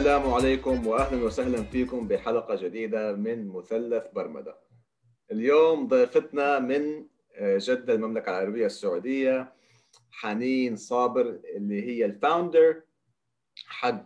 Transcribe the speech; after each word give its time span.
السلام 0.00 0.30
عليكم 0.30 0.86
واهلا 0.86 1.24
وسهلا 1.24 1.62
فيكم 1.62 2.08
بحلقة 2.08 2.54
جديدة 2.54 3.12
من 3.12 3.48
مثلث 3.48 4.04
برمدة. 4.12 4.58
اليوم 5.32 5.88
ضيفتنا 5.88 6.58
من 6.58 7.06
آه، 7.34 7.58
جدة 7.60 7.94
المملكة 7.94 8.30
العربية 8.30 8.66
السعودية 8.66 9.52
حنين 10.10 10.76
صابر 10.76 11.40
اللي 11.56 11.82
هي 11.82 12.04
ال 12.04 12.14
founder 12.14 12.82
حق 13.66 14.04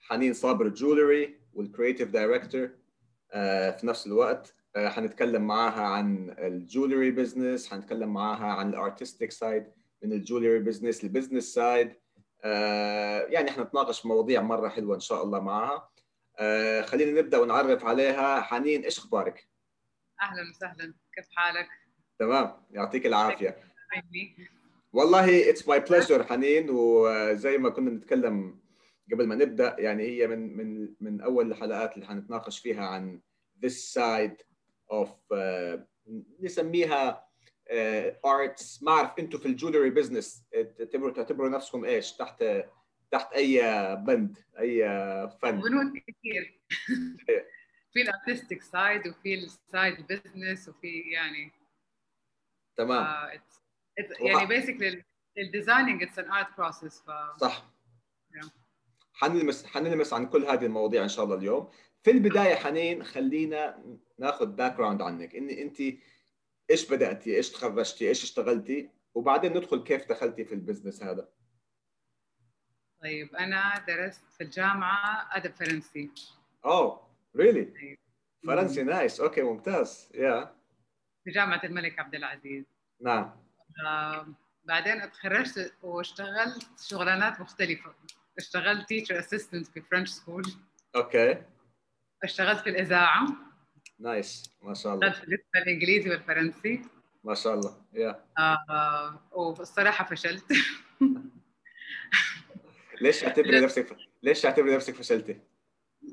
حنين 0.00 0.32
صابر 0.32 0.68
jewelry 0.68 1.40
وال 1.54 1.65
creative 1.65 2.10
director 2.10 2.70
في 3.72 3.80
نفس 3.84 4.06
الوقت 4.06 4.54
آه، 4.76 4.88
حنتكلم 4.88 5.46
معاها 5.46 5.82
عن 5.82 6.34
ال 6.38 6.47
jewelry 6.47 7.10
business 7.10 7.70
حنتكلم 7.70 8.12
معاها 8.12 8.52
عن 8.52 8.68
ال 8.68 8.75
artistic 8.75 9.30
side 9.30 9.64
من 10.02 10.12
ال 10.12 10.18
jewelry 10.18 10.58
business 10.58 11.04
ال 11.04 11.10
business 11.10 11.54
side 11.54 11.92
يعني 13.28 13.50
حنتناقش 13.50 14.06
مواضيع 14.06 14.40
مرة 14.42 14.68
حلوة 14.68 14.94
إن 14.94 15.00
شاء 15.00 15.22
الله 15.24 15.40
معاها. 15.40 15.90
آه، 16.38 16.82
خلينا 16.82 17.20
نبدأ 17.20 17.38
ونعرف 17.38 17.84
عليها. 17.84 18.40
حنين 18.40 18.82
إيش 18.84 18.98
أخبارك؟ 18.98 19.48
أهلا 20.20 20.50
وسهلا. 20.50 20.94
كيف 21.14 21.26
حالك؟ 21.36 21.68
تمام. 22.18 22.52
يعطيك 22.70 23.06
العافية. 23.06 23.56
والله 24.92 25.50
it's 25.50 25.68
my 25.68 25.80
pleasure 25.80 26.24
حنين. 26.24 26.66
وزي 26.70 27.58
ما 27.58 27.70
كنا 27.70 27.90
نتكلم 27.90 28.62
قبل 29.12 29.26
ما 29.26 29.34
نبدأ 29.34 29.76
يعني 29.78 30.02
هي 30.02 30.26
من 30.26 30.56
من 30.56 30.94
من 31.00 31.20
أول 31.20 31.50
الحلقات 31.52 31.94
اللي 31.94 32.06
حنتناقش 32.06 32.58
فيها 32.58 32.86
عن 32.86 33.20
this 33.66 33.94
side 33.94 34.44
of 34.92 35.08
uh, 35.34 35.80
نسميها 36.40 37.31
arts 38.24 38.78
uh, 38.78 38.84
ما 38.84 38.92
أعرف 38.92 39.18
أنتم 39.18 39.38
في 39.38 39.46
ال 39.46 39.52
jewelry 39.52 39.90
business 39.90 40.44
تعتبروا 40.78 41.12
تعتبروا 41.12 41.48
نفسكم 41.48 41.84
إيش؟ 41.84 42.12
تحت 42.12 42.44
تحت 43.10 43.32
أي 43.32 43.60
بند 43.96 44.38
أي 44.58 44.84
فن 45.42 45.60
بنود 45.60 45.92
كثير 45.96 46.60
في 47.92 48.02
ال 48.02 48.09
artistic 48.09 48.62
side 48.62 49.08
وفي 49.08 49.34
ال 49.34 49.48
side 49.48 50.06
business 50.06 50.68
وفي 50.68 51.00
يعني 51.00 51.52
تمام. 52.76 53.04
uh, 53.04 53.34
it's, 53.34 53.60
it's 54.00 54.20
يعني 54.20 54.46
basically 54.46 55.04
ال 55.38 55.44
designing 55.44 56.02
it's 56.02 56.18
an 56.18 56.30
art 56.30 56.56
process 56.58 57.00
ف 57.00 57.10
صح. 57.40 57.72
Yeah. 58.34 58.48
حنلمس 59.12 59.66
حنلمس 59.66 60.12
عن 60.12 60.26
كل 60.26 60.44
هذه 60.44 60.66
المواضيع 60.66 61.02
إن 61.02 61.08
شاء 61.08 61.24
الله 61.24 61.36
اليوم. 61.36 61.70
في 62.02 62.10
البداية 62.10 62.54
حنين 62.54 63.04
خلينا 63.04 63.84
ناخذ 64.18 64.46
background 64.46 65.02
عنك. 65.02 65.36
ان 65.36 65.50
انت 65.50 65.82
إيش 66.70 66.90
بدأتي؟ 66.90 67.36
إيش 67.36 67.50
تخرجتي؟ 67.50 68.08
إيش 68.08 68.22
اشتغلتي؟ 68.24 68.90
وبعدين 69.14 69.56
ندخل 69.56 69.84
كيف 69.84 70.08
دخلتي 70.08 70.44
في 70.44 70.54
البزنس 70.54 71.02
هذا. 71.02 71.28
طيب 73.02 73.36
أنا 73.36 73.84
درست 73.88 74.24
في 74.30 74.44
الجامعة 74.44 75.28
أدب 75.36 75.54
فرنسي. 75.54 76.10
أوه 76.64 77.08
really 77.36 77.72
أيوة. 77.76 77.96
فرنسي 78.46 78.82
nice 78.82 79.20
أوكي 79.20 79.42
ممتاز. 79.42 80.08
يا 80.14 80.56
في 81.24 81.30
جامعة 81.30 81.60
الملك 81.64 81.98
عبد 81.98 82.14
العزيز. 82.14 82.64
نعم. 83.00 83.36
آه، 83.86 84.26
بعدين 84.64 85.10
تخرجت 85.10 85.74
واشتغلت 85.82 86.80
شغلانات 86.80 87.40
مختلفة. 87.40 87.94
اشتغلت 88.38 88.88
teacher 88.88 89.18
assistant 89.18 89.66
في 89.66 89.80
French 89.80 90.08
school 90.08 90.44
أوكي. 90.96 91.42
اشتغلت 92.24 92.60
في 92.60 92.70
الإذاعة. 92.70 93.26
نايس 94.02 94.50
ما 94.62 94.74
شاء 94.74 94.94
الله. 94.94 95.06
الاسم 95.08 95.48
الانجليزي 95.56 96.10
والفرنسي 96.10 96.82
ما 97.24 97.34
شاء 97.34 97.54
الله. 97.54 97.76
يا 97.92 98.24
آه 98.38 99.20
والصراحه 99.32 100.04
فشلت. 100.04 100.44
ليش 103.00 103.20
تعتبري 103.20 103.60
نفسك 103.60 103.96
ليش 104.22 104.40
تعتبري 104.40 104.74
نفسك 104.76 104.94
فشلتي؟ 104.94 105.40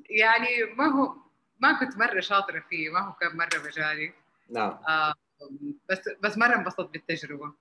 يعني 0.09 0.47
ما 0.77 0.85
هو 0.85 1.15
ما 1.59 1.79
كنت 1.79 1.97
مرة 1.97 2.19
شاطرة 2.19 2.59
فيه 2.69 2.89
ما 2.89 2.99
هو 2.99 3.13
كان 3.13 3.37
مرة 3.37 3.67
مجالي. 3.67 4.13
نعم. 4.49 4.71
آه 4.87 5.13
بس 5.89 6.09
بس 6.23 6.37
مرة 6.37 6.55
انبسطت 6.55 6.91
بالتجربة. 6.91 7.53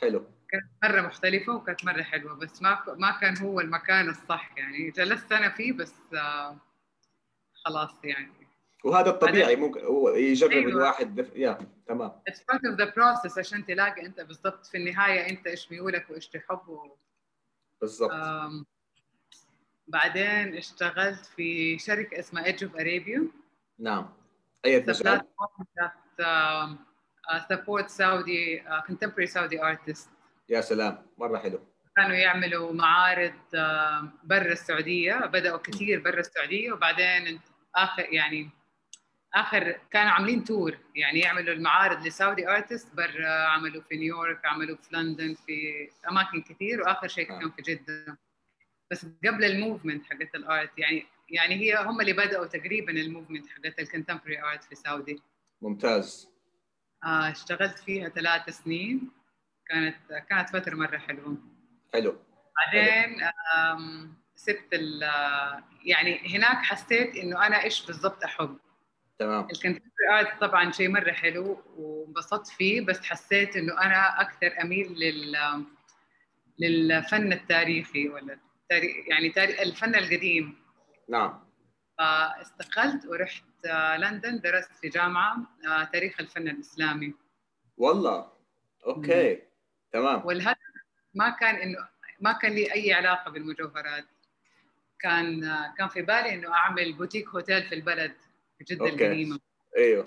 حلو. 0.00 0.26
كانت 0.48 0.64
مرة 0.84 1.00
مختلفة 1.00 1.56
وكانت 1.56 1.84
مرة 1.84 2.02
حلوة 2.02 2.34
بس 2.34 2.62
ما 2.62 2.84
ما 2.98 3.18
كان 3.20 3.38
هو 3.38 3.60
المكان 3.60 4.08
الصح 4.08 4.54
يعني. 4.56 4.90
جلست 4.90 5.28
سنه 5.30 5.48
فيه 5.48 5.72
بس 5.72 5.94
آه 6.14 6.56
خلاص 7.64 8.04
يعني. 8.04 8.39
وهذا 8.84 9.10
الطبيعي 9.10 9.56
ممكن 9.56 9.80
هو 9.84 10.08
يجرب 10.08 10.50
أيوة. 10.50 10.70
الواحد 10.70 11.14
دف... 11.14 11.36
يا 11.36 11.58
تمام. 11.86 12.12
It's 12.30 12.40
part 12.52 12.60
of 12.60 12.76
the 12.76 12.90
process 12.92 13.38
عشان 13.38 13.66
تلاقي 13.66 14.06
أنت 14.06 14.20
بالضبط 14.20 14.66
في 14.66 14.76
النهاية 14.76 15.30
أنت 15.30 15.46
إيش 15.46 15.72
ميولك 15.72 16.10
وإيش 16.10 16.28
تحب 16.28 16.68
و... 16.68 16.96
بالضبط. 17.80 18.10
آم، 18.10 18.66
بعدين 19.88 20.56
اشتغلت 20.56 21.26
في 21.26 21.78
شركة 21.78 22.18
اسمها 22.18 22.44
Edge 22.44 22.64
of 22.64 22.74
Arabia 22.74 23.26
نعم. 23.78 24.08
أي 24.64 24.80
مجال 24.88 25.22
Saudi 27.88 28.60
uh, 28.60 28.82
contemporary 28.82 29.28
Saudi 29.28 29.58
artists. 29.58 30.08
يا 30.48 30.60
سلام. 30.60 31.06
مرة 31.18 31.38
حلو. 31.38 31.60
كانوا 31.96 32.16
يعملوا 32.16 32.72
معارض 32.72 33.32
uh, 33.54 34.04
برا 34.24 34.52
السعودية 34.52 35.26
بدأوا 35.26 35.58
كثير 35.58 36.00
برا 36.00 36.20
السعودية 36.20 36.72
وبعدين 36.72 37.40
آخر 37.76 38.06
يعني 38.12 38.50
آخر 39.34 39.80
كانوا 39.90 40.10
عاملين 40.12 40.44
tour 40.44 40.78
يعني 40.94 41.20
يعملوا 41.20 41.54
المعارض 41.54 42.06
ل 42.06 42.13
Saudi 42.13 42.48
artists 42.48 42.94
برا 42.94 43.28
عملوا 43.28 43.82
في 43.82 43.96
نيويورك 43.96 44.44
عملوا 44.44 44.76
في 44.76 44.96
لندن 44.96 45.34
في 45.46 45.88
أماكن 46.08 46.42
كثير 46.42 46.80
وآخر 46.80 47.08
شيء 47.08 47.32
آه. 47.32 47.38
كان 47.38 47.50
في 47.50 47.62
جدة. 47.62 48.18
بس 48.90 49.06
قبل 49.26 49.44
ال 49.44 49.51
movement 49.51 50.04
حقت 50.04 50.34
ال 50.34 50.45
art 50.45 50.78
يعني 50.78 51.06
يعني 51.28 51.54
هي 51.54 51.84
هم 51.84 52.00
اللي 52.00 52.12
بدأوا 52.12 52.46
تقريبا 52.46 52.92
ال 52.92 52.98
movement 52.98 53.46
حقت 53.48 53.78
ال 53.78 53.83
contemporary 53.83 54.42
art 54.42 54.64
في 54.64 54.74
سعودي. 54.74 55.22
ممتاز. 55.62 56.28
آه، 57.04 57.30
اشتغلت 57.30 57.78
فيها 57.78 58.08
ثلاث 58.08 58.50
سنين. 58.50 59.10
كانت 59.66 59.96
كانت 60.30 60.50
فترة 60.50 60.74
مرة 60.74 60.98
حلوة. 60.98 61.36
حلو. 61.92 62.18
بعدين 62.56 63.30
سبت 64.34 64.68
ال 64.72 65.02
يعني 65.84 66.36
هناك 66.36 66.56
حسيت 66.56 67.16
إنه 67.16 67.46
أنا 67.46 67.62
إيش 67.62 67.86
بالضبط 67.86 68.24
أحب. 68.24 68.58
تمام. 69.20 69.48
ال 69.50 69.55
contemporary 69.55 70.18
art 70.18 70.40
طبعا 70.40 70.72
شيء 70.72 70.88
مرة 70.88 71.12
حلو 71.12 71.62
وانبسطت 71.76 72.46
فيه 72.46 72.80
بس 72.80 73.00
حسيت 73.00 73.56
إنه 73.56 73.80
أنا 73.80 74.20
أكثر 74.20 74.62
أميل 74.62 74.92
لل 74.92 75.36
للفن 76.58 77.32
التاريخي 77.32 78.08
ولا 78.08 78.38
التاريخ 78.62 78.96
يعني 79.08 79.30
تاريخ 79.30 79.60
الفن 79.60 79.94
القديم. 79.94 80.58
نعم. 81.08 81.44
فاستقلت 81.98 83.06
ورحت 83.06 83.44
آه، 83.66 83.96
لندن 83.96 84.40
درست 84.40 84.70
في 84.80 84.88
جامعة 84.88 85.36
آه، 85.66 85.84
تاريخ 85.84 86.20
الفن 86.20 86.48
الإسلامي. 86.48 87.14
والله. 87.76 88.32
okay. 88.86 89.42
تمام. 89.92 90.26
والهدف 90.26 90.58
ما 91.14 91.30
كان 91.30 91.54
إنه 91.54 91.88
ما 92.20 92.32
كان 92.32 92.52
لي 92.52 92.74
أي 92.74 92.92
علاقة 92.92 93.30
بالمجوهرات. 93.30 94.04
كان 95.00 95.40
كان 95.78 95.88
في 95.88 96.02
بالي 96.02 96.34
إنه 96.34 96.54
أعمل 96.54 96.92
boutique 96.92 97.28
hotel 97.28 97.62
في 97.62 97.74
البلد. 97.74 98.14
جده 98.64 98.84
okay. 98.90 99.06
القديمه 99.06 99.40
أيوه. 99.76 100.04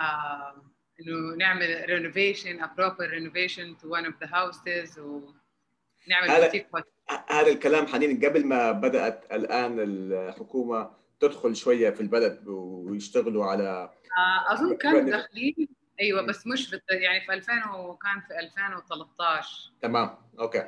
آه 0.00 0.62
إنه 1.00 1.36
نعمل 1.36 1.84
renovation 1.88 2.60
proper 2.66 3.06
renovation 3.10 3.80
to 3.82 3.86
one 3.88 4.06
of 4.06 4.14
the 4.24 4.28
houses 4.30 4.98
ونعمل 4.98 6.30
هذا- 6.30 6.64
هذا 7.28 7.48
الكلام 7.52 7.86
حنين 7.86 8.24
قبل 8.24 8.46
ما 8.46 8.72
بدأت 8.72 9.32
الآن 9.32 9.80
الحكومة 9.80 10.90
تدخل 11.20 11.56
شوية 11.56 11.90
في 11.90 12.00
البلد 12.00 12.48
ويشتغلوا 12.48 13.44
على 13.44 13.90
آه 14.18 14.52
أظن 14.52 14.76
كانوا 14.76 15.00
داخلين. 15.00 15.68
أيوه 16.00 16.22
بس 16.22 16.46
مش 16.46 16.70
بالت... 16.70 16.90
يعني 16.90 17.20
في 17.26 17.32
2000 17.32 17.52
وكان 17.76 18.20
في 18.20 18.38
2013 18.40 19.72
تمام 19.82 20.16
okay. 20.38 20.58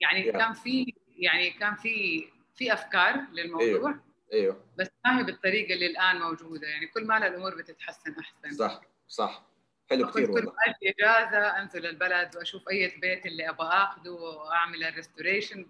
يعني 0.00 0.32
Yeah. 0.32 0.36
كان 0.36 0.52
في 0.52 0.94
يعني 1.16 1.50
كان 1.50 1.74
في 1.74 2.24
في 2.54 2.72
أفكار 2.72 3.20
للموضوع. 3.32 3.66
أيوه. 3.66 4.00
أيوه. 4.32 4.64
بس 4.78 4.88
ما 5.04 5.18
هي 5.18 5.22
بالطريقة 5.22 5.74
اللي 5.74 5.86
الآن 5.86 6.18
موجودة. 6.20 6.68
يعني 6.68 6.86
كل 6.86 7.06
ما 7.06 7.26
الأمور 7.26 7.54
بتتحسن 7.56 8.14
أحسن. 8.20 8.50
صح 8.50 8.80
صح. 9.08 9.42
حلو 9.90 10.06
كثير 10.10 10.26
كل 10.26 10.32
والله. 10.32 10.52
ما 10.52 10.58
أجي 10.66 10.94
إجازة 10.98 11.38
أنزل 11.62 11.86
البلد 11.86 12.36
وأشوف 12.36 12.68
أي 12.68 12.88
بيت 13.00 13.26
اللي 13.26 13.48
أبغى 13.48 13.68
اخذه 13.68 14.10
وأعمل 14.10 14.84
ال 14.84 14.90
restoration. 14.90 15.66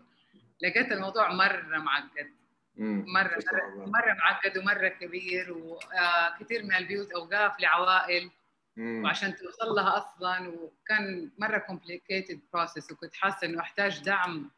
لقيت 0.60 0.92
الموضوع 0.92 1.32
مرة 1.32 1.78
معقد. 1.78 2.30
مرة 2.76 3.38
ما 3.52 3.52
مرة. 3.52 3.86
مرة 3.86 4.14
معقد 4.14 4.58
ومرة 4.58 4.88
كبير 4.88 5.52
وكثير 5.52 6.62
من 6.62 6.74
البيوت 6.74 7.12
أوقاف 7.12 7.60
لعوائل. 7.60 8.30
مم. 8.76 9.04
وعشان 9.04 9.36
توصل 9.36 9.68
لها 9.74 9.96
أصلا. 9.96 10.48
وكان 10.48 11.30
مرة 11.38 11.66
complicated 11.70 12.36
process. 12.56 12.92
وكنت 12.92 13.14
حاسة 13.14 13.46
إنه 13.46 13.60
أحتاج 13.60 14.02
دعم 14.04 14.50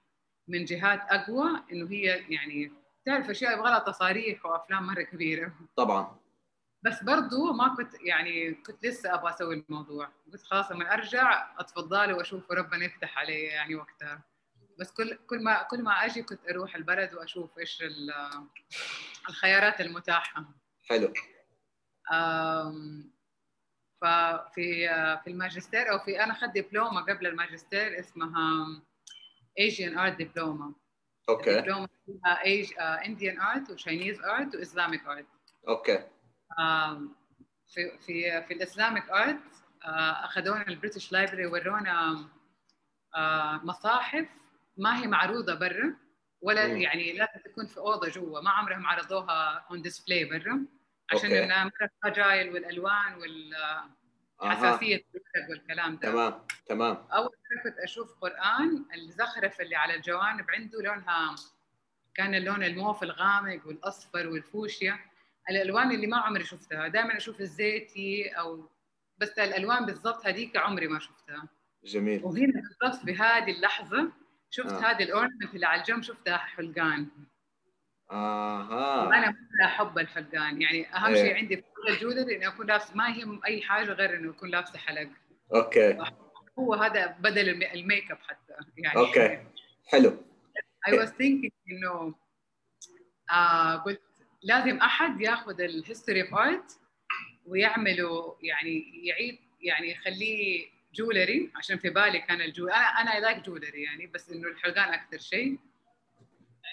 من 0.49 0.65
جهات 0.65 1.01
أقوى. 1.01 1.62
إنه 1.73 1.91
هي 1.91 2.25
يعني 2.29 2.73
تعرف 3.06 3.31
أشياء 3.31 3.53
يبغى 3.59 3.71
لها 3.71 3.79
تصاريح 3.79 4.47
وأفلام 4.47 4.87
مرة 4.87 5.03
كبيرة. 5.03 5.53
طبعا. 5.77 6.17
بس 6.83 7.03
برضو 7.03 7.53
ما 7.53 7.75
كنت 7.77 7.95
يعني 8.01 8.55
كنت 8.55 8.87
لسه 8.87 9.15
أبغى 9.15 9.31
أسوي 9.31 9.65
الموضوع. 9.69 10.09
قلت 10.33 10.43
خلاص 10.43 10.71
لما 10.73 10.95
أرجع 10.95 11.55
اتفضلي 11.61 12.12
وأشوف 12.12 12.51
ربنا 12.53 12.85
يفتح 12.85 13.19
علي 13.19 13.43
يعني 13.43 13.75
وقتها. 13.75 14.23
بس 14.79 14.93
كل 14.93 15.19
كل 15.27 15.45
ما 15.45 15.62
كل 15.62 15.83
ما 15.83 15.93
أجي 16.05 16.23
كنت 16.23 16.41
أروح 16.51 16.77
البلد 16.77 17.15
وأشوف 17.15 17.59
إيش 17.59 17.83
ال- 17.83 18.12
الخيارات 19.29 19.81
المتاحة. 19.81 20.45
حلو. 20.89 21.12
ففي 24.01 24.89
في 25.25 25.31
الماجستير 25.31 25.93
أو 25.93 25.99
في 25.99 26.25
أنا 26.25 26.33
أخذت 26.33 26.59
دبلومة 26.59 27.01
قبل 27.01 27.27
الماجستير 27.27 28.01
اسمها 28.01 28.67
Asian 29.61 29.95
Art 29.97 30.19
Diploma. 30.23 30.84
okay 31.29 31.61
دبلومه 31.61 31.88
فيها 32.06 32.43
آه، 32.81 33.00
Indian 33.00 33.38
Art 33.38 33.71
و 33.71 33.77
Chinese 33.77 34.21
Art 34.21 34.55
و 34.55 34.60
Islamic 34.60 35.01
Art 35.03 35.25
okay 35.69 35.99
في 37.67 37.99
في 38.06 38.43
في 38.49 38.55
ال 38.55 38.62
Islamic 38.62 39.11
art 39.11 39.41
أخذونا 40.25 40.69
ال 40.69 40.74
British 40.74 41.12
Library 41.12 41.47
ورونا 41.47 42.29
آه، 43.17 43.61
مصاحف 43.65 44.29
ما 44.76 45.03
هي 45.03 45.06
معروضة 45.06 45.55
برا 45.55 45.97
ولا 46.41 46.67
مم. 46.67 46.76
يعني 46.76 47.12
لازم 47.12 47.41
تكون 47.44 47.67
في 47.67 47.79
أوضة 47.79 48.09
جوا 48.09 48.41
ما 48.41 48.50
عمرهم 48.50 48.87
عرضوها 48.87 49.67
on 49.71 49.83
display 49.83 50.25
برا 50.25 50.67
عشان 51.12 51.31
okay. 51.31 51.45
إنها 51.44 51.65
مرة 51.65 51.91
والحساسيه 54.41 54.97
الورق 54.97 55.51
والكلام 55.51 55.97
ده. 55.97 56.11
تمام 56.11 56.41
تمام. 56.67 56.97
أول 57.13 57.25
مره 57.25 57.63
كنت 57.65 57.79
أشوف 57.79 58.15
قرآن 58.21 58.85
الزخرف 58.95 59.61
اللي 59.61 59.77
على 59.77 59.95
الجوانب 59.95 60.51
عنده 60.51 60.83
لونها 60.83 61.35
كان 62.15 62.35
اللون 62.35 62.65
الموف 62.65 63.03
الغامق 63.03 63.67
والأصفر 63.67 64.29
والفوشيا. 64.29 64.99
الألوان 65.51 65.91
اللي 65.91 66.07
ما 66.07 66.17
عمري 66.17 66.45
شفتها. 66.45 66.89
دائما 66.89 67.17
أشوف 67.17 67.41
الزيتي 67.41 68.29
أو 68.29 68.69
بس 69.19 69.39
الألوان 69.39 69.87
بالضبط 69.87 70.27
هذيك 70.27 70.57
عمري 70.57 70.89
ما 70.89 70.99
شفتها. 70.99 71.49
جميل. 71.85 72.25
وهنا 72.25 72.63
بالضبط 72.63 73.05
في 73.05 73.15
هذه 73.15 73.51
اللحظة 73.51 74.13
شفت 74.51 74.73
آه. 74.73 74.91
آه. 74.91 74.91
هذه 74.91 75.03
ال 75.03 75.08
ornament 75.08 75.55
اللي 75.55 75.67
على 75.67 75.81
الجنب 75.81 76.03
شفتها 76.03 76.37
حلقان. 76.37 77.09
آها. 78.15 79.09
وأنا 79.09 79.27
مره 79.31 79.65
احب 79.67 79.99
الحلقان 79.99 80.63
يعني 80.63 80.95
أهم 80.97 81.15
إيه. 81.15 81.25
شيء 81.25 81.35
عندي 81.37 81.57
في 81.57 81.63
كل 81.63 81.93
ال 81.93 81.98
jewelry 81.98 82.37
إني 82.37 82.47
أكون 82.49 82.67
لابسة 82.67 82.97
ما 82.97 83.09
يهم 83.09 83.41
أي 83.47 83.63
حاجة 83.63 83.93
غير 83.93 84.15
إنه 84.17 84.31
أكون 84.31 84.51
لابسة 84.51 84.79
حلق. 84.79 85.09
okay. 85.55 85.99
هو 86.59 86.75
هذا 86.75 87.07
بدل 87.07 87.49
ال 87.49 87.53
m- 87.53 87.62
ال 87.75 87.82
make 87.82 88.11
up 88.11 88.19
حتى. 88.29 88.53
يعني 88.77 88.99
okay. 88.99 89.43
حلو. 89.87 90.17
I 90.89 90.91
was 90.93 91.09
thinking 91.09 91.51
إنه 91.71 92.15
آه 93.31 93.77
قلت 93.77 94.03
لازم 94.43 94.77
أحد 94.77 95.21
ياخذ 95.21 95.61
ال 95.61 95.68
history 95.68 96.23
of 96.23 96.35
art 96.35 96.79
ويعمله 97.47 98.37
يعني 98.43 99.07
يعيد 99.07 99.39
يعني 99.63 99.91
يخليه 99.91 100.67
jewelry 100.95 101.51
عشان 101.57 101.79
في 101.79 101.91
بالي 101.91 102.19
كان 102.21 102.41
ال 102.41 102.46
jewel 102.46 102.71
أنا 102.71 102.85
أنا 102.85 103.15
I 103.15 103.21
like 103.21 103.39
jewelry 103.45 103.83
يعني 103.83 104.07
بس 104.07 104.31
إنه 104.31 104.49
الحلقان 104.49 104.93
أكثر 104.95 105.19
شيء. 105.19 105.59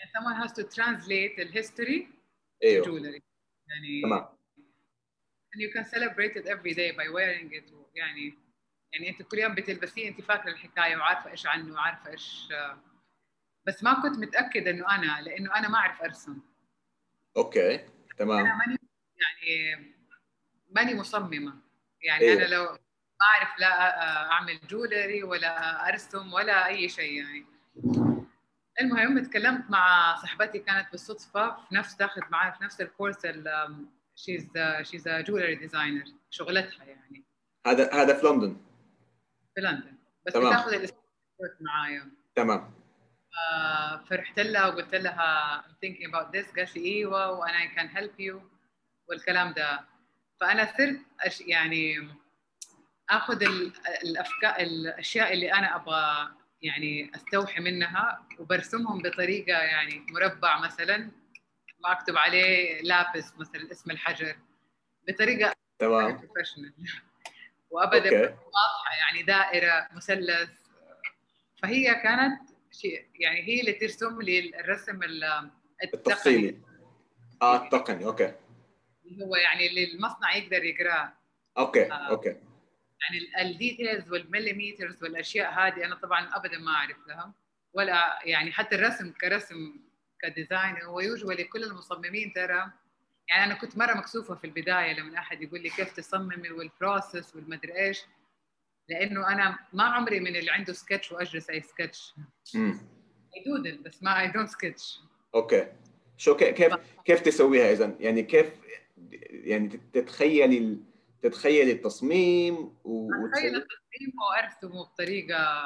Someone 0.09 0.35
has 0.35 0.51
to 0.51 0.63
translate 0.63 1.39
ال 1.39 1.48
history 1.48 2.07
أيوه. 2.63 2.85
jewelry. 2.85 3.21
يعني 3.67 4.01
تمام. 4.03 4.25
And 5.53 5.61
you 5.61 5.69
can 5.73 5.85
celebrate 5.85 6.35
it 6.35 6.45
every 6.47 6.73
day 6.73 6.91
by 6.91 7.07
wearing 7.07 7.51
it. 7.53 7.73
يعني 7.95 8.37
يعني 8.93 9.09
أنت 9.09 9.21
كل 9.21 9.39
يوم 9.39 9.55
بتلبسيه 9.55 10.07
أنت 10.09 10.21
فاكرة 10.21 10.51
الحكاية 10.51 10.97
وعارفة 10.97 11.31
إيش 11.31 11.47
عنه 11.47 11.73
وعارفة 11.73 12.11
إيش 12.11 12.47
بس 13.67 13.83
ما 13.83 14.01
كنت 14.01 14.17
متأكدة 14.19 14.71
إنه 14.71 14.95
أنا 14.95 15.21
لإنه 15.21 15.55
أنا 15.55 15.69
ما 15.69 15.77
أعرف 15.77 16.01
أرسم. 16.01 16.41
okay 17.37 17.75
أنا 17.75 17.87
تمام 18.17 18.43
ماني 18.57 18.77
يعني 19.17 19.85
ماني 20.69 20.95
مصممة. 20.95 21.53
يعني 22.01 22.21
أيوه. 22.21 22.41
أنا 22.41 22.47
لو 22.47 22.63
ما 22.63 23.25
أعرف 23.37 23.59
لا 23.59 24.31
أعمل 24.31 24.59
jewelry 24.69 25.23
ولا 25.23 25.87
أرسم 25.89 26.33
ولا 26.33 26.67
أي 26.67 26.89
شيء 26.89 27.13
يعني. 27.13 27.45
المهم 28.81 29.23
تكلمت 29.23 29.69
مع 29.69 30.15
صاحبتي 30.15 30.59
كانت 30.59 30.91
بالصدفة 30.91 31.55
في 31.55 31.75
نفس 31.75 31.97
تاخذ 31.97 32.21
معي 32.29 32.51
في 32.51 32.63
نفس 32.63 32.81
الكورس 32.81 33.17
she's 34.15 34.47
she's 34.81 35.07
jewelry 35.07 35.55
designer 35.55 36.03
شغلتها 36.29 36.83
يعني. 36.85 37.23
هذا 37.67 37.93
هذا 37.93 38.13
في 38.19 38.25
لندن؟ 38.27 38.57
في 39.55 39.61
لندن. 39.61 39.93
بس 40.25 40.33
تمام. 40.33 40.47
بتاخذ 40.49 40.73
الكورس 40.73 41.61
معايا. 41.61 42.11
تمام. 42.35 42.73
آه، 43.53 43.97
فرحت 44.09 44.39
لها 44.39 44.67
وقلت 44.67 44.95
لها 44.95 45.61
I'm 45.61 45.71
thinking 45.85 46.09
about 46.11 46.27
this. 46.35 46.55
قالت 46.55 46.75
لي 46.75 46.85
إيوه 46.85 47.31
وأنا 47.31 47.57
I 47.59 47.75
can 47.75 47.97
help 47.97 48.19
you. 48.19 48.35
والكلام 49.09 49.53
ده. 49.53 49.79
فأنا 50.41 50.65
صرت 50.77 51.41
يعني 51.41 52.09
آخذ 53.09 53.43
ال- 53.43 53.73
الافكار 54.03 54.55
الأشياء 54.59 55.33
اللي 55.33 55.53
أنا 55.53 55.75
أبغى 55.75 56.31
يعني 56.61 57.11
أستوحي 57.15 57.61
منها 57.61 58.25
وبرسمهم 58.39 59.01
بطريقة 59.01 59.57
يعني 59.61 60.05
مربع 60.09 60.59
مثلا 60.59 60.97
ما 61.83 61.91
أكتب 61.91 62.17
عليه 62.17 62.81
لابس 62.81 63.33
مثلا 63.37 63.71
اسم 63.71 63.91
الحجر 63.91 64.35
بطريقة 65.07 65.53
تمام. 65.79 66.17
professional 66.17 66.73
وابدا 67.69 68.29
واضحة 68.29 68.95
يعني 68.99 69.23
دائرة 69.23 69.87
مثلث. 69.95 70.49
فهي 71.63 71.93
كانت 72.03 72.41
شيء 72.71 73.05
يعني 73.15 73.41
هي 73.47 73.59
اللي 73.61 73.73
ترسم 73.73 74.21
لي 74.21 74.59
الرسم 74.59 75.03
ال- 75.03 75.49
التقني. 75.83 76.61
آه 77.41 77.63
التقني. 77.65 78.05
okay. 78.05 78.33
اللي 79.05 79.25
هو 79.25 79.35
يعني 79.35 79.67
اللي 79.67 79.83
المصنع 79.93 80.35
يقدر 80.35 80.63
يقراه. 80.63 81.13
okay 81.57 81.91
آه. 81.91 81.95
okay. 82.09 82.35
يعني 83.01 83.49
ال 83.51 83.59
details 83.59 84.11
والمليمترز 84.11 85.03
والأشياء 85.03 85.51
هذه 85.53 85.85
أنا 85.85 85.95
طبعا 85.95 86.29
ابدا 86.35 86.57
ما 86.57 86.71
اعرف 86.71 86.97
لها 87.07 87.33
ولا 87.73 88.19
يعني 88.25 88.51
حتى 88.51 88.75
الرسم 88.75 89.11
كرسم 89.11 89.73
ك 90.21 90.30
design 90.30 90.81
هو 90.81 90.99
usually 90.99 91.43
كل 91.43 91.63
المصممين 91.63 92.33
ترى. 92.33 92.71
يعني 93.29 93.43
أنا 93.45 93.53
كنت 93.53 93.77
مرة 93.77 93.93
مكسوفة 93.93 94.35
في 94.35 94.43
البداية 94.47 94.93
لما 94.99 95.17
أحد 95.19 95.41
يقول 95.41 95.61
لي 95.61 95.69
كيف 95.69 95.93
تصممي 95.93 96.49
وال 96.49 96.68
process 96.68 97.35
والمدري 97.35 97.75
إيش 97.85 98.01
لأنه 98.89 99.27
أنا 99.27 99.59
ما 99.73 99.83
عمري 99.83 100.19
من 100.19 100.35
اللي 100.35 100.51
عنده 100.51 100.73
سكتش 100.73 101.11
وأجلس 101.11 101.49
أي 101.49 101.61
سكتش 101.61 102.13
اي 102.55 103.43
دودل 103.45 103.77
بس 103.77 104.03
ما 104.03 104.21
I 104.21 104.27
don't 104.27 104.49
sketch 104.49 104.99
Okay. 105.35 105.67
So 106.17 106.35
كي- 106.35 106.51
كيف 106.51 106.73
كيف 107.05 107.21
تسويها 107.21 107.71
اذا 107.71 107.95
يعني 107.99 108.23
كيف 108.23 108.51
يعني 109.21 109.67
تتخيلي 109.93 110.77
تتخيلي 111.21 111.71
التصميم 111.71 112.55
و... 112.83 113.09
أتخيل 113.25 113.55
التصميم 113.55 114.13
وأرسمه 114.21 114.83
بطريقة 114.85 115.61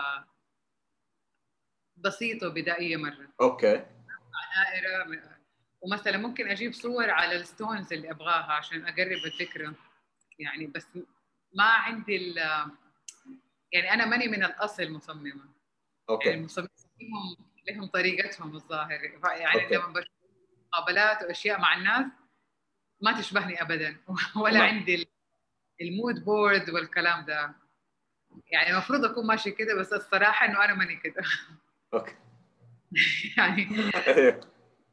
بسيطة 1.97 2.47
وبدائية 2.47 2.97
مرة. 2.97 3.27
okay. 3.41 3.85
دائرة. 4.55 5.21
ومثلا 5.81 6.17
ممكن 6.17 6.47
أجيب 6.47 6.73
صور 6.73 7.09
على 7.09 7.35
ال 7.35 7.44
stones 7.44 7.93
اللي 7.93 8.11
أبغاها 8.11 8.51
عشان 8.51 8.85
أقرب 8.85 9.11
الفكرة. 9.25 9.75
يعني 10.39 10.67
بس 10.67 10.87
ما 11.53 11.63
عندي 11.63 12.15
ال 12.17 12.37
يعني 13.71 13.93
أنا 13.93 14.05
ماني 14.05 14.27
من 14.27 14.43
الأصل 14.43 14.91
مصممة. 14.91 15.25
يعني 15.25 15.49
okay 16.09 16.33
المصممين 16.33 16.69
لهم 17.69 17.85
طريقتهم 17.87 18.55
الظاهر 18.55 18.91
يعني 19.23 19.63
okay. 19.63 19.75
لما 19.75 19.93
بشوف 19.93 20.11
مقابلات 20.73 21.23
وأشياء 21.23 21.59
مع 21.59 21.77
الناس 21.77 22.05
ما 23.01 23.19
تشبهني 23.19 23.61
ابدا. 23.61 23.97
ولا 24.43 24.59
تمام. 24.59 24.75
عندي 24.75 24.95
ال- 24.95 25.14
ال 25.81 25.90
mood 25.90 26.25
board 26.25 26.69
والكلام 26.69 27.25
ده. 27.25 27.51
يعني 28.51 28.71
المفروض 28.71 29.05
أكون 29.05 29.27
ماشي 29.27 29.51
كده 29.51 29.75
بس 29.75 29.93
الصراحة 29.93 30.45
إنه 30.45 30.65
أنا 30.65 30.73
ماني 30.73 30.95
كده. 30.95 31.23
okay. 31.93 32.15
يعني 33.37 33.67
أيوه. 34.07 34.31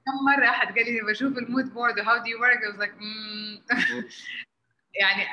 كم 0.07 0.25
مرة 0.37 0.49
أحد 0.49 0.67
قال 0.79 0.85
لي 0.93 1.01
بشوف 1.01 1.39
ال 1.39 1.46
mood 1.46 1.75
board 1.75 1.99
how 1.99 2.17
do 2.19 2.25
you 2.27 2.41
work 2.41 2.95
"مم." 2.95 3.63
يعني 5.01 5.27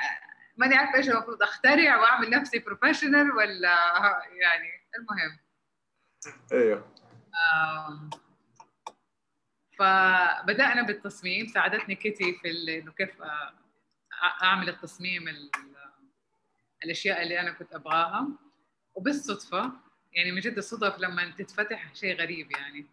ماني 0.58 0.76
عارفة 0.76 0.96
إيش 0.96 1.10
المفروض 1.10 1.44
أخترع 1.44 1.98
وأعمل 2.02 2.30
نفسي 2.30 2.60
professional 2.60 3.32
ولا 3.32 3.76
يعني 4.44 4.70
المهم. 5.00 5.40
أيوه. 6.54 6.92
آم، 7.54 8.10
فبدأنا 9.80 10.82
بالتصميم 10.84 11.48
ساعدتني 11.48 11.96
كيتي 11.96 12.34
في 12.34 12.80
إنه 12.80 12.92
كيف 12.92 13.22
آه، 13.22 13.54
اعمل 14.24 14.70
التصميم 14.70 15.28
ال- 15.28 15.52
الأشياء 16.86 17.24
اللي 17.24 17.40
أنا 17.40 17.52
كنت 17.52 17.76
ابغاها 17.76 18.28
وبالصدفه 18.96 19.72
يعني 20.14 20.32
من 20.32 20.40
جد 20.40 20.58
الصدف 20.58 21.00
لما 21.00 21.30
تتفتح 21.32 21.96
شيء 21.96 22.22
غريب 22.22 22.52
يعني 22.52 22.86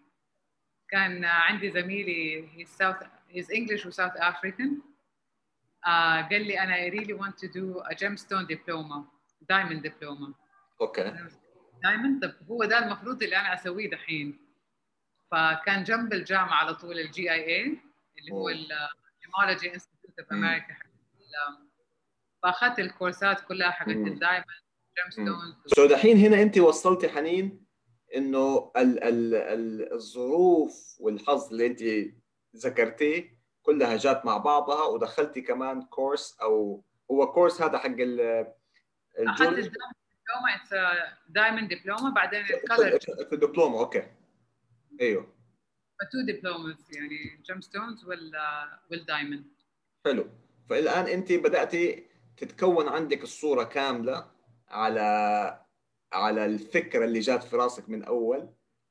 كان 0.89 1.25
عندي 1.25 1.71
زميلي 1.71 2.49
he's 2.49 2.69
South 2.69 3.07
he's 3.31 3.47
English 3.49 3.87
و 3.87 3.91
South 3.91 4.17
African 4.21 4.71
آه 5.87 6.23
قال 6.23 6.47
لي 6.47 6.61
أنا 6.61 6.75
I 6.77 6.93
really 6.93 7.15
want 7.23 7.35
to 7.39 7.49
do 7.49 7.81
a 7.91 7.95
gemstone 7.95 8.47
diploma 8.55 9.05
diamond 9.53 9.83
diploma 9.89 10.33
أوكي 10.81 11.15
دايموند 11.83 12.21
طب 12.23 12.35
هو 12.49 12.65
ده 12.65 12.79
المفروض 12.79 13.23
اللي 13.23 13.37
أنا 13.37 13.55
اسويه 13.55 13.91
دحين 13.91 14.39
فكان 15.31 15.85
جنب 15.85 16.13
الجامعة 16.13 16.55
على 16.55 16.75
طول 16.75 16.99
ال 16.99 17.33
GIA 17.33 17.79
اللي 18.19 18.33
هو. 18.33 18.49
ال 18.49 18.59
Gemological 18.59 19.75
Institute 19.75 20.19
of. 20.19 20.33
America 20.33 20.77
فأخذت 22.43 22.79
الكورسات 22.79 23.41
كلها 23.41 23.71
حقت. 23.71 23.89
ال 23.89 23.96
diamond 23.96 24.47
so 25.67 25.87
دحين 25.87 26.17
هنا 26.17 26.43
أنت 26.43 26.59
وصلتي 26.59 27.09
حنين 27.09 27.67
إنه 28.17 28.73
ال 28.77 29.05
ال 29.05 29.35
ال 29.35 29.93
الظروف 29.93 30.97
والحظ 31.01 31.51
اللي 31.53 31.67
أنت 31.67 31.83
ذكرتيه 32.57 33.37
كلها 33.63 33.97
جات 33.97 34.27
مع 34.27 34.37
بعضها 34.37 34.85
ودخلتي 34.87 35.41
كمان 35.41 35.83
course 35.83 36.37
أو 36.43 36.85
هو 37.11 37.33
course 37.33 37.63
هذا 37.63 37.79
حق 37.79 37.87
ال 37.87 38.47
أخذت 39.17 39.59
دبلومه 39.59 40.61
diamond 41.29 41.75
دبلومه 41.75 42.15
بعدين 42.15 42.41
ال 42.41 42.48
colored 42.48 42.99
في 43.29 43.33
الدبلومه 43.33 43.79
okay. 43.79 44.03
أيوه. 45.01 45.37
two 46.13 46.33
diplomas 46.33 46.97
يعني 46.97 47.43
gemstones 47.43 48.05
وال 48.05 48.33
وال 48.91 49.03
diamond 49.03 49.45
حلو. 50.05 50.31
فالآن 50.69 51.07
أنت 51.07 51.33
بدأتي 51.33 52.07
تتكون 52.37 52.89
عندك 52.89 53.23
الصورة 53.23 53.65
كاملة 53.65 54.31
على 54.69 55.67
على 56.13 56.47
الفكرة 56.47 57.05
اللي 57.05 57.21
جات 57.21 57.43
في 57.43 57.57
راسك 57.57 57.89
من 57.89 58.05
أول 58.05 58.49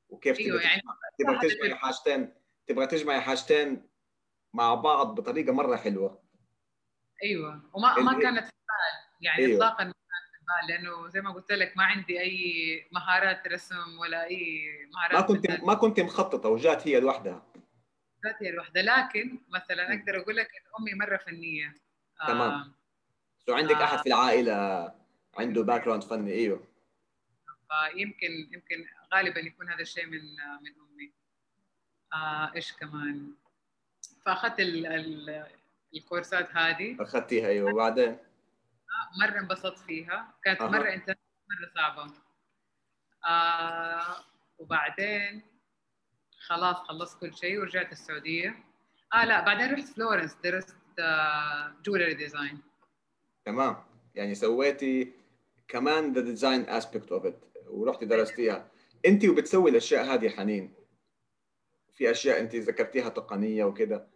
وكيف 0.08 0.40
أيوه 0.40 0.62
يعني 0.62 0.82
تبغى 1.18 1.48
تجمعي 1.48 1.74
حاجتين 1.74 2.34
تبغى 2.66 2.86
تجمعي 2.86 3.20
حاجتين 3.20 3.88
مع 4.54 4.74
بعض 4.74 5.14
بطريقة 5.14 5.52
مرة 5.52 5.76
حلوة. 5.76 6.22
أيوه 7.24 7.62
وما 7.74 7.98
ما 7.98 8.12
كانت 8.12 8.44
في 8.44 8.52
البال 8.52 9.20
يعني 9.20 9.38
أيوة. 9.38 9.56
اطلاقا 9.56 9.84
ما 9.84 9.92
كانت 9.92 10.26
في 10.32 10.40
البال 10.40 10.68
لأنه 10.68 11.08
زي 11.08 11.20
ما 11.20 11.32
قلت 11.32 11.52
لك 11.52 11.76
ما 11.76 11.84
عندي 11.84 12.20
أي 12.20 12.88
مهارات 12.92 13.46
رسم 13.48 13.98
ولا 14.00 14.24
أي 14.24 14.68
مهارات 14.94 15.14
ما 15.14 15.26
كنت 15.26 15.50
ما 15.50 15.74
كنت 15.74 16.00
مخططة 16.00 16.48
وجات 16.48 16.88
هي 16.88 17.00
لوحدها. 17.00 17.46
جات 18.26 18.42
هي 18.42 18.50
لوحدها 18.50 18.82
لكن 18.82 19.38
مثلا 19.48 19.94
أقدر 19.94 20.20
أقول 20.20 20.36
لك 20.36 20.50
إن 20.50 20.62
أمي 20.80 20.94
مرة 20.94 21.16
فنية. 21.16 21.74
تمام. 22.26 22.52
آه. 22.52 22.70
so 23.46 23.54
عندك 23.54 23.76
آه. 23.76 23.84
احد 23.84 23.98
في 23.98 24.06
العائلة 24.06 24.94
عنده 25.34 25.62
background 25.62 26.04
فني؟ 26.04 26.32
إيوه. 26.32 26.66
فيمكن 27.92 28.30
يمكن 28.52 28.86
غالبا 29.14 29.40
يكون 29.40 29.68
هذا 29.68 29.80
الشيء 29.80 30.06
من 30.06 30.20
من 30.62 30.72
أمي. 30.80 31.12
آه 32.14 32.52
إيش 32.54 32.72
كمان؟ 32.72 33.34
فأخذت 34.24 34.60
ال 34.60 34.86
ال 34.86 35.46
الكورسات 35.94 36.56
هذه. 36.56 36.96
أخذتيها 37.02 37.48
إيوه. 37.48 37.72
وبعدين؟ 37.72 38.18
مرة 39.20 39.38
انبسطت 39.38 39.78
فيها. 39.78 40.34
كانت 40.44 40.60
أه. 40.60 40.68
مرة 40.68 40.92
انت 40.92 41.08
مرة 41.08 41.70
صعبة. 41.74 42.12
آه 43.24 44.16
وبعدين 44.58 45.42
خلاص 46.46 46.76
خلصت 46.76 47.20
كل 47.20 47.34
شيء 47.34 47.60
ورجعت 47.60 47.92
السعودية. 47.92 48.64
آه 49.14 49.24
لا 49.24 49.44
بعدين 49.44 49.72
رحت 49.72 49.88
فلورنس 49.88 50.36
درست 50.44 50.76
آه 50.98 51.74
jewelry 51.84 52.14
design 52.14 52.58
تمام. 53.44 53.76
يعني 54.14 54.34
سويتي 54.34 55.12
كمان 55.68 56.12
the 56.12 56.20
design 56.20 56.68
aspect 56.68 57.12
of 57.12 57.26
it 57.26 57.44
ورحتي 57.66 58.06
درستيها. 58.06 58.70
انت 59.06 59.24
وبتسوي 59.24 59.70
الأشياء 59.70 60.04
هذه 60.04 60.28
حنين. 60.28 60.74
في 61.94 62.10
أشياء 62.10 62.40
انت 62.40 62.56
ذكرتيها 62.56 63.08
تقنية 63.08 63.64
وكذا 63.64 64.08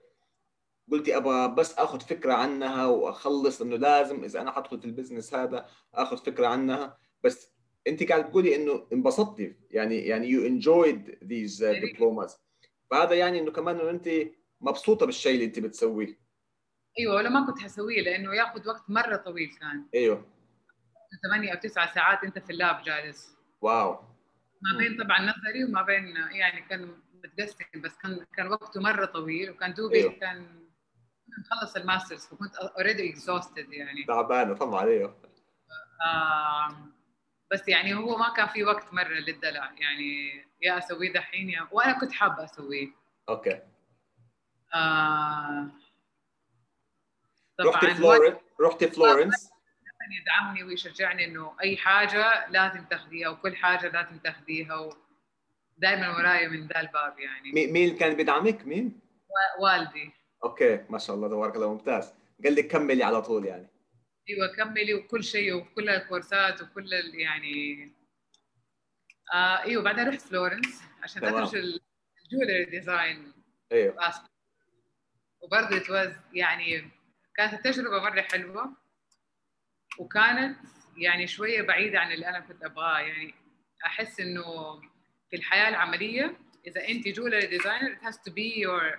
قلتي 0.91 1.17
أبغى 1.17 1.49
بس 1.49 1.79
آخذ 1.79 2.01
فكرة 2.01 2.33
عنها 2.33 2.87
وأخلص 2.87 3.61
إنه 3.61 3.77
لازم 3.77 4.25
إذا 4.25 4.41
أنا 4.41 4.53
حدخل 4.53 4.81
في 4.81 4.85
ال 4.85 4.90
business 4.90 5.35
هذا 5.35 5.69
آخذ 5.95 6.17
فكرة 6.17 6.47
عنها. 6.47 6.99
بس 7.25 7.51
انت 7.87 8.03
قاعد 8.03 8.31
تقولي 8.31 8.57
إنه 8.57 8.87
انبسطتي 8.93 9.57
يعني 9.71 9.99
يعني 9.99 10.29
you 10.29 10.47
enjoyed 10.47 11.19
these 11.25 11.65
diplomas 11.65 12.37
فهذا 12.91 13.15
يعني 13.15 13.39
إنه 13.39 13.51
كمان 13.51 13.81
إنه 13.81 13.91
أنت 13.91 14.09
مبسوطة 14.61 15.07
بالشيء 15.07 15.35
اللي 15.35 15.45
أنت 15.45 15.59
بتسويه. 15.59 16.19
أيوه 16.99 17.15
ولا 17.15 17.29
ما 17.29 17.47
كنت 17.47 17.59
حسويه 17.59 18.03
لأنه 18.03 18.35
ياخذ 18.35 18.69
وقت 18.69 18.91
مرة 18.91 19.17
طويل 19.17 19.51
كان. 19.61 19.87
أيوه. 19.95 20.27
ثمانية 21.23 21.53
أو 21.53 21.59
تسعة 21.59 21.95
ساعات 21.95 22.25
أنت 22.25 22.39
في 22.39 22.51
ال 22.51 22.59
lab 22.59 22.83
جالس. 22.83 23.37
wow. 23.61 23.93
ما 24.63 24.79
بين 24.79 25.05
طبعا 25.05 25.21
نظري 25.21 25.65
وما 25.65 25.83
بين 25.83 26.17
يعني 26.33 26.69
كان 26.69 26.95
متقسم 27.25 27.81
بس 27.81 27.97
كان 27.97 28.27
كان 28.37 28.47
وقته 28.47 28.81
مرة 28.81 29.05
طويل 29.05 29.51
وكان 29.51 29.75
دوبي 29.75 29.97
أيوه. 29.97 30.13
كان 30.13 30.47
مخلص 31.39 31.77
ال 31.77 31.82
master's 31.82 32.27
فكنت 32.27 32.55
already 32.57 33.11
exhausted 33.11 33.73
يعني. 33.73 34.05
تعبانة 34.05 34.55
طبعا 34.55 34.85
أيوه 34.85 35.17
آه 36.07 36.69
بس 37.51 37.69
يعني 37.69 37.95
هو 37.95 38.17
ما 38.17 38.35
كان 38.37 38.49
في 38.49 38.65
وقت 38.65 38.93
مرة 38.95 39.09
للدلع. 39.09 39.73
يعني 39.79 40.31
يا 40.63 40.79
أسويه 40.79 41.13
دحين 41.13 41.51
يا 41.51 41.69
وأنا 41.71 42.01
كنت 42.01 42.13
حابة 42.13 42.45
أسويه. 42.45 42.89
okay. 43.29 43.63
آه 44.75 45.71
طبعا 47.59 47.71
رحتي 47.71 47.95
فلورنس 47.95 48.37
رحتي 48.61 48.89
فلورنس؟ 48.89 49.51
يدعمني 50.21 50.63
ويشجعني 50.63 51.25
إنه 51.25 51.57
أي 51.63 51.77
حاجة 51.77 52.49
لازم 52.49 52.85
تاخذيها 52.85 53.29
وكل 53.29 53.57
حاجة 53.57 53.89
لازم 53.89 54.19
تاخذيها 54.19 54.91
دائما 55.79 56.17
ورايا 56.17 56.49
من 56.49 56.67
ذا 56.67 56.81
الباب 56.81 57.19
يعني. 57.19 57.73
مين 57.73 57.97
كان 57.97 58.15
بيدعمك؟ 58.15 58.67
مين؟ 58.67 59.01
والدي. 59.61 60.13
okay 60.45 60.85
ما 60.89 60.99
شاء 60.99 61.17
الله 61.17 61.29
تبارك 61.29 61.57
الله 61.57 61.73
ممتاز. 61.73 62.15
قال 62.45 62.55
لك 62.55 62.67
كملي 62.67 63.05
على 63.05 63.23
طول 63.23 63.45
يعني. 63.45 63.67
أيوه 64.29 64.57
كملي 64.57 64.95
وكل 64.95 65.25
شيء 65.25 65.55
وكل 65.55 65.89
الكورسات 65.89 66.63
وكل 66.63 66.93
يعني. 67.15 67.93
آه 69.33 69.63
إيوه 69.63 69.83
بعدين 69.83 70.09
رحت 70.09 70.21
فلورنس 70.21 70.83
عشان 71.03 71.25
أدرس 71.25 71.55
ال 71.55 71.68
jewelry 71.69 72.65
design. 72.65 73.33
إيوه. 73.73 74.13
وبرضه 75.41 76.15
يعني 76.33 76.91
كانت 77.37 77.55
التجربة 77.55 78.03
مرة 78.03 78.21
حلوة. 78.21 78.77
وكانت 79.99 80.59
يعني 80.97 81.27
شوية 81.27 81.63
بعيدة 81.63 82.01
عن 82.01 82.13
اللي 82.13 82.29
أنا 82.29 82.41
كنت 82.41 82.65
أبغاه. 82.65 82.99
يعني 82.99 83.35
أحس 83.87 84.21
إنه 84.21 84.81
في 85.31 85.37
الحياة 85.37 85.69
العملية 85.69 86.37
إذا 86.67 86.89
انت 86.89 87.09
jewelry 87.09 87.47
designer 87.47 87.97
it 87.97 88.03
has 88.03 88.17
to 88.17 88.31
be 88.31 88.61
your 88.67 88.99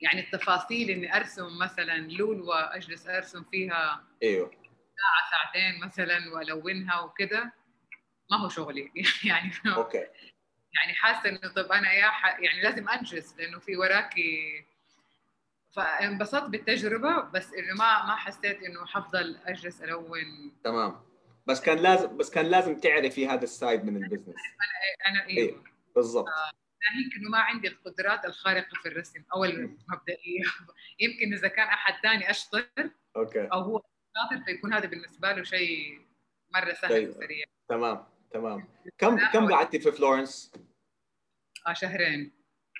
يعني 0.00 0.20
التفاصيل 0.20 0.90
إني 0.90 1.16
أرسم 1.16 1.58
مثلا 1.58 1.98
لولوة 1.98 2.76
اجلس 2.76 3.06
أرسم 3.06 3.44
فيها 3.44 4.04
أيوه. 4.22 4.50
ساعة 4.96 5.30
ساعتين 5.30 5.80
مثلا 5.80 6.34
وألونها 6.34 7.00
وكذا 7.00 7.52
ما 8.30 8.36
هو 8.36 8.48
شغلي. 8.48 8.92
يعني 9.24 9.50
okay. 9.66 10.06
يعني 10.74 10.94
حاسة 10.94 11.28
إنه 11.28 11.52
طب 11.56 11.72
أنا 11.72 11.92
يا 11.92 12.06
ح... 12.06 12.26
يعني 12.40 12.62
لازم 12.62 12.88
أنجز 12.88 13.34
لأنه 13.38 13.58
في 13.58 13.76
وراكي. 13.76 14.64
فانبسطت 15.76 16.48
بالتجربة 16.48 17.20
بس 17.20 17.52
إنه 17.52 17.74
ما 17.74 18.06
ما 18.06 18.16
حسيت 18.16 18.62
إنه 18.62 18.86
حفضل 18.86 19.38
أجلس 19.46 19.82
ألون. 19.82 20.52
تمام. 20.64 21.00
بس 21.46 21.60
كان 21.60 21.78
لازم 21.78 22.16
بس 22.16 22.30
كان 22.30 22.46
لازم 22.46 22.78
تعرفي 22.78 23.28
هذا 23.28 23.44
ال 23.44 23.52
side 23.52 23.84
من 23.84 23.96
ال 23.96 24.00
business 24.00 24.28
أنا 24.28 25.08
أنا 25.08 25.26
أيوه. 25.26 25.48
إيه. 25.48 25.54
بالضبط. 25.96 26.28
آه. 26.28 26.65
ناهيك 26.90 27.16
إنه 27.16 27.30
ما 27.30 27.38
عندي 27.38 27.68
القدرات 27.68 28.24
الخارقة 28.24 28.80
في 28.82 28.88
الرسم 28.88 29.24
أو 29.34 29.44
المبدئية. 29.44 30.42
يمكن 31.00 31.32
إذا 31.32 31.48
كان 31.48 31.66
أحد 31.68 32.02
ثاني 32.02 32.30
أشطر 32.30 32.68
okay. 33.16 33.46
أو 33.46 33.60
هو 33.60 33.82
شاطر 34.16 34.44
فيكون 34.44 34.72
هذا 34.72 34.86
بالنسبة 34.86 35.32
له 35.32 35.42
شيء 35.42 36.00
مرة 36.54 36.72
سهل 36.72 36.90
طيب. 36.90 37.08
وسريع. 37.08 37.44
تمام 37.68 38.04
تمام. 38.30 38.68
كم 38.98 39.18
كم 39.32 39.52
قعدتي 39.52 39.80
في 39.80 39.92
فلورنس؟ 39.92 40.52
آه 41.66 41.72
شهرين. 41.72 42.32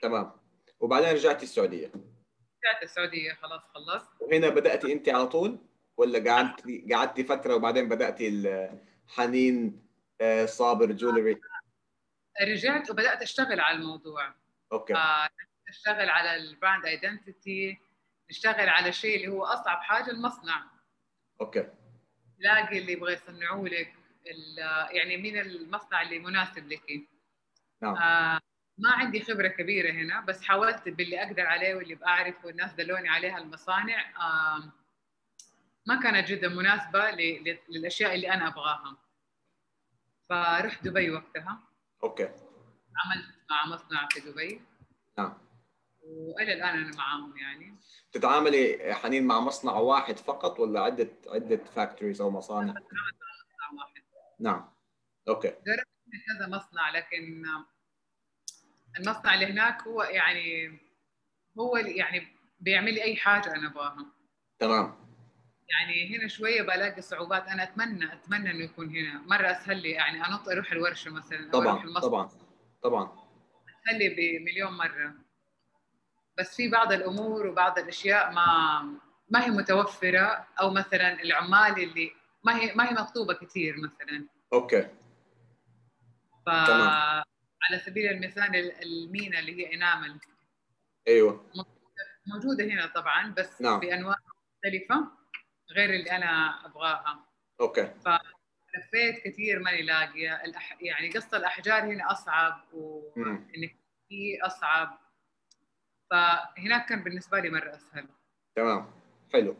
تمام. 0.02 0.32
وبعدين 0.80 1.08
رجعتي 1.08 1.42
السعودية؟ 1.42 1.86
رجعت 1.86 2.82
السعودية 2.82 3.32
خلاص 3.32 3.62
خلصت. 3.74 4.08
وهنا 4.20 4.48
بدأتي 4.48 4.92
أنت 4.92 5.08
على 5.08 5.26
طول 5.26 5.58
ولا 5.96 6.32
قعدتي 6.32 6.86
قعدتي 6.92 7.24
فترة 7.24 7.54
وبعدين 7.54 7.88
بدأتي 7.88 8.28
الحنين 9.08 9.86
آه، 10.20 10.46
صابر 10.46 10.92
jewelry 10.92 11.40
رجعت 12.42 12.90
وبدأت 12.90 13.22
أشتغل 13.22 13.60
على 13.60 13.78
الموضوع. 13.78 14.34
okay. 14.72 14.94
آه 14.94 15.28
أشتغل 15.68 16.08
على 16.10 16.36
ال 16.36 16.45
brand 16.45 16.86
identity 16.86 17.78
نشتغل 18.30 18.68
على 18.68 18.88
الشيء 18.88 19.16
اللي 19.16 19.28
هو 19.28 19.44
أصعب 19.44 19.78
حاجة 19.82 20.10
المصنع. 20.10 20.64
okay. 21.40 21.68
تلاقي 22.38 22.78
اللي 22.78 22.92
يبغى 22.92 23.12
يصنعوا 23.12 23.68
لك 23.68 23.94
يعني 24.90 25.16
مين 25.16 25.38
المصنع 25.38 26.02
اللي 26.02 26.18
مناسب 26.18 26.68
لك. 26.68 27.08
نعم. 27.82 27.94
آه 27.94 28.40
ما 28.78 28.92
عندي 28.92 29.20
خبرة 29.20 29.48
كبيرة 29.48 29.92
هنا 29.92 30.20
بس 30.20 30.42
حاولت 30.44 30.88
باللي 30.88 31.22
أقدر 31.22 31.46
عليه 31.46 31.74
واللي 31.74 31.94
بعرفه 31.94 32.46
والناس 32.46 32.72
دلوني 32.72 33.08
عليها 33.08 33.38
المصانع. 33.38 34.10
آه 34.20 34.72
ما 35.86 36.00
كانت 36.00 36.28
جدا 36.28 36.48
مناسبة 36.48 37.10
للأشياء 37.68 38.14
اللي 38.14 38.32
أنا 38.32 38.46
أبغاها. 38.48 38.96
فرحت 40.28 40.84
دبي 40.84 41.10
وقتها. 41.10 41.65
okay. 42.02 42.28
عملت 43.04 43.26
مع 43.50 43.66
مصنع 43.66 44.08
في 44.10 44.20
دبي. 44.20 44.60
نعم. 45.18 45.38
وإلى 46.02 46.52
الآن 46.52 46.78
أنا 46.78 46.96
معاهم 46.96 47.36
يعني. 47.36 47.76
تتعاملي 48.12 48.94
حنين 48.94 49.26
مع 49.26 49.40
مصنع 49.40 49.72
واحد 49.72 50.18
فقط 50.18 50.60
ولا 50.60 50.80
عده 50.80 51.10
عدة 51.26 51.64
factories 51.64 52.20
أو 52.20 52.30
مصانع؟ 52.30 52.72
مصنع 52.72 53.82
واحد. 53.82 54.02
نعم. 54.40 54.68
okay. 55.28 55.48
جربت 55.48 55.88
كذا 56.26 56.48
مصنع 56.48 56.90
لكن 56.90 57.44
المصنع 58.98 59.34
اللي 59.34 59.46
هناك 59.46 59.82
هو 59.82 60.02
يعني 60.02 60.78
هو 61.58 61.76
يعني 61.76 62.36
بيعمل 62.60 62.94
لي 62.94 63.02
أي 63.02 63.16
حاجة 63.16 63.54
أنا 63.54 63.66
أبغاها. 63.66 64.06
تمام. 64.58 65.05
يعني 65.68 66.16
هنا 66.18 66.28
شوية 66.28 66.62
بلاقي 66.62 67.02
صعوبات. 67.02 67.48
أنا 67.48 67.62
أتمنى 67.62 68.12
أتمنى 68.12 68.50
إنه 68.50 68.64
يكون 68.64 68.96
هنا. 68.96 69.18
مرة 69.26 69.50
أسهل 69.50 69.82
لي 69.82 69.90
يعني 69.90 70.26
أنط 70.26 70.48
أروح 70.48 70.72
الورشة 70.72 71.10
مثلا 71.10 71.50
أو 71.54 71.60
أروح 71.60 71.72
طبعا 71.74 71.84
المصنع. 71.84 72.00
طبعا 72.08 72.30
طبعا. 72.82 73.04
أسهل 73.84 73.98
لي 73.98 74.08
بمليون 74.38 74.72
مرة. 74.72 75.14
بس 76.38 76.56
في 76.56 76.68
بعض 76.70 76.92
الأمور 76.92 77.46
وبعض 77.46 77.78
الأشياء 77.78 78.32
ما 78.32 78.82
ما 79.30 79.44
هي 79.44 79.50
متوفرة. 79.50 80.46
أو 80.60 80.70
مثلا 80.70 81.22
العمال 81.22 81.82
اللي 81.82 82.10
ما 82.44 82.56
هي 82.56 82.74
ما 82.74 82.88
هي 82.88 82.94
مطلوبة 82.94 83.34
كثير 83.34 83.74
مثلا. 83.76 84.28
أوكي. 84.52 84.82
ف 86.46 86.48
تمام. 86.48 87.22
على 87.62 87.78
سبيل 87.86 88.10
المثال 88.10 88.56
ال- 88.56 88.82
المينا 88.82 89.38
اللي 89.38 89.52
هي 89.66 89.74
enamel 89.74 90.20
أيوه. 91.08 91.50
موجودة 92.26 92.64
هنا 92.64 92.86
طبعا 92.86 93.34
بس 93.38 93.62
نعم. 93.62 93.80
بأنواع 93.80 94.16
مختلفة. 94.56 95.15
غير 95.70 95.90
اللي 95.90 96.10
أنا 96.10 96.64
أبغاها. 96.66 97.26
okay. 97.60 97.94
لفيت 98.76 99.24
كثير 99.24 99.58
ماني 99.58 99.82
لاقية. 99.82 100.44
الأح... 100.44 100.76
يعني 100.80 101.10
قص 101.10 101.34
الأحجار 101.34 101.84
هنا 101.84 102.12
أصعب. 102.12 102.64
وإنك 102.72 103.76
في 104.08 104.38
أصعب. 104.42 104.98
فهناك 106.10 106.88
كان 106.88 107.04
بالنسبة 107.04 107.40
لي 107.40 107.50
مرة 107.50 107.76
أسهل. 107.76 108.08
تمام. 108.56 108.90
حلو. 109.32 109.56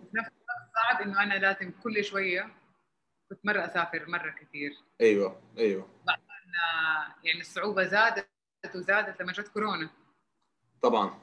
صعب 0.74 1.00
إنه 1.02 1.22
أنا 1.22 1.34
لازم 1.34 1.70
كل 1.70 2.04
شوية 2.04 2.54
كنت 3.30 3.46
مرة 3.46 3.64
أسافر 3.64 4.08
مرة 4.08 4.30
كثير. 4.30 4.76
أيوه 5.00 5.42
أيوه. 5.58 5.88
آه، 6.08 7.14
يعني 7.24 7.40
الصعوبة 7.40 7.84
زادت 7.84 8.28
وزادت 8.74 9.22
لما 9.22 9.32
جت 9.32 9.48
كورونا. 9.48 9.90
طبعا. 10.82 11.18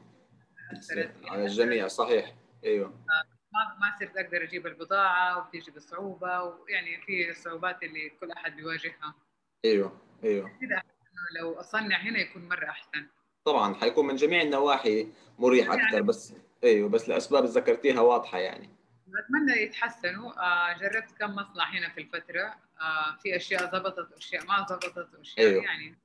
على 1.25 1.45
الجميع 1.45 1.87
صحيح. 1.87 2.35
أيوه. 2.63 3.05
ما 3.53 3.75
ما 3.79 3.95
صرت 3.99 4.17
أقدر 4.17 4.43
أجيب 4.43 4.67
البضاعة 4.67 5.37
وبتيجي 5.37 5.71
بصعوبة 5.71 6.41
ويعني 6.43 7.01
في 7.01 7.29
الصعوبات 7.29 7.83
اللي 7.83 8.09
كل 8.09 8.31
أحد 8.31 8.55
بيواجهها. 8.55 9.15
أيوه 9.65 10.01
أيوه. 10.23 10.49
كذا 10.61 10.81
لو 11.41 11.53
أصنع 11.59 11.97
هنا 11.97 12.19
يكون 12.19 12.49
مرة 12.49 12.69
أحسن. 12.69 13.07
طبعا 13.45 13.73
حيكون 13.75 14.07
من 14.07 14.15
جميع 14.15 14.41
النواحي 14.41 15.07
مريح 15.39 15.67
يعني- 15.67 15.83
أكثر 15.87 16.01
بس 16.01 16.33
أيوه 16.63 16.89
بس 16.89 17.09
الأسباب 17.09 17.43
اللي 17.43 17.55
ذكرتيها 17.55 18.01
واضحة 18.01 18.37
يعني. 18.39 18.69
أتمنى 19.25 19.61
يتحسنوا. 19.61 20.31
آه، 20.39 20.77
جربت 20.77 21.11
كم 21.19 21.35
مصنع 21.35 21.69
هنا 21.69 21.89
في 21.89 22.01
الفترة. 22.01 22.55
آه، 22.81 23.15
في 23.23 23.35
أشياء 23.35 23.65
ضبطت 23.65 24.11
وأشياء 24.13 24.45
ما 24.45 24.59
ضبطت 24.61 25.15
وأشياء 25.17 25.47
أيوه. 25.47 25.63
يعني. 25.63 25.95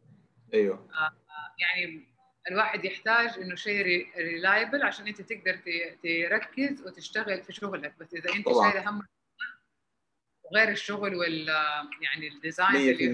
أيوه. 0.55 0.89
يعني 1.59 2.09
الواحد 2.51 2.85
يحتاج 2.85 3.39
إنه 3.39 3.55
شيء 3.55 4.09
reliable 4.17 4.83
عشان 4.83 5.07
أنت 5.07 5.21
تقدر 5.23 5.61
تركز 6.03 6.87
وتشتغل 6.87 7.43
في 7.43 7.53
شغلك. 7.53 7.95
بس 8.01 8.15
إذا 8.15 8.35
أنت 8.35 8.47
طبعاً. 8.47 8.73
شايل 8.73 8.89
هم 8.89 9.03
وغير 10.45 10.69
الشغل 10.69 11.15
وال 11.15 11.49
يعني 12.01 12.29
ال 12.29 12.35
design 12.35 12.71
100% 12.71 12.77
اللي 12.77 13.05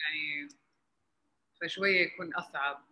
يعني 0.00 0.48
فشوية 1.60 2.00
يكون 2.00 2.34
أصعب. 2.34 2.84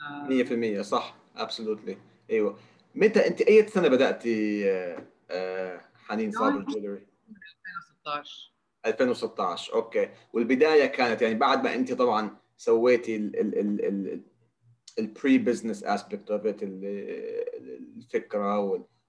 آه، 0.00 0.28
100% 0.28 0.82
صح. 0.82 1.16
absolutely 1.36 1.98
أيوه. 2.30 2.58
متى 2.94 3.26
أنت 3.26 3.40
أي 3.40 3.66
سنة 3.66 3.88
بدأتي 3.88 4.70
آه، 4.70 5.06
آه، 5.30 5.80
حنين 5.94 6.30
صابر 6.32 6.60
Jewelry 6.60 7.06
2016 7.28 8.52
2016 8.86 9.74
okay. 9.74 10.08
والبداية 10.32 10.86
كانت 10.86 11.22
يعني 11.22 11.34
بعد 11.34 11.64
ما 11.64 11.74
أنت 11.74 11.92
طبعا 11.92 12.36
سويتي 12.56 13.16
ال 13.16 13.40
ال 13.40 13.58
ال 13.84 14.22
ال 14.98 15.08
pre 15.08 15.38
business 15.38 15.84
aspect 15.84 16.30
of 16.30 16.46
it 16.46 16.62
الفكرة 16.62 18.58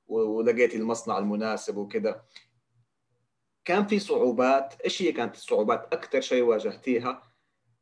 ولقيتي 0.07 0.77
المصنع 0.77 1.17
المناسب 1.17 1.77
وكذا 1.77 2.25
كان 3.65 3.87
في 3.87 3.99
صعوبات. 3.99 4.81
إيش 4.81 5.01
هي 5.01 5.11
كانت 5.11 5.35
الصعوبات؟ 5.35 5.93
أكثر 5.93 6.21
شيء 6.21 6.43
واجهتيها 6.43 7.31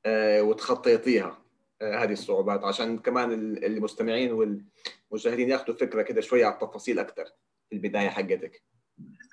آه، 0.05 0.42
وتخطيتيها 0.42 1.44
آه، 1.81 2.03
هذه 2.03 2.11
الصعوبات. 2.11 2.63
عشان 2.63 3.00
كمان 3.00 3.31
ال- 3.31 3.66
المستمعين 3.66 4.31
والمشاهدين 4.31 5.50
ياخذوا 5.50 5.75
فكرة 5.77 6.01
كده 6.01 6.22
شوية 6.22 6.46
على 6.46 6.53
التفاصيل 6.53 7.00
أكثر 7.00 7.25
في 7.70 7.75
البداية 7.75 8.09
حقتك. 8.09 8.63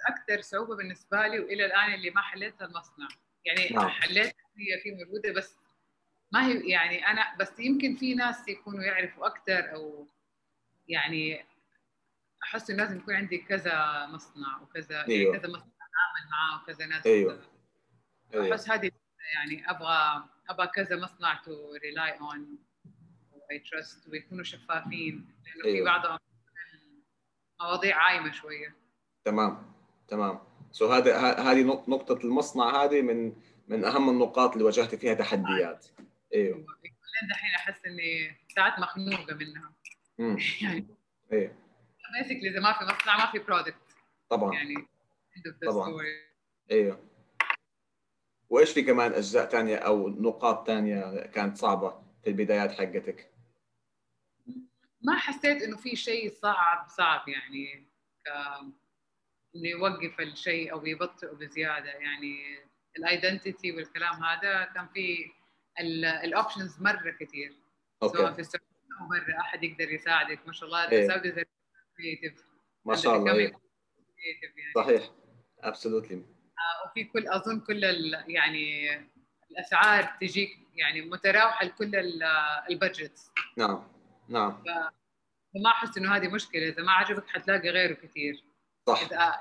أكثر 0.08 0.40
صعوبة 0.40 0.76
بالنسبة 0.76 1.26
لي 1.26 1.40
وإلى 1.40 1.66
الآن 1.66 1.94
اللي 1.94 2.10
ما 2.10 2.20
حليتها 2.20 2.64
المصنع. 2.66 3.08
يعني 3.44 3.68
نعم. 3.74 3.88
حليت 3.88 4.34
هي 4.56 4.80
في 4.82 4.90
موجودة 4.90 5.32
بس 5.32 5.56
ما 6.32 6.46
هي 6.46 6.70
يعني 6.70 7.06
أنا 7.06 7.36
بس 7.40 7.60
يمكن 7.60 7.96
في 7.96 8.14
ناس 8.14 8.48
يكونوا 8.48 8.84
يعرفوا 8.84 9.26
أكثر 9.26 9.74
أو 9.74 10.06
يعني 10.88 11.44
أحس 12.42 12.70
انه 12.70 12.82
لازم 12.82 12.96
يكون 12.96 13.14
عندي 13.14 13.38
كذا 13.38 14.06
مصنع 14.06 14.62
وكذا 14.62 15.04
أيوه. 15.08 15.32
يعني 15.32 15.38
كذا 15.38 15.48
مصنع 15.48 15.66
اتعامل 15.66 16.30
معاه 16.30 16.62
وكذا 16.62 16.86
ناس 16.86 17.06
أيوه. 17.06 17.40
أيوه 18.34 18.52
أحس 18.52 18.70
هذه 18.70 18.90
يعني 19.34 19.70
أبغى 19.70 20.24
أبغى 20.48 20.66
كذا 20.66 20.96
مصنع 20.96 21.34
to 21.44 21.74
rely 21.82 22.18
on 22.20 22.58
I 23.50 23.58
trust 23.58 24.08
ويكونوا 24.08 24.44
شفافين 24.44 25.28
لأنه 25.46 25.62
في 25.62 25.68
أيوه. 25.68 25.84
بعضهم 25.86 26.18
مواضيع 27.60 27.96
عايمة 27.96 28.32
شوية 28.32 28.76
تمام 29.24 29.72
تمام 30.08 30.38
so 30.72 30.92
هذا 30.92 31.16
هذه 31.18 31.62
نق- 31.62 31.88
نقطة 31.88 32.24
المصنع 32.24 32.84
هذه 32.84 33.02
من 33.02 33.32
من 33.68 33.84
أهم 33.84 34.10
النقاط 34.10 34.52
اللي 34.52 34.64
واجهت 34.64 34.94
فيها 34.94 35.14
تحديات 35.14 35.86
أيوه 36.34 36.56
لين 36.56 37.28
دحين 37.30 37.54
أحس 37.54 37.86
إني 37.86 38.36
ساعات 38.54 38.78
مخنوقة 38.78 39.34
منها. 39.34 39.72
امم 40.20 40.38
يعني 40.62 40.86
أيوه 41.32 41.54
basically 42.18 42.50
إذا 42.50 42.60
ما 42.60 42.72
في 42.72 42.84
مصنع 42.84 43.16
ما 43.16 43.32
في 43.32 43.38
product 43.38 43.96
طبعا. 44.28 44.54
يعني 44.54 44.74
طبعاً. 45.62 45.90
story. 45.90 46.06
أيوه 46.70 47.10
وإيش 48.48 48.72
في 48.72 48.82
كمان 48.82 49.12
أجزاء 49.12 49.48
ثانية 49.48 49.76
أو 49.76 50.08
نقاط 50.08 50.66
ثانية 50.66 51.26
كانت 51.26 51.56
صعبة 51.56 52.02
في 52.24 52.30
البدايات 52.30 52.72
حقتك؟ 52.72 53.30
ما 55.02 55.16
حسيت 55.18 55.62
إنه 55.62 55.76
في 55.76 55.96
شيء 55.96 56.30
صعب 56.30 56.88
صعب 56.88 57.28
يعني 57.28 57.86
ك... 58.24 58.28
إنه 59.56 59.68
يوقف 59.68 60.20
الشيء 60.20 60.72
أو 60.72 60.86
يبطئه 60.86 61.28
بزيادة. 61.32 61.90
يعني 61.90 62.58
ال 62.96 63.05
identity 63.05 63.72
والكلام 63.72 64.24
هذا 64.24 64.64
كان 64.64 64.88
في 64.88 65.30
ال 65.78 65.91
options 65.91 66.82
مرة 66.82 67.10
كثير 67.20 67.56
سواء 68.00 68.32
في 68.32 68.40
السعودية 68.40 68.66
أو 69.00 69.08
برا 69.08 69.40
أحد 69.40 69.64
يقدر 69.64 69.90
يساعدك. 69.92 70.46
ما 70.46 70.52
شاء 70.52 70.66
الله 70.68 70.90
إيه. 70.90 71.02
السعودي 71.02 71.32
زي 71.32 71.44
creative 71.96 72.44
ما 72.84 72.96
شاء 72.96 73.16
الله 73.16 73.32
أيوة. 73.32 73.40
يعني؟ 73.50 74.72
صحيح. 74.74 75.10
absolutely 75.60 76.24
وفي 76.86 77.04
كل 77.04 77.28
أظن 77.28 77.60
كل 77.60 77.84
يعني 78.28 78.94
الأسعار 79.50 80.16
تجيك 80.20 80.58
يعني 80.74 81.00
متراوحة 81.00 81.64
لكل 81.64 81.96
ال- 81.96 82.22
ال 82.70 82.78
budgets 82.78 83.30
نعم 83.56 83.88
نعم. 84.28 84.62
فما 85.54 85.70
أحس 85.70 85.98
إنه 85.98 86.16
هذه 86.16 86.28
مشكلة. 86.28 86.68
إذا 86.68 86.82
ما 86.82 86.92
عجبك 86.92 87.28
حتلاقي 87.28 87.68
غيره 87.70 87.94
كثير 87.94 88.44
صح. 88.86 89.00
إذا 89.02 89.34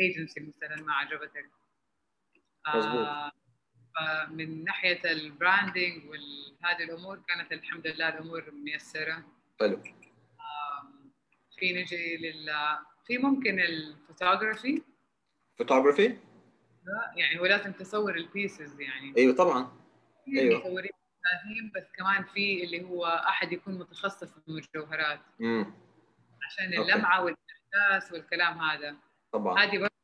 ايجنسي 0.00 0.40
مثلا 0.40 0.76
ما 0.82 0.92
عجبتك. 0.94 1.50
مظبوط. 2.74 2.94
آه، 3.06 3.32
فمن 3.98 4.64
ناحية 4.64 5.00
ال 5.12 5.22
branding 5.22 6.02
وهذه 6.04 6.82
الأمور 6.84 7.22
كانت 7.28 7.52
الحمد 7.52 7.86
لله 7.86 8.08
الأمور 8.08 8.50
ميسرة. 8.50 9.24
حلو. 9.60 9.82
في 11.58 11.72
نجي 11.82 12.16
لل 12.16 12.50
في 13.06 13.18
ممكن 13.18 13.60
ال 13.60 13.70
photography 13.70 14.82
photography 15.58 16.18
يعني 17.16 17.40
هو 17.40 17.46
لازم 17.46 17.72
تصور 17.72 18.14
ال 18.14 18.23
pieces 18.23 18.80
يعني. 18.80 19.14
أيوه 19.16 19.34
طبعا. 19.34 19.72
في 20.24 20.40
أيوه. 20.40 20.58
مصورين 20.60 20.90
بس 21.76 21.92
كمان 21.96 22.24
في 22.24 22.64
اللي 22.64 22.84
هو 22.84 23.06
أحد 23.06 23.52
يكون 23.52 23.78
متخصص 23.78 24.24
في 24.24 24.48
المجوهرات. 24.48 25.20
امم 25.40 25.74
عشان. 26.46 26.82
اللمعة 26.82 27.24
والإحساس 27.24 28.12
والكلام 28.12 28.58
هذا. 28.58 28.96
طبعا. 29.32 29.64
هذه 29.64 29.78
برضه 29.78 29.97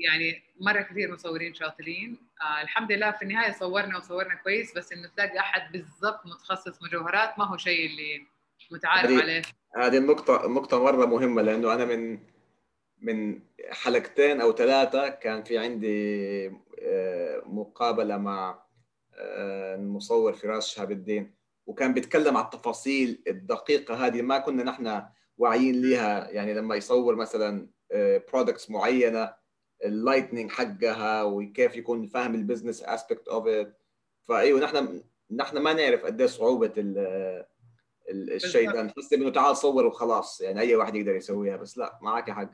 يعني 0.00 0.42
مرة 0.60 0.80
كثير 0.82 1.12
مصورين 1.12 1.54
شاطرين. 1.54 2.18
آه 2.42 2.62
الحمد 2.62 2.92
لله 2.92 3.10
في 3.10 3.22
النهاية 3.22 3.52
صورنا 3.52 3.98
وصورنا 3.98 4.34
كويس 4.34 4.74
بس 4.78 4.92
إنه 4.92 5.08
تلاقي 5.16 5.38
أحد 5.38 5.72
بالضبط 5.72 6.26
متخصص 6.26 6.82
مجوهرات 6.82 7.38
ما 7.38 7.44
هو 7.44 7.56
شيء 7.56 7.86
اللي 7.90 8.26
متعارف 8.70 9.10
هذه- 9.10 9.22
عليه. 9.22 9.42
هذه 9.76 9.98
النقطة 9.98 10.46
نقطة 10.48 10.84
مرة 10.84 11.06
مهمة 11.06 11.42
لأنه 11.42 11.74
أنا 11.74 11.84
من 11.84 12.18
من 13.02 13.40
حلقتين 13.70 14.40
أو 14.40 14.52
ثلاثة 14.52 15.08
كان 15.08 15.42
في 15.42 15.58
عندي 15.58 16.46
آه، 16.82 17.42
مقابلة 17.46 18.16
مع 18.16 18.62
آه، 19.14 19.74
المصور 19.74 20.32
فراس 20.32 20.68
شهاب 20.68 20.90
الدين 20.90 21.34
وكان 21.66 21.94
بيتكلم 21.94 22.36
عن 22.36 22.44
التفاصيل 22.44 23.22
الدقيقة 23.28 24.06
هذه 24.06 24.22
ما 24.22 24.38
كنا 24.38 24.62
نحن 24.64 25.02
واعيين 25.38 25.82
لها 25.82 26.30
يعني 26.30 26.54
لما 26.54 26.74
يصور 26.76 27.14
مثلا 27.16 27.68
products 28.32 28.70
معينة 28.70 29.34
ال 29.84 29.91
lighting 29.91 30.50
حقها 30.50 31.22
وكيف 31.22 31.76
يكون 31.76 32.06
فاهم 32.06 32.34
ال 32.34 32.39
business 32.39 32.82
aspect 32.82 33.28
of 33.28 33.46
it 33.46 33.78
فايوه 34.22 34.60
نحن 34.60 35.02
نحن 35.30 35.58
ما 35.58 35.72
نعرف 35.72 36.04
قد 36.04 36.20
إيه 36.20 36.26
ال- 38.08 38.32
الشيء 38.32 38.72
ده 38.72 38.82
نحس 38.82 39.12
إنه 39.12 39.30
تعال 39.30 39.56
صور 39.56 39.86
وخلاص 39.86 40.40
يعني 40.40 40.60
أي 40.60 40.76
واحد 40.76 40.94
يقدر 40.96 41.14
يسويها 41.16 41.56
بس 41.56 41.78
لا 41.78 41.98
معك 42.02 42.30
حق 42.30 42.50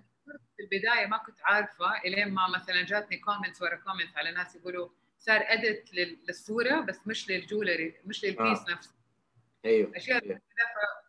في 0.57 0.63
البداية 0.63 1.07
ما 1.07 1.17
كنت 1.19 1.39
عارفة 1.43 1.99
إلين 2.05 2.29
ما 2.35 2.43
مثلا 2.57 2.85
جاتني 2.85 3.17
comments 3.19 3.63
ورا 3.63 3.77
comments 3.77 4.17
على 4.17 4.31
ناس 4.33 4.57
يقولوا 4.57 4.89
صار 5.19 5.41
edit 5.47 5.85
للصورة 6.29 6.81
بس 6.81 6.99
مش 7.07 7.31
لل 7.31 7.45
jewelry 7.45 7.95
مش 8.05 8.25
لل 8.25 8.35
piece 8.35 8.59
آه. 8.59 8.73
نفسه 8.73 8.95
أيوه 9.65 9.97
أشياء 9.97 10.25
أيوه. 10.25 10.41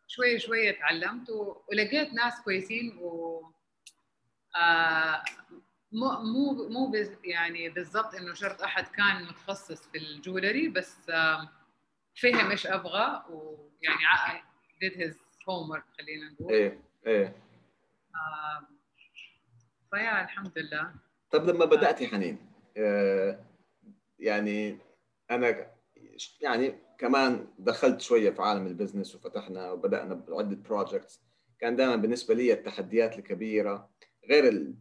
شوي 0.08 0.40
شوي 0.40 0.74
تعلمت. 0.74 1.30
ولقيت 1.72 2.14
ناس 2.14 2.42
كويسين 2.44 2.98
و 3.02 3.42
آه 4.56 5.24
مو 6.00 6.24
مو 6.24 6.68
مو. 6.70 6.92
يعني 7.24 7.70
بالضبط 7.70 8.16
إنه 8.16 8.34
شرط 8.34 8.62
أحد 8.62 8.88
كان 8.88 9.24
متخصص 9.24 9.88
في 9.88 9.98
ال 9.98 10.06
jewelry 10.07 10.68
بس 10.68 11.10
آه 11.10 11.50
فهم 12.22 12.50
إيش 12.52 12.68
أبغى 12.68 13.24
ويعني 13.30 14.06
ع- 14.06 14.42
did 14.84 14.94
his 14.94 15.16
homework 15.16 15.98
خلينا 15.98 16.30
نقول. 16.32 16.54
إيه 16.54 16.80
إيه. 17.08 17.36
آه 18.16 18.68
ف 19.92 19.98
yeah 19.98 20.24
الحمد 20.24 20.58
لله 20.60 20.92
طب 21.32 21.50
لما 21.50 21.66
بدأتي 21.66 22.08
حنين 22.08 22.38
آه، 22.78 23.40
يعني 24.20 24.78
أنا 25.32 25.72
يعني 26.42 26.76
كمان 27.00 27.48
دخلت 27.60 28.02
شوية 28.02 28.30
في 28.30 28.42
عالم 28.42 28.68
ال 28.68 28.73
business 28.73 29.16
وفتحنا 29.16 29.72
وبدأنا 29.72 30.14
بعدة 30.14 30.56
projects 30.56 31.22
كان 31.60 31.76
دائما 31.76 31.96
بالنسبة 31.96 32.34
لي 32.34 32.54
التحديات 32.54 33.18
الكبيرة 33.20 33.90
غير 34.30 34.74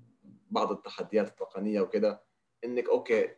بعض 0.51 0.73
التحديات 0.73 1.29
التقنية 1.29 1.81
وكده 1.81 2.25
إنك 2.65 2.89
okay 2.89 3.29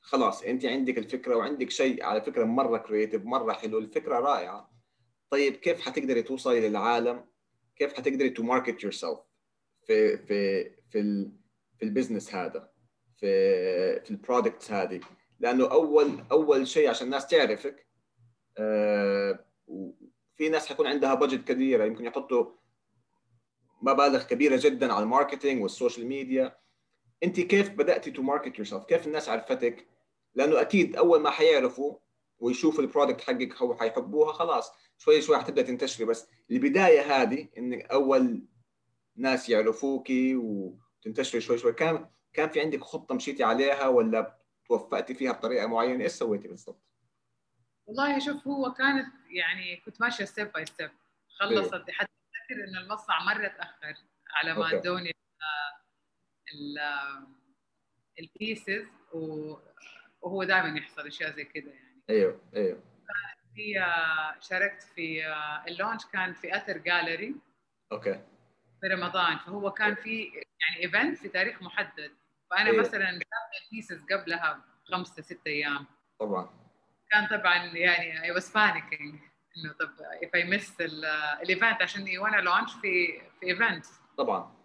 خلاص 0.00 0.42
أنت 0.42 0.64
عندك 0.64 0.98
الفكرة 0.98 1.36
وعندك 1.36 1.70
شيء 1.70 2.04
على 2.04 2.22
فكرة 2.22 2.44
مرة 2.44 2.78
creative 2.78 3.24
مرة 3.24 3.52
حلو 3.52 3.78
الفكرة 3.78 4.18
رائعة. 4.18 4.70
طيب 5.30 5.56
كيف 5.56 5.80
حتقدري 5.80 6.22
توصلي 6.22 6.68
للعالم؟ 6.68 7.24
كيف 7.76 7.94
حتقدري 7.94 8.30
to 8.30 8.42
market 8.42 8.82
yourself 8.82 9.18
في 9.86 10.18
في 10.18 10.64
في 10.90 11.00
ال 11.00 11.32
في 11.78 11.84
ال 11.84 11.90
business 11.90 12.34
هذا 12.34 12.72
في 13.16 14.00
في 14.00 14.10
ال 14.10 14.17
products 14.17 14.70
هذه؟ 14.70 15.00
لأنه 15.40 15.72
أول 15.72 16.24
أول 16.32 16.68
شيء 16.68 16.90
عشان 16.90 17.06
الناس 17.06 17.26
تعرفك 17.26 17.86
آه، 18.58 19.44
وفي 19.66 20.48
ناس 20.50 20.66
حيكون 20.66 20.86
عندها 20.86 21.14
budget 21.14 21.48
كبيرة 21.48 21.84
يمكن 21.84 22.04
يحطوا 22.04 22.59
مبالغ 23.82 24.22
كبيرة 24.22 24.60
جدا 24.62 24.92
على 24.92 25.02
ال 25.02 25.08
marketing 25.08 25.62
وال 25.62 25.73
social 25.73 26.06
media. 26.06 26.56
أنت 27.22 27.40
كيف 27.40 27.70
بداتي 27.70 28.10
to 28.10 28.22
market 28.22 28.58
yourself 28.58 28.84
كيف 28.84 29.06
الناس 29.06 29.28
عرفتك؟ 29.28 29.86
لأنه 30.34 30.60
أكيد 30.60 30.96
أول 30.96 31.20
ما 31.20 31.30
حيعرفوا 31.30 31.98
ويشوفوا 32.38 32.84
ال 32.84 32.88
product 32.88 33.20
حقك 33.20 33.56
هو 33.56 33.74
حيحبوها 33.74 34.32
خلاص 34.32 34.72
شوي 34.98 35.22
شوي 35.22 35.38
حتبدأ 35.38 35.62
تنتشري 35.62 36.06
بس 36.06 36.26
البداية 36.50 37.00
هذه 37.00 37.48
انك 37.58 37.84
أول 37.84 38.46
ناس 39.16 39.48
يعرفوكي 39.48 40.36
وتنتشري 40.36 41.40
شوي 41.40 41.58
شوي 41.58 41.72
كان 41.72 42.08
كان 42.32 42.48
في 42.48 42.60
عندك 42.60 42.84
خطة 42.84 43.14
مشيتي 43.14 43.44
عليها 43.44 43.86
ولا 43.86 44.38
توفقتي 44.66 45.14
فيها 45.14 45.32
بطريقة 45.32 45.66
معينة؟ 45.66 46.04
إيش 46.04 46.12
سويتي 46.12 46.48
بالضبط؟ 46.48 46.82
والله 47.86 48.18
شوف 48.18 48.48
هو 48.48 48.72
كانت 48.72 49.06
يعني 49.30 49.76
كنت 49.76 50.00
ماشية 50.00 50.24
step 50.24 50.52
by 50.52 50.66
step 50.66 50.90
خلصت 51.28 51.90
حتى 51.90 52.10
افتكر 52.50 52.64
إن 52.64 52.76
المصنع 52.76 53.22
مرة 53.22 53.48
تاخر 53.48 53.94
على 54.30 54.54
ما. 54.54 54.72
ادوني 54.72 55.12
ال 56.54 56.78
ال 58.20 58.29
pieces 58.29 58.86
وهو 59.12 60.44
دائما 60.44 60.78
يحصل 60.78 61.06
أشياء 61.06 61.30
زي 61.30 61.44
كذا 61.44 61.72
يعني. 61.72 62.02
أيوه 62.10 62.40
أيوه. 62.56 62.82
في 63.54 63.80
آه، 63.80 64.40
شاركت 64.40 64.82
في 64.82 65.26
آه، 65.26 65.64
ال 65.68 65.73
launch 65.73 66.04
كان 66.12 66.34
في 66.34 66.56
اثر 66.56 66.78
gallery 66.78 67.34
okay. 67.92 68.20
في 68.80 68.86
رمضان. 68.86 69.38
فهو 69.38 69.70
كان 69.70 69.94
في 69.94 70.24
يعني 70.34 70.84
event 70.84 71.18
في 71.18 71.28
تاريخ 71.28 71.62
محدد. 71.62 72.12
فأنا 72.50 72.70
إيه. 72.70 72.78
مثلا 72.78 73.10
جابت 73.10 73.24
ال 73.64 73.70
pieces 73.70 74.04
قبلها 74.12 74.64
خمسة 74.84 75.22
ستة 75.22 75.48
أيام. 75.48 75.86
طبعا. 76.20 76.50
كان 77.10 77.26
طبعا 77.38 77.56
يعني 77.64 78.32
I 78.32 78.36
was 78.36 78.44
panicking. 78.44 79.29
إنه 79.56 79.72
طب 79.72 79.90
if 80.24 80.28
I 80.40 80.58
miss 80.60 80.70
ال- 80.80 81.04
ال 81.42 81.49
event 81.49 81.82
عشان 81.82 82.06
you 82.06 82.20
wanna 82.22 82.44
launch 82.44 82.80
في 82.80 83.20
في 83.40 83.46
event 83.46 83.86
طبعا. 84.18 84.56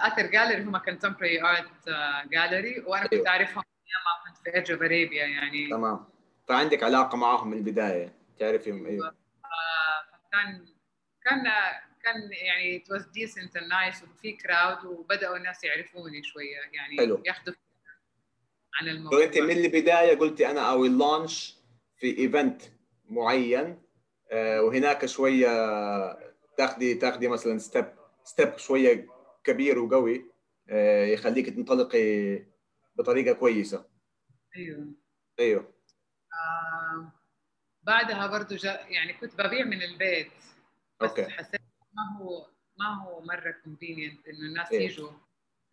اثر 0.00 0.26
جاليري 0.26 0.62
هم 0.62 0.78
contemporary 0.78 1.42
art 1.42 1.90
gallery 2.30 2.80
وأنا 2.80 3.02
كنت 3.02 3.12
أيوه. 3.12 3.28
أعرفهم 3.28 3.62
أيام 3.64 4.02
ما 4.04 4.30
كنت 4.32 4.42
في 4.44 4.54
Edge 4.56 4.72
of 4.72 4.80
Arabia 4.82 5.26
يعني. 5.26 5.68
تمام. 5.70 6.08
فعندك 6.48 6.82
علاقة 6.82 7.16
معاهم 7.16 7.48
من 7.50 7.56
البداية 7.58 8.12
تعرفي 8.38 8.70
أيوه 8.70 9.14
كان 10.32 10.66
كان 11.24 11.44
كان 12.04 12.30
يعني 12.32 12.84
it 12.84 12.92
was 12.94 13.02
decent 13.02 13.50
and 13.60 13.64
nice 13.70 14.02
وفي 14.02 14.32
crowd 14.32 14.84
وبدأوا 14.84 15.36
الناس 15.36 15.64
يعرفوني 15.64 16.22
شوية 16.22 16.56
يعني 16.72 16.96
حلو. 16.98 17.22
ياخذوا 17.26 17.54
عن 18.80 18.88
الموضوع. 18.88 19.20
فانت 19.20 19.38
من 19.38 19.50
البداية 19.64 20.18
قلتي 20.18 20.50
أنا 20.50 20.70
أول 20.70 20.84
launch 20.84 21.57
في 21.98 22.18
event 22.18 22.62
معين 23.08 23.82
آه، 24.30 24.62
وهناك 24.62 25.06
شوية 25.06 25.48
تاخدي 26.56 26.94
تاخدي 26.94 27.28
مثلا 27.28 27.58
step 27.58 27.86
step 28.24 28.58
شوية 28.58 29.06
كبير 29.44 29.78
وقوي 29.78 30.30
آه، 30.68 31.04
يخليك 31.04 31.48
تنطلقي 31.50 32.38
بطريقة 32.96 33.32
كويسة 33.32 33.88
أيوه 34.56 34.86
أيوه 35.40 35.74
آه، 36.32 37.12
بعدها 37.82 38.26
برضو 38.26 38.56
جا 38.56 38.80
يعني 38.88 39.12
كنت 39.12 39.34
ببيع 39.34 39.64
من 39.64 39.82
البيت 39.82 40.30
بس 41.00 41.10
okay. 41.10 41.30
حسيت 41.30 41.60
ما 41.92 42.18
هو 42.18 42.46
ما 42.78 43.02
هو 43.02 43.20
مرة 43.20 43.52
convenient 43.52 44.28
إنه 44.28 44.48
الناس 44.48 44.72
إيه. 44.72 44.84
يجوا 44.84 45.10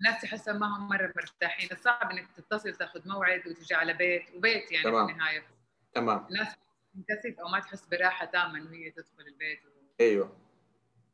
الناس 0.02 0.22
تحسها 0.22 0.54
ما 0.54 0.78
هم 0.78 0.88
مرة 0.88 1.14
مرتاحين 1.16 1.70
صعب 1.78 2.12
إنك 2.12 2.28
تتصل 2.38 2.74
تاخذ 2.74 3.08
موعد 3.08 3.48
وتجي 3.48 3.76
على 3.76 3.94
بيت 3.94 4.36
وبيت 4.36 4.72
يعني 4.72 4.84
تمام. 4.84 5.08
في 5.08 5.14
النهاية 5.14 5.55
تمام. 5.96 6.26
الناس 6.28 6.56
تنكسف 6.94 7.40
أو 7.40 7.48
ما 7.48 7.60
تحس 7.60 7.86
براحة 7.86 8.26
تامه 8.26 8.58
انه 8.58 8.72
هي 8.74 8.92
تدخل 8.92 9.28
البيت. 9.28 9.60
أيوه. 10.02 10.38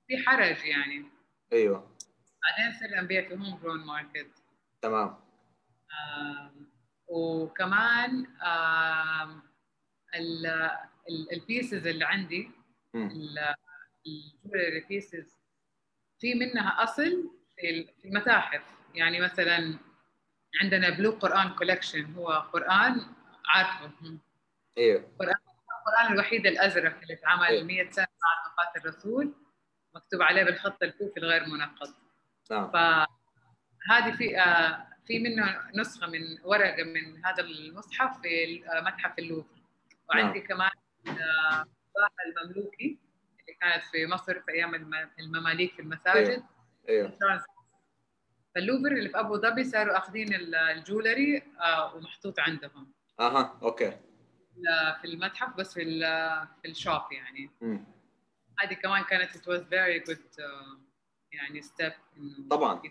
في 0.08 0.18
حرج 0.18 0.66
يعني. 0.66 1.06
أيوه. 1.54 1.98
بعدين 2.44 2.80
صرنا 2.80 3.02
نبيع 3.02 3.28
في 3.28 3.34
Homegrown 3.34 3.86
Market 3.86 4.32
تمام. 4.82 5.18
آم، 6.12 6.72
وكمان 7.08 8.28
ال- 10.16 11.32
ال 11.34 11.42
pieces 11.42 11.88
اللي 11.88 12.06
عندي. 12.06 12.52
ال 14.08 14.18
jewelry 14.18 14.86
pieces 14.90 15.38
في 16.20 16.34
منها 16.34 16.84
أصل 16.84 17.32
في 17.58 17.70
ال- 17.70 17.94
في 18.02 18.08
المتاحف. 18.08 18.64
يعني 18.96 19.22
مثلا 19.22 19.78
عندنا 20.62 20.90
Blue 20.90 21.12
Quran 21.12 21.50
collection 21.56 22.14
هو 22.14 22.28
قرآن 22.28 23.02
عارفه. 23.48 23.92
أيوه 24.78 25.12
القرآن 25.22 26.14
الوحيد 26.14 26.46
الأزرق 26.48 26.94
اللي 27.02 27.14
إيه. 27.14 27.20
اتعمل 27.20 27.66
100 27.68 27.90
سنة 27.92 28.06
بعد 28.06 28.52
وفاة 28.54 28.80
الرسول 28.82 29.34
مكتوب 29.96 30.22
عليه 30.22 30.44
بالخط 30.44 30.84
الكوفي 30.84 31.18
الغير 31.20 31.46
منقط 31.46 31.90
نعم. 32.52 32.72
فهذه 32.72 34.18
في 34.18 34.40
آه، 34.40 34.88
في 35.08 35.20
منه 35.20 35.60
نسخة 35.76 36.08
من 36.08 36.20
ورقة 36.44 36.84
من 36.84 37.26
هذا 37.26 37.44
المصحف 37.44 38.22
في 38.22 38.64
آه، 38.70 38.82
متحف 38.82 39.20
اللوفر. 39.20 39.62
وعندي 40.10 40.40
نعم. 40.40 40.48
كمان 40.48 40.70
آه، 41.08 41.62
الصباح 41.62 42.12
المملوكي 42.28 43.00
اللي 43.40 43.58
كانت 43.62 43.84
في 43.84 44.06
مصر 44.08 44.40
في 44.40 44.52
أيام 44.52 44.76
الم- 44.76 45.10
المماليك 45.20 45.74
في 45.74 45.82
المساجد. 45.82 46.44
أيوه 46.90 47.18
فاللوفر 48.56 48.92
اللي 48.92 49.10
في 49.10 49.20
أبو 49.20 49.38
ظبي 49.38 49.64
صاروا 49.64 49.98
أخذين 49.98 50.34
ال- 50.34 50.56
ال 50.56 50.67
jewelry 50.67 51.44
ومحطوط 51.96 52.40
عندهم. 52.40 52.92
أها 53.20 53.60
okay. 53.64 53.98
في 55.02 55.06
المتحف 55.08 55.56
بس 55.56 55.74
في 55.74 55.84
في 56.62 56.68
الشوب 56.68 57.02
يعني. 57.12 57.50
هذه 58.60 58.74
كمان 58.74 59.04
كانت 59.04 59.32
it 59.32 59.42
was 59.42 59.62
very 59.62 60.10
good 60.10 60.40
uh, 60.40 60.78
يعني 61.32 61.62
إنه 62.18 62.48
طبعاً. 62.50 62.82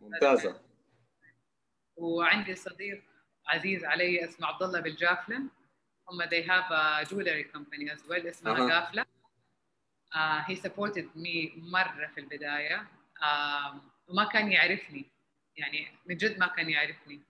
ممتازة. 0.00 0.60
وعندي 1.96 2.54
صديق 2.54 3.02
عزيز 3.46 3.84
علي 3.84 4.24
اسمه 4.24 4.46
عبد 4.46 4.62
الله 4.62 4.80
بالجافله 4.80 5.36
هم 6.08 6.22
they 6.24 6.42
have 6.42 6.70
a 6.70 7.08
jewelry 7.08 7.44
company 7.56 7.90
as 7.96 8.00
well 8.08 8.26
اسمها 8.26 8.58
أها. 8.58 8.68
جافلة. 8.68 9.06
uh, 10.14 10.44
he 10.50 10.54
supported 10.56 11.06
me 11.16 11.58
مرة 11.58 12.06
في 12.14 12.20
البداية. 12.20 12.88
um, 13.20 13.76
وما 14.08 14.24
كان 14.32 14.52
يعرفني. 14.52 15.04
يعني 15.56 15.88
من 16.06 16.16
جد 16.16 16.38
ما 16.38 16.46
كان 16.46 16.70
يعرفني. 16.70 17.20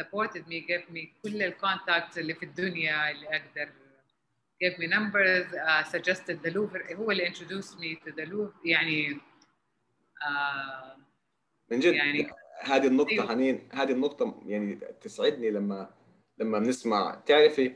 Supported 0.00 0.42
me 0.48 0.60
gave 0.60 0.94
me 0.94 1.22
كل 1.22 1.42
ال 1.42 1.50
contacts 1.50 2.18
اللي 2.18 2.34
في 2.34 2.42
الدنيا 2.42 3.10
اللي 3.10 3.26
أقدر 3.28 3.72
gave 4.64 4.78
me 4.78 4.86
numbers 4.86 5.46
uh, 5.54 5.84
suggested 5.84 6.36
the 6.46 6.50
Louvre 6.50 6.92
هو 6.96 7.10
اللي 7.10 7.26
introduced 7.30 7.74
me 7.74 8.06
to 8.06 8.12
the 8.12 8.26
Louvre 8.26 8.54
يعني 8.64 9.14
uh, 9.14 10.98
من 11.70 11.80
جد 11.80 11.94
يعني- 11.94 12.30
هذه 12.62 12.86
النقطة 12.86 13.10
أيوه. 13.10 13.28
حنين 13.28 13.68
هذه 13.72 13.92
النقطة 13.92 14.42
يعني 14.46 14.74
تسعدني 15.00 15.50
لما 15.50 15.90
لما 16.38 16.58
بنسمع 16.58 17.22
تعرفي 17.26 17.72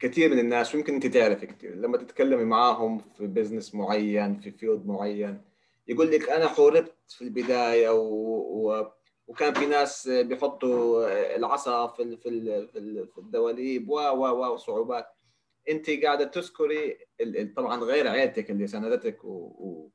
كثير 0.00 0.30
من 0.30 0.38
الناس 0.38 0.74
ويمكن 0.74 0.94
أنت 0.94 1.06
تعرف 1.06 1.44
كثير 1.44 1.74
لما 1.74 1.96
تتكلمي 1.96 2.44
معاهم 2.44 2.98
في 2.98 3.26
business 3.26 3.74
معين 3.74 4.40
في 4.40 4.50
field 4.50 4.86
معين 4.86 5.42
يقول 5.88 6.10
لك 6.10 6.30
أنا 6.30 6.48
حوربت 6.48 6.94
في 7.08 7.22
البداية 7.22 7.90
و... 7.90 8.04
و... 8.38 8.92
وكان 9.30 9.54
في 9.54 9.66
ناس 9.66 10.08
بيحطوا 10.08 11.06
العصا 11.36 11.86
في 11.86 12.16
في 12.16 12.66
في 13.06 13.18
الدواليب 13.18 13.88
و 13.88 13.98
و 13.98 14.52
وصعوبات 14.54 15.06
انت 15.68 15.90
قاعدة 15.90 16.24
تذكري 16.24 16.98
طبعا 17.56 17.80
غير 17.80 18.08
عيلتك 18.08 18.50
اللي 18.50 18.66
ساندتك. 18.66 19.24
و... 19.24 19.90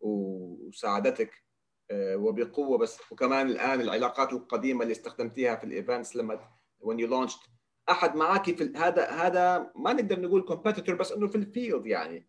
وساعدتك 0.00 1.44
آه، 1.90 2.16
وبقوة 2.16 2.78
بس 2.78 3.12
وكمان 3.12 3.46
الآن 3.46 3.80
العلاقات 3.80 4.32
القديمة 4.32 4.82
اللي 4.82 4.92
استخدمتيها 4.92 5.56
في 5.56 5.64
ال 5.64 5.71
events 5.71 6.16
لما 6.16 6.40
when 6.82 6.96
you 6.96 7.10
launched 7.10 7.48
أحد 7.90 8.16
معك 8.16 8.56
في 8.56 8.72
هذا 8.76 9.10
هذا 9.10 9.72
ما 9.76 9.92
نقدر 9.92 10.20
نقول 10.20 10.42
competitor 10.42 10.94
بس 10.94 11.12
إنه 11.12 11.26
في 11.26 11.34
ال 11.34 11.43
field 11.43 11.86
يعني 11.86 12.28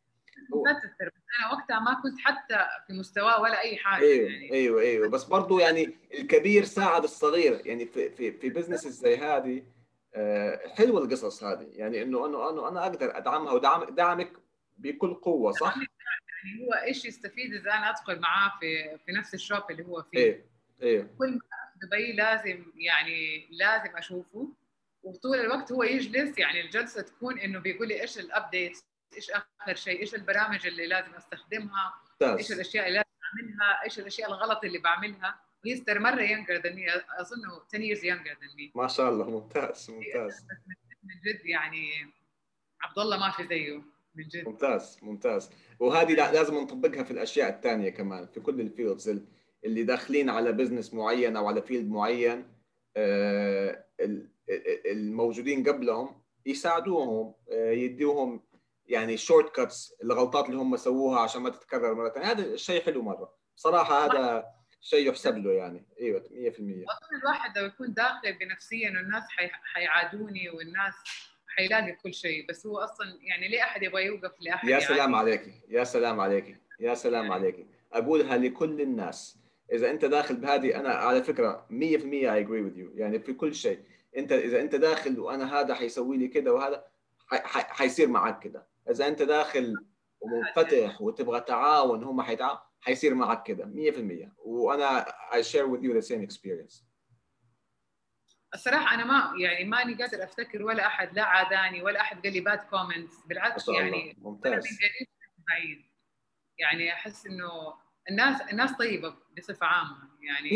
competitor 0.52 1.08
بس 1.08 1.24
أنا 1.40 1.54
وقتها 1.54 1.80
ما 1.80 2.02
كنت 2.04 2.20
حتى 2.20 2.66
في 2.88 2.94
مستواه 2.94 3.42
ولا 3.42 3.62
أي 3.62 3.78
حاجة 3.78 4.04
أيوه 4.04 4.30
يعني. 4.30 4.54
أيوه 4.54 4.82
أيوه. 4.82 5.10
بس 5.10 5.24
برضه 5.24 5.62
يعني 5.62 5.98
الكبير 6.14 6.64
ساعد 6.64 7.04
الصغير. 7.04 7.62
يعني 7.66 7.86
في 7.86 8.10
في 8.10 8.32
في 8.32 8.50
business 8.50 8.88
زي 8.88 9.18
هذه 9.18 9.64
آه، 10.16 10.68
حلوة 10.68 11.04
القصص 11.04 11.44
هذه. 11.44 11.68
يعني 11.72 12.02
إنه 12.02 12.26
انه 12.26 12.50
انه 12.50 12.68
أنا 12.68 12.82
أقدر 12.84 13.18
أدعمها 13.18 13.54
ودعم 13.54 13.84
دعمك 13.84 14.32
بكل 14.78 15.14
قوة 15.14 15.52
صح؟ 15.52 15.78
يعني 15.78 16.68
هو 16.68 16.74
إيش 16.74 17.06
يستفيد 17.06 17.54
إذا 17.54 17.72
أنا 17.72 17.90
أدخل 17.90 18.20
معاه 18.20 18.52
في 18.60 18.98
في 19.06 19.12
نفس 19.12 19.34
ال 19.34 19.40
shop 19.40 19.64
اللي 19.72 19.86
هو 19.86 20.04
فيه. 20.12 20.20
إيه 20.20 20.46
إيه 20.82 21.08
كل 21.20 21.32
ما 21.32 21.88
دبي 21.88 22.14
لازم 22.14 22.66
يعني 22.76 23.48
لازم 23.52 23.98
أشوفه. 23.98 24.50
وطول 25.04 25.40
الوقت 25.40 25.72
هو 25.72 25.84
يجلس 25.84 26.38
يعني 26.38 26.62
الجلسة 26.62 27.02
تكون 27.02 27.40
إنه 27.40 27.60
بيقول 27.60 27.88
لي 27.88 28.02
إيش 28.02 28.20
ال 28.20 28.28
update 28.28 28.78
إيش 29.16 29.32
آخر 29.32 29.76
شيء؟ 29.76 30.00
إيش 30.00 30.16
البرامج 30.16 30.68
اللي 30.68 30.88
لازم 30.88 31.14
أستخدمها؟ 31.14 31.94
ممتاز. 32.12 32.38
إيش 32.38 32.52
الأشياء 32.52 32.88
اللي 32.88 32.98
لازم 32.98 33.10
أعملها؟ 33.26 33.84
إيش 33.84 34.00
الأشياء 34.00 34.30
الغلط 34.30 34.64
اللي 34.64 34.80
بعملها؟ 34.80 35.40
هي 35.66 35.84
مرة 35.90 36.22
younger 36.22 36.62
than 36.62 36.76
me 36.76 36.86
أظنه 37.20 37.62
10 37.74 37.80
years 37.80 38.00
younger 38.00 38.36
than 38.36 38.58
me. 38.58 38.72
ما 38.76 38.88
شاء 38.88 39.10
الله 39.10 39.30
ممتاز 39.30 39.92
ممتاز. 39.92 40.46
من 41.04 41.16
جد 41.26 41.46
يعني 41.46 42.14
عبد 42.82 43.00
الله 43.00 43.18
ما 43.18 43.32
في 43.32 43.48
زيه 43.48 43.82
من 44.16 44.28
جد. 44.28 44.48
ممتاز 44.48 45.00
ممتاز. 45.02 45.50
وهذه 45.80 46.14
لازم 46.14 46.56
نطبقها 46.56 47.04
في 47.04 47.12
الأشياء 47.12 47.50
الثانية 47.50 47.90
كمان 47.90 48.28
في 48.28 48.40
كل 48.40 48.62
ال 48.62 48.70
fields 48.70 49.22
اللي 49.66 49.84
داخلين 49.84 50.30
على 50.30 50.52
business 50.52 50.94
معين 50.94 51.36
أو 51.36 51.48
على 51.48 51.62
field 51.62 51.90
معين 51.90 52.48
آه، 52.98 53.86
الموجودين 54.86 55.64
قبلهم 55.64 56.22
يساعدوهم 56.46 57.34
آه، 57.52 57.72
يديوهم 57.72 58.47
يعني 58.88 59.18
shortcuts 59.18 59.94
الغلطات 60.04 60.46
اللي 60.46 60.58
هم 60.58 60.78
سووها 60.78 61.20
عشان 61.20 61.42
ما 61.42 61.50
تتكرر 61.50 61.94
مرة 61.94 62.10
ثانية 62.10 62.32
هذا 62.32 62.46
الشيء 62.46 62.84
حلو 62.84 63.02
مرة. 63.02 63.34
صراحة 63.56 64.06
هذا 64.06 64.46
شيء 64.82 65.10
يحسب 65.10 65.38
له 65.38 65.52
يعني. 65.52 65.86
أيوه 66.02 66.20
100% 66.20 66.24
أظن 66.30 67.20
الواحد 67.22 67.58
لو 67.58 67.66
يكون 67.66 67.94
داخل 67.94 68.34
بنفسيا 68.34 68.90
إنه 68.90 69.00
الناس 69.00 69.24
حيعادوني 69.74 70.50
والناس 70.50 70.94
حيلاقي 71.48 71.92
كل 71.92 72.14
شيء. 72.14 72.46
بس 72.50 72.66
هو 72.66 72.78
أصلا 72.78 73.08
يعني 73.22 73.48
ليه 73.48 73.64
أحد 73.64 73.84
يبغى 73.84 74.06
يوقف 74.06 74.32
لأحد 74.40 74.70
يا 74.70 74.80
سلام 74.80 75.16
عليك. 75.16 75.54
يا 75.70 75.84
سلام 75.84 76.20
عليك. 76.20 76.58
يا 76.80 76.94
سلام. 76.94 77.32
عليك. 77.32 77.68
أقولها 77.94 78.38
لكل 78.38 78.82
الناس. 78.82 79.38
إذا 79.72 79.92
أنت 79.92 80.06
داخل 80.06 80.36
بهذه 80.36 80.80
أنا 80.80 80.90
على 80.90 81.24
فكرة 81.24 81.68
100% 81.70 81.74
اي 81.74 82.40
اجري 82.40 82.62
وذ 82.62 82.78
يو 82.78 82.92
يعني 82.96 83.20
في 83.20 83.34
كل 83.34 83.56
شيء. 83.56 83.80
أنت 84.18 84.32
إذا 84.32 84.62
أنت 84.62 84.76
داخل 84.76 85.20
وأنا 85.20 85.60
هذا 85.60 85.76
حيسوي 85.76 86.18
لي 86.18 86.28
كذا 86.28 86.52
وهذا 86.52 86.88
حيصير 87.54 88.08
معك 88.08 88.44
كذا 88.44 88.66
إذا 88.92 89.08
أنت 89.08 89.22
داخل 89.22 89.76
ومنفتح 90.20 91.02
وتبغى 91.02 91.40
تعاون 91.40 92.04
هم 92.04 92.22
حيتعاون 92.22 92.58
حيصير 92.82 93.16
معك 93.16 93.44
كذا 93.44 93.66
100% 93.66 94.32
وأنا 94.38 95.06
I 95.32 95.42
share 95.42 95.68
with 95.68 95.84
you 95.84 95.94
the 95.94 96.08
same 96.08 96.22
experience. 96.22 96.84
الصراحة 98.54 98.96
أنا 98.96 99.06
ما 99.06 99.34
يعني 99.42 99.66
ماني 99.66 99.94
قادر 99.94 100.24
أفتكر 100.24 100.64
ولا 100.64 100.88
أحد 100.88 101.16
لا 101.16 101.24
عاداني 101.24 101.84
ولا 101.84 102.02
أحد 102.02 102.24
قال 102.24 102.34
لي 102.34 102.40
bad 102.40 102.60
comments 102.60 103.26
بالعكس 103.26 103.70
يعني 103.70 104.16
ممتاز. 104.18 104.54
من 104.54 104.60
قريب 104.60 105.08
بعيد. 105.50 105.86
يعني 106.60 106.94
أحس 106.94 107.26
إنه 107.26 107.74
الناس 108.10 108.42
الناس 108.42 108.72
طيبة 108.72 109.16
بصفة 109.38 109.66
عامة. 109.66 110.10
يعني 110.22 110.50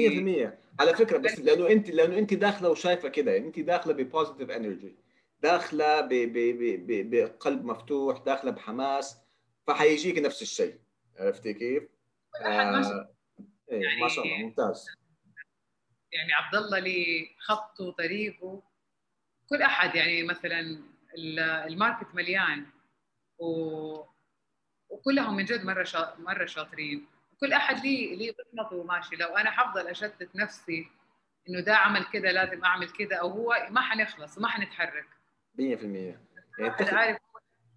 100% 0.49 0.79
على 0.79 0.93
فكرة 0.93 1.17
بس 1.17 1.39
لأنه 1.39 1.69
أنت 1.69 1.89
لأنه 1.89 2.17
أنت 2.17 2.33
داخلة 2.33 2.69
وشايفة 2.69 3.09
كده. 3.09 3.37
أنت 3.37 3.59
داخلة 3.59 3.93
ب 3.93 4.00
positive 4.00 4.51
energy 4.51 4.95
داخلة 5.41 6.07
بقلب 6.81 7.65
مفتوح 7.65 8.17
داخلة 8.17 8.51
بحماس 8.51 9.17
فحيجيك 9.67 10.17
نفس 10.17 10.41
الشيء. 10.41 10.79
عرفتي 11.19 11.53
كيف؟ 11.53 11.83
آه 12.45 13.09
إيه 13.71 13.81
يعني 13.81 14.01
ما 14.01 14.07
شاء 14.07 14.25
الله 14.25 14.37
ممتاز. 14.37 14.87
يعني 16.11 16.33
عبد 16.33 16.55
الله 16.55 16.79
لي 16.79 17.29
خطه 17.39 17.83
وطريقه 17.83 18.63
كل 19.49 19.61
أحد 19.61 19.95
يعني 19.95 20.23
مثلا 20.23 20.83
الماركت 21.67 22.15
مليان 22.15 22.65
و... 23.39 24.03
وكلهم 24.89 25.35
من 25.35 25.45
جد 25.45 25.65
مرة 25.65 25.83
شا... 25.83 26.15
مرة 26.19 26.45
شاطرين. 26.45 27.07
كل 27.39 27.53
أحد 27.53 27.85
لي 27.85 28.15
لي 28.15 28.31
بصمته 28.31 28.75
وماشي. 28.75 29.15
لو 29.15 29.27
أنا 29.27 29.51
حفضل 29.51 29.87
أشتت 29.87 30.35
نفسي 30.35 30.87
إنه 31.49 31.59
ده 31.59 31.75
عمل 31.75 32.03
كذا 32.03 32.31
لازم 32.31 32.63
أعمل 32.65 32.89
كذا 32.89 33.15
أو 33.15 33.29
هو 33.29 33.67
ما 33.69 33.81
حنخلص 33.81 34.37
وما 34.37 34.47
حنتحرك. 34.47 35.07
100% 35.57 35.61
يعني 35.61 36.17
عارف 36.79 37.17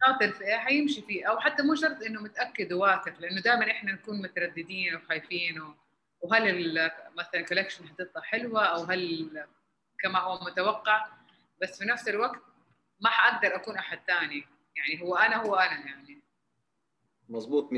شاطر 0.06 0.32
في 0.32 0.44
إيه 0.44 0.56
حيمشي 0.56 1.02
فيه. 1.02 1.30
أو 1.30 1.38
حتى 1.38 1.62
مو 1.62 1.74
شرط 1.74 2.02
إنه 2.02 2.22
متأكد 2.22 2.72
وواثق 2.72 3.20
لأنه 3.20 3.40
دائما 3.40 3.70
إحنا 3.70 3.92
نكون 3.92 4.22
مترددين 4.22 4.94
وخايفين 4.96 5.60
و... 5.60 5.74
وهل 6.20 6.90
مثلا 7.18 7.40
الكولكشن 7.40 7.88
حتطلع 7.88 8.22
حلوة 8.22 8.64
أو 8.64 8.84
هل 8.84 9.30
كما 10.00 10.18
هو 10.18 10.44
متوقع. 10.44 11.06
بس 11.62 11.78
في 11.78 11.84
نفس 11.84 12.08
الوقت 12.08 12.40
ما 13.00 13.10
حاقدر 13.10 13.54
أكون 13.54 13.76
أحد 13.76 13.98
ثاني 14.06 14.44
يعني 14.76 15.02
هو 15.02 15.16
أنا 15.16 15.36
هو 15.36 15.54
أنا 15.54 15.86
يعني. 15.86 16.22
مظبوط 17.28 17.70
100% 17.70 17.74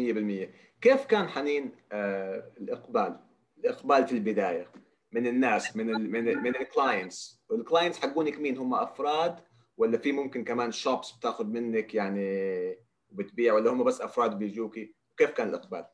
كيف 0.81 1.07
كان 1.07 1.29
حنين 1.29 1.77
آه 1.93 2.53
الإقبال؟ 2.61 3.21
الإقبال 3.59 4.07
في 4.07 4.13
البداية. 4.13 4.71
من 5.13 5.27
الناس 5.27 5.77
من 5.77 5.97
ال 5.97 6.11
من 6.11 6.29
ال 6.29 6.43
من 6.43 6.57
ال 6.57 6.67
clients 6.68 7.43
وال 7.49 7.60
clients 7.60 7.99
حقونك 7.99 8.39
مين؟ 8.39 8.59
هم 8.59 8.75
أفراد 8.75 9.41
ولا 9.77 9.99
في 9.99 10.13
ممكن 10.13 10.45
كمان 10.45 10.73
shops 10.73 11.13
بتاخذ 11.13 11.47
منك 11.47 11.95
يعني 11.95 12.77
وبتبيع 13.09 13.55
ولا 13.55 13.71
هم 13.71 13.85
بس 13.85 14.01
أفراد 14.01 14.39
بيجوكي؟ 14.39 14.95
كيف 15.17 15.31
كان 15.31 15.49
الإقبال؟ 15.49 15.87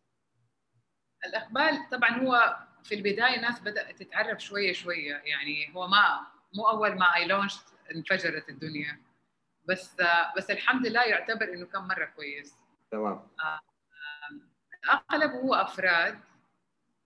الإقبال 1.27 1.89
طبعا 1.91 2.11
هو 2.11 2.57
في 2.85 2.95
البداية 2.95 3.37
الناس 3.37 3.61
بدأت 3.61 4.03
تتعرف 4.03 4.39
شوية 4.39 4.73
شوية 4.73 5.15
يعني 5.15 5.75
هو 5.75 5.89
ما 5.89 6.27
مو 6.55 6.65
أول 6.69 6.99
ما 6.99 7.17
I 7.17 7.27
launch 7.27 7.57
انفجرت 7.95 8.49
الدنيا. 8.49 9.01
بس 9.65 9.97
بس 10.37 10.51
الحمد 10.51 10.87
لله 10.87 11.03
يعتبر 11.03 11.53
إنه 11.55 11.67
كان 11.67 11.83
مرة 11.83 12.05
كويس. 12.05 12.55
تمام. 12.91 13.29
آه 13.45 13.61
أغلب 15.11 15.31
هو 15.31 15.55
أفراد. 15.55 16.21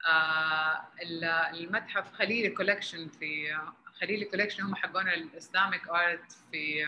آه 0.09 0.89
المتحف 1.55 2.13
خليلي 2.13 2.51
collection 2.51 3.09
في 3.09 3.59
خليلي 4.01 4.25
collection 4.25 4.63
هم 4.63 4.75
حقون 4.75 5.09
ال 5.09 5.19
Islamic 5.19 5.89
art 5.89 6.33
في 6.51 6.87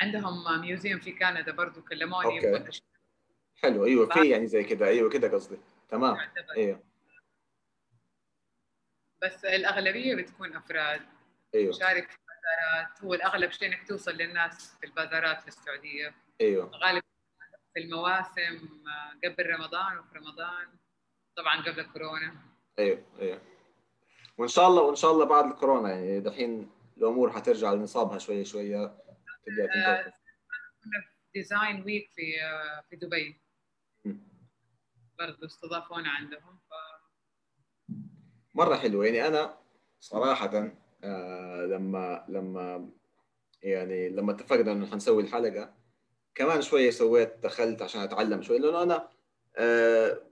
عندهم 0.00 0.60
museum 0.60 1.00
في 1.00 1.12
كندا 1.12 1.52
برضو 1.52 1.82
كلموني 1.82 2.56
okay. 2.56 2.80
حلو. 3.62 3.84
أيوه 3.84 4.06
في 4.06 4.28
يعني 4.30 4.46
زي 4.46 4.64
كده. 4.64 4.86
أيوه 4.86 5.10
كده 5.10 5.28
قصدي. 5.32 5.58
تمام. 5.88 6.16
أيوه. 6.56 6.82
بس 9.22 9.44
الأغلبية 9.44 10.14
بتكون 10.14 10.56
أفراد. 10.56 11.02
أيوه. 11.54 11.72
شارك 11.72 12.10
في 12.10 12.18
البازارات 12.18 13.04
هو 13.04 13.14
الأغلب 13.14 13.50
شيء 13.50 13.68
إنك 13.68 13.88
توصل 13.88 14.12
للناس 14.12 14.76
في 14.80 14.86
البازارات 14.86 15.40
في 15.42 15.48
السعودية. 15.48 16.14
أيوه. 16.40 16.70
غالبا 16.76 17.06
في 17.74 17.80
المواسم 17.80 18.68
آه، 18.88 19.28
قبل 19.28 19.46
رمضان 19.50 19.98
وفي 19.98 20.18
رمضان. 20.18 20.66
طبعا 21.36 21.62
قبل 21.62 21.80
الكورونا 21.80 22.36
أيوه 22.78 23.02
أيوه. 23.20 23.40
وإن 24.38 24.48
شاء 24.48 24.68
الله 24.68 24.82
وإن 24.82 24.96
شاء 24.96 25.12
الله 25.12 25.24
بعد 25.24 25.44
الكورونا 25.44 25.90
يعني 25.90 26.20
دحين 26.20 26.70
الأمور 26.96 27.32
حترجع 27.32 27.72
لنصابها 27.72 28.18
شوية 28.18 28.44
شوية 28.44 28.86
تبدأ 29.46 29.66
في 29.72 30.12
design 31.34 31.82
week 31.84 32.10
في 32.14 32.42
آه، 32.42 32.84
في 32.90 32.96
دبي. 32.96 33.40
برضه 35.18 35.46
استضافونا 35.46 36.08
عندهم 36.08 36.58
ف... 36.58 36.72
مرة 38.54 38.76
حلو 38.76 39.02
يعني 39.02 39.26
أنا 39.28 39.58
صراحة 40.00 40.70
آه 41.04 41.66
لما 41.66 42.24
لما 42.28 42.90
يعني 43.62 44.08
لما 44.08 44.32
اتفقنا 44.32 44.72
إنه 44.72 44.86
حنسوي 44.86 45.22
الحلقة 45.22 45.74
كمان 46.34 46.62
شوية 46.62 46.90
سويت 46.90 47.38
دخلت 47.42 47.82
عشان 47.82 48.00
أتعلم 48.00 48.42
شوية 48.42 48.58
لأنه 48.58 48.82
أنا 48.82 49.08
آه 49.56 50.22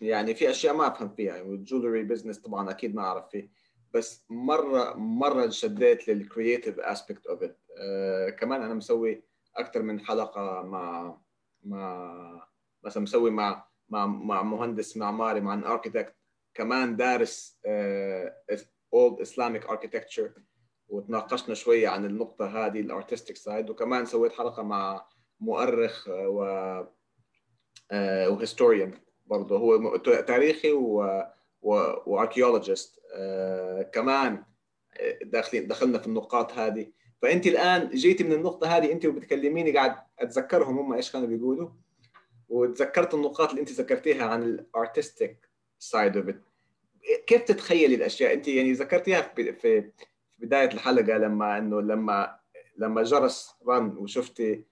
يعني 0.00 0.34
في 0.34 0.50
أشياء 0.50 0.76
ما 0.76 0.86
أفهم 0.86 1.14
فيها. 1.14 1.36
يعني 1.36 1.54
ال 1.54 1.60
jewelry 1.60 2.02
business 2.02 2.38
طبعا 2.38 2.70
أكيد 2.70 2.94
ما 2.94 3.02
أعرف 3.02 3.28
فيه. 3.30 3.50
بس 3.94 4.24
مره 4.30 4.94
مرة 4.94 5.44
انشديت 5.44 6.08
لل 6.08 6.22
creative 6.22 6.78
aspect 6.78 7.26
of 7.26 7.42
it 7.42 7.60
كمان 8.38 8.62
أنا 8.62 8.74
مسوي 8.74 9.24
أكثر 9.56 9.82
من 9.82 10.00
حلقة 10.00 10.62
مع 10.62 11.16
مع 11.62 12.48
مثلا 12.84 13.02
مسوي 13.02 13.30
مع 13.30 13.66
مع 13.88 14.06
مع 14.06 14.42
مهندس 14.42 14.96
معماري 14.96 15.40
مع 15.40 15.54
architect 15.54 16.16
كمان 16.54 16.96
دارس 16.96 17.60
old 18.94 19.20
Islamic 19.20 19.66
architecture 19.66 20.32
وتناقشنا 20.88 21.54
شوية 21.54 21.88
عن 21.88 22.04
النقطة 22.04 22.46
هذه 22.46 22.80
ال 22.80 22.86
artistic 22.86 23.36
side 23.36 23.70
وكمان 23.70 24.04
سويت 24.06 24.32
حلقة 24.32 24.62
مع 24.62 25.06
مؤرخ 25.40 26.08
و 26.08 26.44
و 28.28 28.36
historian 28.36 29.03
برضه 29.26 29.58
هو 29.58 29.96
تاريخي 29.96 30.72
و 30.72 31.22
و 32.06 32.13
archeologist 32.13 33.00
كمان 33.92 34.44
داخلين 35.22 35.66
دخلنا 35.66 35.98
في 35.98 36.06
النقاط 36.06 36.52
هذه. 36.52 36.92
فأنت 37.22 37.46
الآن 37.46 37.88
جيتي 37.88 38.24
من 38.24 38.32
النقطة 38.32 38.76
هذه 38.76 38.92
أنت 38.92 39.06
وبتكلميني 39.06 39.72
قاعد 39.72 39.96
أتذكرهم 40.18 40.78
هم 40.78 40.92
إيش 40.92 41.12
كانوا 41.12 41.26
بيقولوا؟ 41.26 41.70
وتذكرت 42.48 43.14
النقاط 43.14 43.48
اللي 43.48 43.60
أنت 43.60 43.70
ذكرتيها 43.70 44.26
عن 44.26 44.42
ال 44.42 44.54
artistic 44.54 45.48
side 45.78 46.16
of 46.16 46.26
كيف 47.26 47.42
تتخيلي 47.42 47.94
الأشياء؟ 47.94 48.34
أنت 48.34 48.48
يعني 48.48 48.72
ذكرتيها 48.72 49.22
في 49.22 49.52
في 49.52 49.90
بداية 50.38 50.68
الحلقة 50.68 51.18
لما 51.18 51.58
إنه 51.58 51.80
لما 51.80 52.36
لما 52.76 53.02
جرس 53.02 53.54
رن 53.68 53.96
وشفتي 53.98 54.64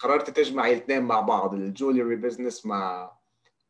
قررت 0.00 0.30
تجمعي 0.30 0.72
الاثنين 0.72 1.02
مع 1.02 1.20
بعض 1.20 1.54
ال 1.54 1.62
jewelry 1.62 2.16
business 2.16 2.66
مع 2.66 3.12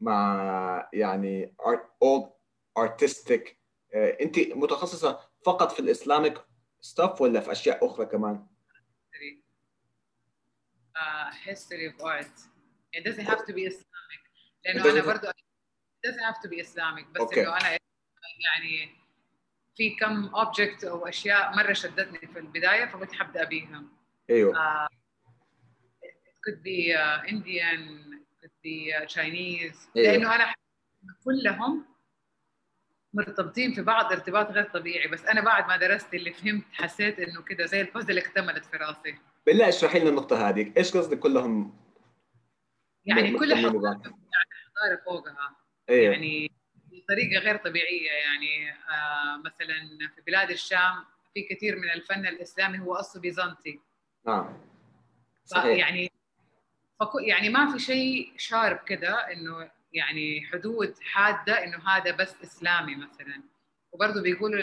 مع 0.02 0.90
يعني 0.92 1.54
old 2.02 2.30
artistic 2.78 3.58
انت 3.94 4.38
متخصصة 4.38 5.20
فقط 5.46 5.72
في 5.72 5.80
ال 5.80 5.88
Islamic 5.88 6.44
stuff 6.80 7.20
ولا 7.20 7.40
في 7.40 7.52
أشياء 7.52 7.86
أخرى 7.86 8.06
كمان؟ 8.06 8.46
uh, 10.96 11.30
history 11.48 11.86
of 11.86 11.94
art. 12.04 12.36
It 12.92 13.04
doesn't 13.04 13.24
have 13.24 13.46
to 13.46 13.52
be 13.52 13.62
Islamic. 13.66 14.22
لأنه 14.64 14.90
أنا 14.90 15.00
برضه 15.00 15.28
it 15.28 16.06
doesn't 16.06 16.20
have 16.20 16.40
to 16.42 16.48
be 16.48 16.60
Islamic 16.60 17.06
بس 17.14 17.20
okay. 17.20 17.38
إنه 17.38 17.56
أنا 17.56 17.78
يعني 18.44 18.90
في 19.76 19.90
كم 19.90 20.26
اوبجكت 20.26 20.84
أو 20.84 21.08
أشياء 21.08 21.56
مرة 21.56 21.72
شدتني 21.72 22.18
في 22.18 22.38
البداية 22.38 22.86
فقلت 22.86 23.12
حبدأ 23.12 23.44
بيها. 23.44 23.84
أيوه. 24.30 24.54
Uh, 24.54 24.88
it 26.02 26.36
could 26.44 26.62
be 26.62 26.94
uh, 26.94 27.28
Indian, 27.28 28.11
be 28.48 28.92
uh, 28.92 29.06
Chinese. 29.06 29.76
أيوه. 29.96 30.12
لأنه 30.12 30.34
أنا 30.34 30.54
كلهم 31.24 31.84
مرتبطين 33.14 33.72
في 33.72 33.82
بعض 33.82 34.12
ارتباط 34.12 34.50
غير 34.50 34.64
طبيعي 34.64 35.08
بس 35.08 35.24
أنا 35.24 35.40
بعد 35.40 35.68
ما 35.68 35.76
درست 35.76 36.14
اللي 36.14 36.32
فهمت 36.32 36.64
حسيت 36.72 37.18
إنه 37.20 37.42
كده 37.42 37.66
زي 37.66 37.80
البازل 37.80 38.18
اكتملت 38.18 38.64
في 38.64 38.76
راسي. 38.76 39.18
بالله 39.46 39.68
اشرحي 39.68 40.00
لنا 40.00 40.10
النقطة 40.10 40.48
هذه. 40.48 40.72
إيش 40.76 40.96
قصدك 40.96 41.18
كلهم؟ 41.18 41.76
يعني 43.04 43.38
كل 43.38 43.54
حضاره 43.54 44.02
حضاره 44.02 45.02
فوقها. 45.04 45.56
أيوه. 45.90 46.12
يعني 46.12 46.52
بطريقة 46.74 47.40
غير 47.40 47.56
طبيعية 47.56 48.10
يعني 48.10 48.70
آه 48.70 49.36
مثلا 49.44 50.08
في 50.14 50.22
بلاد 50.26 50.50
الشام 50.50 51.04
في 51.34 51.42
كثير 51.42 51.76
من 51.76 51.90
الفن 51.90 52.26
الإسلامي 52.26 52.78
هو 52.78 52.94
أصله 52.94 53.22
بيزنطي. 53.22 53.80
نعم. 54.26 54.60
صحيح. 55.44 55.78
يعني 55.78 56.11
فكو 57.00 57.18
يعني 57.18 57.48
ما 57.48 57.72
في 57.72 57.78
شيء 57.78 58.32
شارب 58.36 58.78
كده 58.86 59.32
إنه 59.32 59.70
يعني 59.92 60.46
حدود 60.52 60.94
حادة 61.02 61.64
إنه 61.64 61.88
هذا 61.88 62.10
بس 62.10 62.42
إسلامي 62.42 62.94
مثلا. 62.94 63.42
وبرضه 63.92 64.22
بيقولوا 64.22 64.60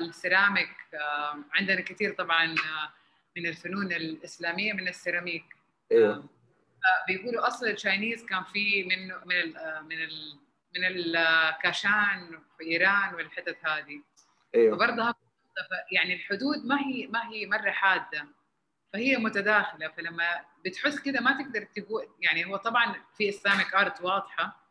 السيراميك 0.00 0.76
عندنا 1.52 1.80
كثير 1.80 2.14
طبعا 2.14 2.54
من 3.36 3.46
الفنون 3.46 3.92
الإسلامية 3.92 4.72
من 4.72 4.88
السيراميك. 4.88 5.44
أيوه 5.92 6.28
بيقولوا 7.08 7.46
أصل 7.46 7.66
ال 7.66 7.73
Chinese 7.73 8.24
كان 8.24 8.44
في 8.44 8.84
من 8.84 9.06
من 9.06 9.40
ال 9.40 9.54
من 9.84 10.02
ال 10.02 10.38
من 10.76 10.84
الكاشان 10.84 12.40
في 12.58 12.64
إيران 12.64 13.14
والحتت 13.14 13.56
هذه. 13.62 14.02
أيوه 14.54 14.76
فبرضه 14.76 15.14
يعني 15.92 16.14
الحدود 16.14 16.64
ما 16.64 16.80
هي 16.80 17.06
ما 17.06 17.28
هي 17.30 17.46
مرة 17.46 17.70
حادة. 17.70 18.26
فهي 18.92 19.16
متداخلة 19.16 19.88
فلما 19.88 20.44
بتحس 20.64 20.98
كده 20.98 21.20
ما 21.20 21.42
تقدر 21.42 21.62
تقول 21.62 22.08
يعني 22.20 22.44
هو 22.44 22.56
طبعا 22.56 22.94
في 23.16 23.28
Islamic 23.28 23.74
art 23.74 24.00
واضحة 24.00 24.62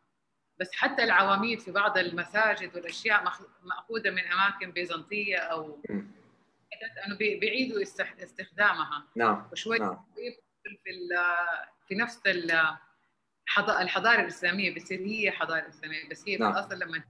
بس 0.60 0.72
حتى 0.74 1.04
العواميد 1.04 1.60
في 1.60 1.72
بعض 1.72 1.98
المساجد 1.98 2.76
والأشياء 2.76 3.24
مأخوذة 3.64 4.10
من 4.10 4.28
أماكن 4.28 4.72
بيزنطية 4.72 5.38
أو 5.38 5.82
أنه 7.08 7.18
بيعيدوا 7.18 7.82
استخدامها 8.24 9.08
نعم 9.16 9.50
وشوي 9.52 9.80
نعم. 9.80 10.06
في 10.16 10.38
في 11.88 11.96
نفس 11.96 12.22
الحضارة 13.82 14.22
الإسلامية 14.22 14.76
بتصير 14.76 15.00
هي 15.00 15.32
حضارة 15.32 15.70
إسلامية 15.70 16.10
بس 16.10 16.24
هي 16.28 16.38
نعم. 16.38 16.54
في 16.54 16.60
الأصل 16.60 16.80
لما 16.80 17.04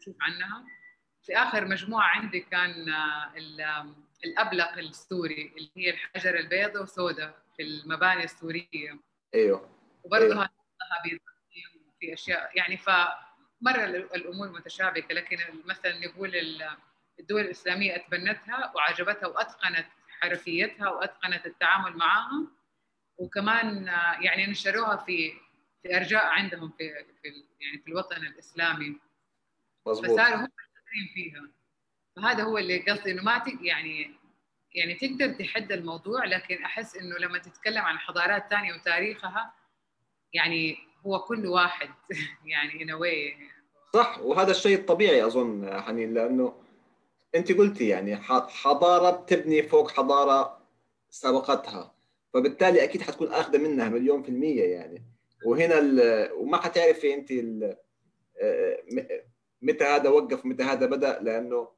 تشوف 0.00 0.16
عنها 0.20 0.64
في 1.22 1.36
آخر 1.36 1.64
مجموعة 1.64 2.08
عندي 2.08 2.40
كان 2.40 2.94
الأبلق 4.24 4.78
السوري 4.78 5.52
اللي 5.56 5.70
هي 5.76 5.90
الحجر 5.90 6.38
البيضاء 6.38 6.82
وسوداء 6.82 7.42
في 7.56 7.62
المباني 7.62 8.24
السورية. 8.24 9.00
أيوه. 9.34 9.70
وبرضه 10.04 10.32
أيوه. 10.34 10.48
في 12.00 12.14
أشياء 12.14 12.50
يعني 12.58 12.76
فمرة 12.76 13.84
الأمور 14.14 14.48
متشابكة 14.48 15.14
لكن 15.14 15.38
مثلا 15.64 16.06
نقول 16.06 16.32
الدول 17.20 17.40
الإسلامية 17.40 17.96
أتبنتها 17.96 18.72
وعجبتها 18.74 19.26
وأتقنت 19.26 19.86
حرفيتها 20.08 20.88
وأتقنت 20.88 21.46
التعامل 21.46 21.96
معها 21.96 22.46
وكمان 23.18 23.86
يعني 24.20 24.46
نشروها 24.46 24.96
في 24.96 25.32
في 25.82 25.96
أرجاء 25.96 26.24
عندهم 26.24 26.70
في 26.70 27.04
في 27.22 27.44
يعني 27.60 27.78
في 27.78 27.88
الوطن 27.88 28.16
الإسلامي. 28.16 29.00
مظبوط. 29.86 30.10
فصاروا 30.10 30.36
هم 30.36 30.48
فيها. 31.14 31.48
فهذا 32.16 32.42
هو 32.42 32.58
اللي 32.58 32.78
قصدي 32.78 33.10
إنه 33.10 33.22
ما 33.22 33.42
يعني 33.62 34.10
يعني 34.74 34.94
تقدر 34.94 35.32
تحد 35.32 35.72
الموضوع 35.72 36.24
لكن 36.24 36.64
أحس 36.64 36.96
إنه 36.96 37.16
لما 37.18 37.38
تتكلم 37.38 37.82
عن 37.82 37.98
حضارات 37.98 38.50
ثانية 38.50 38.74
وتاريخها 38.74 39.54
يعني 40.32 40.76
هو 41.06 41.18
كل 41.18 41.46
واحد 41.46 41.88
يعني 42.52 42.92
a 42.92 42.98
way. 42.98 43.42
صح 43.94 44.18
وهذا 44.18 44.50
الشيء 44.50 44.78
الطبيعي 44.78 45.26
أظن 45.26 45.80
حنين 45.80 46.14
لأنه 46.14 46.54
أنت 47.34 47.52
قلتي 47.52 47.88
يعني 47.88 48.16
حضارة 48.16 49.10
بتبني 49.10 49.62
فوق 49.62 49.90
حضارة 49.90 50.58
سبقتها 51.10 51.94
فبالتالي 52.34 52.84
أكيد 52.84 53.02
حتكون 53.02 53.28
آخذة 53.32 53.58
منها 53.58 53.88
مليون 53.88 54.22
في 54.22 54.28
المية 54.28 54.64
يعني. 54.64 55.02
وهنا 55.46 55.78
وما 56.32 56.56
حتعرفي 56.56 57.14
أنت 57.14 57.32
متى 59.62 59.84
هذا 59.84 60.08
وقف 60.08 60.44
ومتى 60.44 60.62
هذا 60.62 60.86
بدأ 60.86 61.22
لأنه 61.22 61.75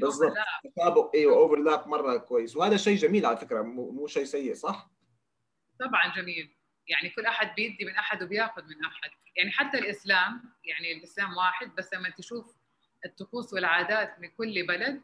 بالضبط 0.00 0.34
تطابق 0.64 1.10
أيوه 1.14 1.36
overlap 1.36 1.88
مرة 1.88 2.16
كويس 2.16 2.56
وهذا 2.56 2.76
شيء 2.76 2.96
جميل 2.96 3.26
على 3.26 3.36
فكرة 3.36 3.62
مو 3.62 4.06
شيء 4.06 4.24
سيء 4.24 4.54
صح؟ 4.54 4.90
طبعا 5.80 6.14
جميل 6.16 6.56
يعني 6.86 7.10
كل 7.10 7.26
أحد 7.26 7.54
بيدي 7.54 7.84
من 7.84 7.94
أحد 7.94 8.22
وبياخذ 8.22 8.62
من 8.62 8.84
أحد 8.84 9.10
يعني 9.36 9.50
حتى 9.50 9.78
الإسلام 9.78 10.42
يعني 10.64 10.92
الإسلام 10.92 11.36
واحد 11.36 11.74
بس 11.74 11.94
لما 11.94 12.10
تشوف 12.10 12.56
الطقوس 13.04 13.52
والعادات 13.52 14.20
من 14.20 14.28
كل 14.28 14.66
بلد 14.66 15.02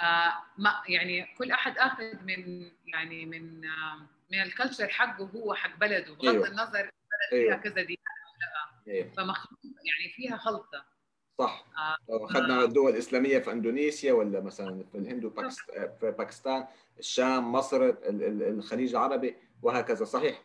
آه 0.00 0.32
ما 0.58 0.82
يعني 0.88 1.34
كل 1.38 1.50
أحد 1.50 1.78
أخذ 1.78 2.22
من 2.22 2.70
يعني 2.86 3.26
من 3.26 3.64
آه 3.64 4.08
من 4.32 4.42
ال 4.42 4.48
culture 4.48 4.88
حقه 4.88 5.24
هو 5.24 5.54
حق 5.54 5.76
بلده 5.76 6.14
بغض 6.14 6.26
أيوه. 6.28 6.48
النظر 6.48 6.80
البلد 6.80 7.32
أيوه. 7.32 7.56
فيها 7.56 7.56
كذا 7.56 7.82
ديانة 7.82 8.02
ولا 8.34 8.94
أيوه. 8.94 9.12
فمخلوط 9.12 9.60
يعني 9.64 10.12
فيها 10.12 10.36
خلطة 10.36 10.91
صح. 11.38 11.64
آه. 11.76 11.96
لو 12.08 12.26
أخذنا 12.26 12.64
الدول 12.64 12.90
الاسلاميه 12.90 13.38
في 13.38 13.52
إندونيسيا 13.52 14.12
ولا 14.12 14.40
مثلا 14.40 14.84
في 14.92 14.98
الهند 14.98 15.24
وباكستان 15.24 15.92
في 16.00 16.10
باكستان 16.10 16.66
الشام 16.98 17.52
مصر 17.52 17.94
الخليج 18.08 18.90
العربي 18.90 19.36
وهكذا. 19.62 20.04
صحيح. 20.04 20.42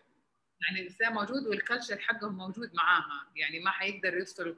يعني 0.61 0.81
الإسلام 0.81 1.13
موجود 1.13 1.47
والكلتشر 1.47 1.99
حقهم 1.99 2.37
موجود 2.37 2.75
معاها. 2.75 3.27
يعني 3.35 3.59
ما 3.59 3.71
حيقدروا 3.71 4.21
يفصلوا 4.21 4.55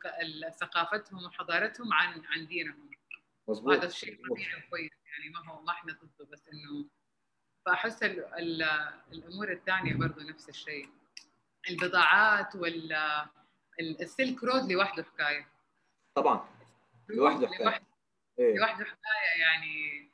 ثقافتهم 0.49 1.23
وحضارتهم 1.25 1.93
عن 1.93 2.25
عن 2.25 2.47
دينهم. 2.47 2.89
مظبوط. 3.47 3.73
هذا 3.77 3.87
الشيء 3.87 4.19
طبيعي 4.29 4.61
كويس 4.69 4.91
يعني 5.05 5.29
ما 5.29 5.51
هو 5.51 5.61
ما 5.61 5.71
إحنا 5.71 5.93
ضده 5.93 6.29
بس 6.31 6.47
إنه 6.47 6.85
فأحس 7.65 8.03
ال 8.03 8.25
ال 8.25 8.61
الأمور 9.13 9.51
الثانية 9.51 9.95
برضه 9.95 10.23
نفس 10.23 10.49
الشيء. 10.49 10.89
البضاعات 11.69 12.55
وال 12.55 12.93
السلك 13.81 14.43
رود 14.43 14.71
لوحده 14.71 15.03
حكاية. 15.03 15.47
طبعا 16.19 16.49
لوحده 17.09 17.47
حكاية. 17.47 17.65
لوحده, 17.65 17.85
لوحده 18.39 18.85
حكاية 18.85 19.39
يعني 19.41 20.09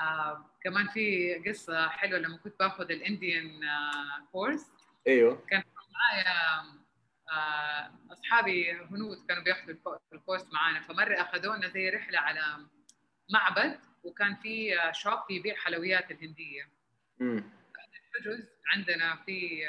آه 0.00 0.44
كمان 0.64 0.88
في 0.88 1.34
قصة 1.34 1.88
حلوة 1.88 2.18
لما 2.18 2.36
كنت 2.36 2.58
باخذ 2.60 2.90
الانديان 2.90 3.64
آه 3.64 4.26
كورس 4.32 4.66
أيوه. 5.06 5.46
كان 5.50 5.62
معايا 5.94 6.62
آه، 7.32 7.90
أصحابي 8.12 8.72
هنود 8.72 9.26
كانوا 9.28 9.42
بياخذوا 9.42 9.74
الكورس 10.12 10.52
معانا. 10.52 10.80
فمرة 10.80 11.20
أخذونا 11.20 11.68
زي 11.68 11.88
رحلة 11.90 12.18
على 12.18 12.40
معبد 13.30 13.80
وكان 14.04 14.34
في 14.36 14.78
شوب 14.92 15.30
يبيع 15.30 15.54
حلويات 15.56 16.10
الهندية. 16.10 16.68
امم 17.20 17.50
عندنا 18.74 19.16
في 19.16 19.62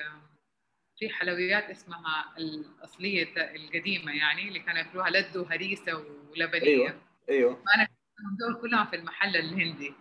في 1.00 1.10
حلويات 1.10 1.64
اسمها 1.64 2.34
الأصلية 2.38 3.34
القديمة 3.38 4.12
يعني 4.12 4.48
اللي 4.48 4.60
كانوا 4.60 4.80
ياكلوها 4.82 5.10
لد 5.10 5.38
وهريسة 5.38 5.96
ولبنية. 5.96 6.68
أيوه 6.68 7.02
أيوه. 7.30 7.64
أنا 7.76 7.88
دول 8.40 8.62
كلهم 8.62 8.86
في 8.86 8.96
المحل 8.96 9.36
الهندي. 9.36 9.94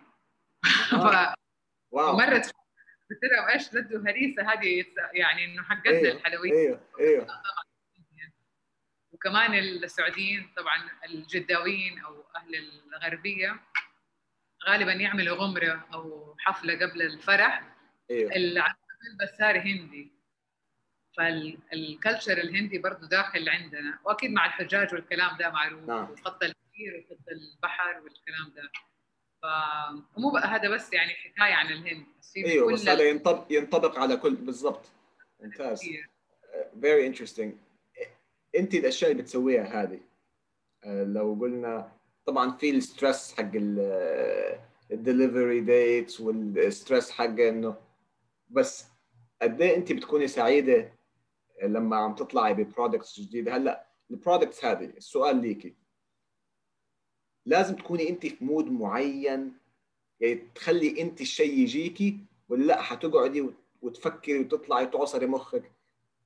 آه. 0.93 1.35
واو. 1.91 2.17
فمره 2.17 2.35
قلت 3.09 3.23
لهم 3.31 3.47
إيش 3.53 3.73
لد 3.73 3.93
وهريسة؟ 3.93 4.53
هذه 4.53 4.85
يعني 5.13 5.45
إنه 5.45 5.63
حقتنا 5.63 5.97
أيوه 5.97 6.11
الحلويات. 6.11 6.55
أيوه 6.55 6.81
أيوه. 6.99 7.27
وكمان 9.11 9.53
السعوديين 9.53 10.53
طبعا 10.57 10.89
الجداويين 11.05 11.99
أو 11.99 12.23
أهل 12.35 12.55
الغربية 12.55 13.59
غالبا 14.67 14.91
يعملوا 14.91 15.37
غمرة 15.37 15.87
أو 15.93 16.35
حفلة 16.39 16.73
قبل 16.73 17.01
الفرح. 17.01 17.75
أيوه. 18.11 18.35
العمل 18.35 18.75
بس 19.21 19.37
صار 19.37 19.59
هندي. 19.59 20.18
فالكلتشر 21.19 22.37
الهندي 22.37 22.77
برضه 22.77 23.07
داخل 23.07 23.49
عندنا 23.49 23.99
وأكيد 24.05 24.31
مع 24.31 24.45
الحجاج 24.45 24.93
والكلام 24.93 25.37
ده 25.37 25.49
معروف 25.49 25.87
نعم. 25.87 26.11
وخط 26.11 26.43
الكثير 26.43 27.05
وخط 27.05 27.25
البحر 27.31 28.01
والكلام 28.01 28.53
ده 28.55 28.71
فمو 29.43 30.31
بقى 30.31 30.47
هذا 30.47 30.69
بس 30.69 30.93
يعني 30.93 31.13
حكاية 31.13 31.53
عن 31.53 31.65
الهند 31.67 32.05
بس 32.21 32.37
أيوه 32.37 32.73
بس 32.73 32.87
هذا 32.87 33.09
ينطبق 33.09 33.45
ينطبق 33.49 33.99
على 33.99 34.17
كل 34.17 34.35
بالضبط 34.35 34.85
ممتاز 35.39 35.81
الكثير. 35.83 36.09
very 36.81 37.13
interesting 37.13 37.49
أنت 38.55 38.73
الأشياء 38.73 39.11
اللي 39.11 39.21
بتسويها 39.23 39.83
هذه 39.83 39.99
آه، 40.83 41.03
لو 41.03 41.37
قلنا 41.41 41.91
طبعا 42.25 42.51
في 42.51 42.69
ال 42.69 42.78
stress 42.78 43.33
حق 43.37 43.51
ال 44.91 44.99
delivery 44.99 45.61
dates 45.61 46.19
وال 46.21 46.43
stress 46.43 47.11
حق 47.11 47.23
إنه 47.39 47.75
بس 48.49 48.85
قد 49.41 49.61
إيه 49.61 49.75
أنت 49.75 49.91
بتكوني 49.91 50.27
سعيدة 50.27 50.98
لما 51.63 51.95
عم 51.97 52.15
تطلعي 52.15 52.53
ب 52.53 52.60
products 52.60 53.19
جديدة. 53.19 53.55
هلأ 53.57 53.87
ال 54.11 54.17
products 54.17 54.65
هذه 54.65 54.85
السؤال 54.85 55.41
ليكي. 55.41 55.75
لازم 57.45 57.75
تكوني 57.75 58.09
انت 58.09 58.25
في 58.25 58.45
mood 58.45 58.65
معين 58.71 59.57
يعني 60.19 60.35
تخلي 60.55 61.01
انت 61.01 61.21
الشيء 61.21 61.53
يجيكي 61.59 62.19
ولا 62.49 62.63
لأ 62.63 62.81
حتقعدي 62.81 63.41
وت- 63.41 63.63
وتفكري 63.81 64.39
وتطلعي 64.39 64.83
وتعصري 64.85 65.25
مخك. 65.25 65.71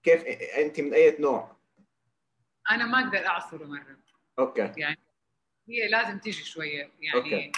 كيف 0.04 0.24
انت 0.58 0.80
من 0.80 0.94
أي 0.94 1.18
نوع؟ 1.20 1.56
أنا 2.72 2.86
ما 2.86 3.00
أقدر 3.06 3.26
أعصره 3.28 3.66
مرة. 3.66 3.98
okay. 4.40 4.62
هي 5.70 5.88
لازم 5.90 6.20
تيجي 6.20 6.44
شوية. 6.44 6.92
يعني 7.02 7.16
أوكي. 7.18 7.52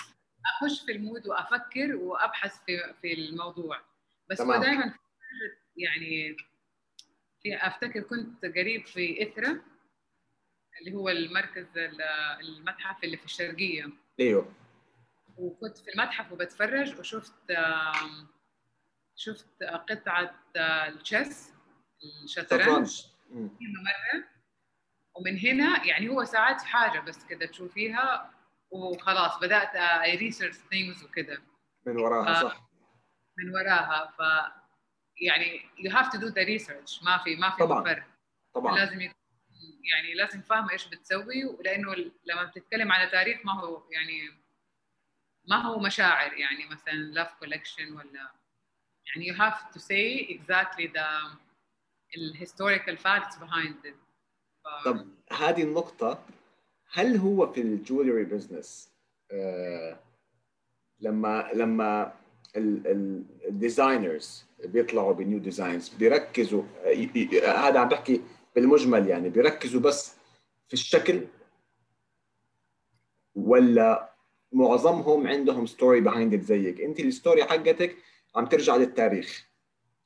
أخش 0.46 0.86
في 0.86 0.92
ال 0.92 0.99
mood 0.99 1.28
وأفكر 1.28 1.96
وأبحث 1.96 2.58
في 2.66 2.94
في 3.02 3.14
الموضوع. 3.14 3.82
بس 4.30 4.42
هو. 4.42 4.56
دائما 4.62 4.94
يعني 5.78 6.38
أفتكر 7.54 8.00
كنت 8.02 8.46
قريب 8.46 8.86
في 8.86 9.24
إثرا 9.24 9.62
اللي 10.82 10.94
هو 10.96 11.10
المركز 11.10 11.78
ال- 11.78 12.02
المتحف 12.42 13.04
اللي 13.04 13.18
في 13.18 13.26
الشرقية. 13.26 13.90
أيوه. 14.20 14.54
وكنت 15.38 15.78
في 15.78 15.90
المتحف 15.94 16.32
وبتفرج 16.32 17.00
وشفت 17.00 17.34
شفت 19.16 19.64
قطعة 19.64 20.36
آه، 20.56 20.88
ال 20.90 21.01
chess 21.01 21.54
الشطرنج. 22.24 23.02
مره 23.32 24.24
ومن 25.16 25.38
هنا 25.40 25.86
يعني 25.86 26.10
هو 26.10 26.24
ساعات 26.24 26.62
حاجة 26.62 27.00
بس 27.00 27.26
كده 27.26 27.46
تشوفيها 27.46 28.32
وخلاص 28.72 29.40
بدأت 29.40 29.76
research 30.20 30.56
things 30.56 31.04
وكده. 31.04 31.42
من 31.86 31.98
وراها 31.98 32.40
آه. 32.40 32.44
صح. 32.44 32.62
من 33.38 33.54
وراها. 33.56 34.14
ف 34.18 34.22
يعني 35.22 35.62
you 35.78 35.92
have 35.92 36.10
to 36.12 36.18
do 36.18 36.30
the 36.32 36.46
research. 36.46 37.04
ما 37.04 37.18
في 37.24 37.36
ما 37.36 37.50
في 37.50 37.58
طبعاً. 37.58 37.82
مفر. 37.82 38.04
طبعا. 38.56 38.76
لازم 38.76 39.02
يكون 39.02 39.16
يعني 39.94 40.14
لازم 40.14 40.42
فاهمه 40.42 40.72
إيش 40.72 40.88
بتسوي 40.88 41.58
لأنه 41.64 41.96
لما 42.26 42.44
بتتكلم 42.44 42.92
على 42.92 43.10
تاريخ 43.10 43.46
ما 43.46 43.60
هو 43.60 43.84
يعني 43.92 44.30
ما 45.48 45.56
هو 45.62 45.80
مشاعر 45.80 46.34
يعني 46.34 46.66
مثلا 46.66 47.14
love 47.24 47.46
collection 47.46 47.92
ولا 47.92 48.32
يعني 49.06 49.34
you 49.34 49.36
have 49.38 49.74
to 49.74 49.80
say 49.80 50.28
exactly 50.36 50.88
the 50.88 51.38
historical 52.44 52.96
facts 52.96 53.36
behind 53.38 53.86
it. 53.86 53.96
ف... 54.64 54.86
طب 54.86 55.08
هذه 55.32 55.64
النقطة 55.64 56.26
هل 56.92 57.18
هو 57.18 57.54
في 57.54 57.62
ال 57.62 57.70
jewelry 57.70 58.24
business 58.24 58.92
آه 59.32 60.00
لما 61.00 61.52
لما 61.54 62.14
ال 62.56 62.75
designers 62.75 64.45
بيطلعوا 64.64 65.14
ب 65.14 65.20
new 65.20 65.40
designs 65.40 65.90
بيركزوا 65.90 66.64
ي- 66.86 67.10
ي- 67.16 67.40
هذا 67.42 67.80
عم 67.80 67.90
بحكي 67.90 68.22
بالمجمل 68.56 69.08
يعني 69.08 69.30
بيركزوا 69.30 69.82
بس 69.82 70.16
في 70.68 70.74
الشكل 70.74 71.22
ولا 73.36 74.16
معظمهم 74.52 75.28
عندهم 75.28 75.66
story 75.66 76.02
behind 76.02 76.42
زيك. 76.42 76.82
انت 76.82 77.00
ال 77.00 77.07
story 77.07 77.44
حقتك 77.44 77.96
عم 78.36 78.46
ترجع 78.46 78.76
للتاريخ. 78.76 79.50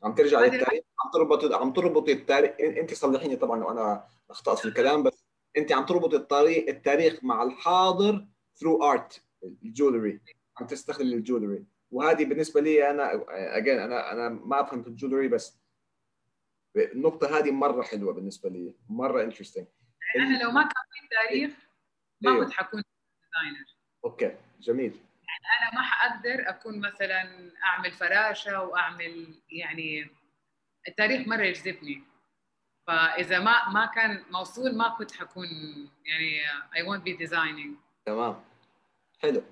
عم 0.04 0.16
ترجع 0.16 0.40
للتاريخ 0.40 0.84
عم 1.06 1.12
تربط 1.14 1.54
عم 1.54 1.74
تربطي 1.74 2.12
التاريخ. 2.12 2.52
انت 2.60 2.94
صلحيني 2.94 3.36
طبعا 3.36 3.60
لو 3.60 3.72
أنا 3.72 4.06
اخطات 4.30 4.60
في 4.60 4.66
الكلام 4.66 5.04
بس 5.04 5.26
انت 5.58 5.72
عم 5.72 5.86
تربط 5.86 6.14
الطريق 6.14 6.70
التاريخ 6.70 7.20
مع 7.24 7.44
الحاضر 7.44 8.26
through 8.56 8.84
art 8.84 9.22
ال 9.64 9.70
jewelry. 9.70 10.20
عم 10.58 10.68
تستخدم 10.68 11.08
ال 11.08 11.14
jewelry. 11.14 11.64
وهذه 11.92 12.26
بالنسبة 12.26 12.62
لي 12.62 12.90
أنا 12.90 13.26
again 13.30 13.80
أنا 13.80 14.12
أنا 14.12 14.30
ما 14.30 14.62
أفهم 14.62 14.84
في 14.84 14.88
ال 14.88 14.93
jewelry 14.93 15.28
بس 15.28 15.60
النقطة 16.76 17.38
هذه 17.38 17.52
مرة 17.52 17.82
حلوة 17.82 18.14
بالنسبة 18.14 18.50
لي 18.50 18.76
مرة 18.90 19.24
interesting 19.24 19.68
أنا 20.16 20.44
لو 20.44 20.52
ما 20.52 20.62
كان 20.62 20.84
في 20.92 21.08
تاريخ 21.12 21.52
ما 22.22 22.32
أيوه. 22.32 22.46
كنت 22.46 22.54
حكون 22.54 22.82
designer 22.82 23.66
okay 24.06 24.38
جميل. 24.60 25.00
أنا 25.62 25.76
ما 25.76 25.82
حاقدر 25.82 26.50
أكون 26.50 26.80
مثلا 26.80 27.52
أعمل 27.64 27.92
فراشة 27.92 28.64
وأعمل 28.64 29.42
يعني 29.52 30.10
التاريخ 30.88 31.28
مرة 31.28 31.44
يجذبني. 31.44 32.04
فإذا 32.88 33.40
ما 33.40 33.70
ما 33.70 33.86
كان 33.86 34.24
موصول 34.32 34.78
ما 34.78 34.90
كنت 34.90 35.12
حكون 35.12 35.48
يعني 36.06 36.42
I 36.76 36.88
won't 36.88 37.04
be 37.04 37.28
designing. 37.28 37.76
تمام. 38.06 38.44
حلو. 39.22 39.44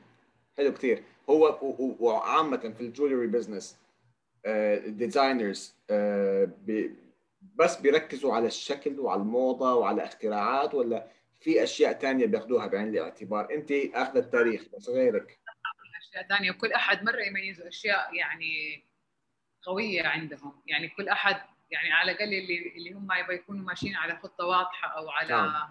حلو 0.57 0.73
كثير 0.73 1.03
هو 1.29 1.45
و- 1.61 1.83
و- 1.85 1.95
وعامة 1.99 2.57
في 2.77 2.81
ال 2.81 2.87
jewelry 2.87 3.27
business 3.27 3.77
ال 4.45 4.58
designers 4.58 5.75
بس 7.55 7.75
بيركزوا 7.81 8.33
على 8.33 8.47
الشكل 8.47 8.99
وعلى 8.99 9.21
الموضة 9.21 9.75
وعلى 9.75 10.03
اختراعات 10.03 10.73
ولا 10.73 11.07
في 11.39 11.63
أشياء 11.63 11.93
تانية 11.93 12.25
بياخذوها 12.25 12.67
بعين 12.67 12.87
الاعتبار؟ 12.87 13.53
أنت 13.53 13.71
اخذ 13.71 14.17
التاريخ 14.17 14.65
بس 14.77 14.89
غيرك. 14.89 15.39
أشياء 16.01 16.27
ثانية 16.27 16.51
وكل 16.51 16.73
أحد 16.73 17.03
مرة 17.03 17.21
يميزوا 17.21 17.67
أشياء 17.67 18.13
يعني 18.15 18.83
قوية 19.61 20.03
عندهم. 20.07 20.61
يعني 20.65 20.87
كل 20.89 21.09
أحد 21.09 21.41
يعني 21.71 21.91
على 21.93 22.11
الأقل 22.11 22.33
اللي 22.33 22.73
اللي 22.77 22.91
هم 22.91 23.11
يبغى 23.11 23.35
يكونوا 23.35 23.65
ماشيين 23.65 23.95
على 23.95 24.15
خطة 24.15 24.45
واضحة 24.45 24.87
أو 24.97 25.09
على 25.09 25.29
نعم. 25.29 25.69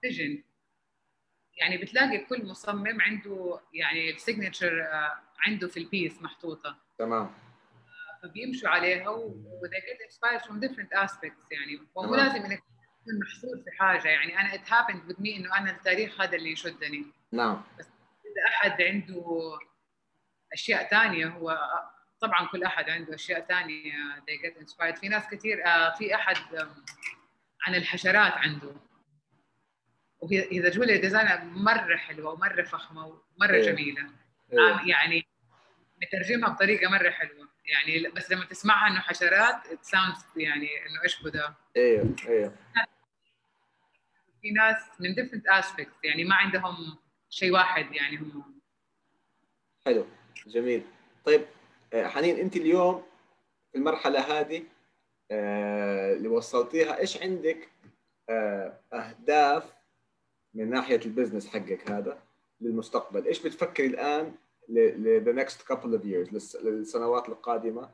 vision 0.00 0.42
يعني 1.56 1.76
بتلاقي 1.76 2.18
كل 2.18 2.46
مصمم 2.46 3.00
عنده 3.00 3.60
يعني 3.74 4.10
ال 4.10 4.18
signature 4.18 4.88
عنده 5.46 5.68
في 5.68 5.76
ال 5.76 5.84
piece 5.84 6.22
محطوطة. 6.22 6.76
تمام. 6.98 7.30
فبيمشوا 8.22 8.68
عليها 8.68 9.08
و 9.08 9.34
they 9.66 9.80
get 9.80 10.00
inspired 10.08 10.42
from 10.42 10.54
different 10.54 11.04
aspects 11.04 11.52
يعني. 11.52 11.80
ومو. 11.94 12.14
لازم 12.14 12.42
إنك 12.42 12.58
تكون 12.58 13.20
محصور 13.22 13.62
في 13.64 13.70
حاجة 13.78 14.08
يعني. 14.08 14.40
أنا 14.40 14.52
it 14.52 14.66
happened 14.66 15.10
with 15.10 15.16
me 15.16 15.36
إنه 15.36 15.58
أنا 15.58 15.70
التاريخ 15.70 16.20
هذا 16.20 16.36
اللي 16.36 16.52
يشدني. 16.52 17.06
نعم. 17.32 17.62
اذا 17.80 18.46
أحد 18.48 18.82
عنده 18.82 19.24
أشياء 20.52 20.88
ثانية 20.88 21.26
هو 21.26 21.58
طبعا 22.20 22.46
كل 22.46 22.62
أحد 22.64 22.90
عنده 22.90 23.14
أشياء 23.14 23.40
ثانية 23.40 23.92
they 24.16 24.46
get 24.46 24.62
inspired. 24.62 25.00
في 25.00 25.08
ناس 25.08 25.26
كثير 25.28 25.66
آه، 25.66 25.94
في 25.94 26.14
أحد 26.14 26.36
عن 27.66 27.74
الحشرات 27.74 28.32
عنده. 28.32 28.72
وهي 30.26 30.42
إذا 30.42 30.68
jewelry 30.68 30.98
designer 30.98 31.44
مرة 31.44 31.96
حلوة 31.96 32.32
ومرة 32.32 32.62
فخمة 32.62 33.06
ومرة 33.06 33.54
إيه. 33.54 33.62
جميلة. 33.72 34.10
أيوه 34.52 34.80
آم، 34.80 34.88
يعني 34.88 35.26
مترجمها 36.02 36.48
بطريقة 36.48 36.90
مرة 36.90 37.10
حلوة. 37.10 37.48
يعني 37.64 38.08
بس 38.08 38.32
لما 38.32 38.44
تسمعها 38.44 38.88
إنه 38.88 39.00
حشرات 39.00 39.56
sounds 39.66 40.22
يعني 40.36 40.68
إنه 40.86 41.02
إيش 41.04 41.22
بده. 41.22 41.54
أيوه 41.76 42.16
أيوه 42.28 42.54
في 44.42 44.50
ناس 44.50 44.76
من 45.00 45.14
different 45.14 45.62
aspects 45.64 45.98
يعني 46.04 46.24
ما 46.24 46.34
عندهم 46.34 46.96
شيء 47.30 47.52
واحد 47.52 47.94
يعني 47.94 48.16
هم 48.16 48.60
حلو 49.86 50.06
جميل. 50.46 50.82
طيب 51.24 51.44
آه، 51.94 52.06
حنين 52.06 52.36
أنت 52.36 52.56
اليوم 52.56 53.06
في 53.72 53.78
المرحلة 53.78 54.40
هذه 54.40 54.62
آه، 55.30 56.12
اللي 56.12 56.28
وصلتيها 56.28 56.98
إيش 56.98 57.22
عندك 57.22 57.68
آه، 58.30 58.80
أهداف 58.92 59.75
من 60.56 60.70
ناحية 60.70 61.00
ال 61.06 61.11
business 61.11 61.48
حقك 61.48 61.90
هذا 61.90 62.22
للمستقبل. 62.60 63.26
إيش 63.26 63.42
بتفكري 63.46 63.86
الآن 63.86 64.34
ل 64.68 65.44
next 65.44 65.58
couple 65.72 65.98
of 65.98 66.02
years 66.02 66.56
للسنوات 66.64 67.28
القادمة؟ 67.28 67.90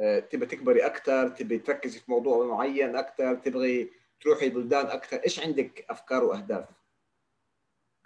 آه، 0.00 0.18
تبي 0.18 0.46
تكبري 0.46 0.86
أكثر؟ 0.86 1.28
تبي 1.28 1.58
تركزي 1.58 2.00
في 2.00 2.10
موضوع 2.10 2.46
معين 2.46 2.96
أكثر؟ 2.96 3.34
تبغي 3.34 3.92
تروحي 4.20 4.50
بلدان 4.50 4.86
أكثر؟ 4.86 5.16
إيش 5.16 5.40
عندك 5.40 5.86
أفكار 5.90 6.24
وأهداف؟ 6.24 6.68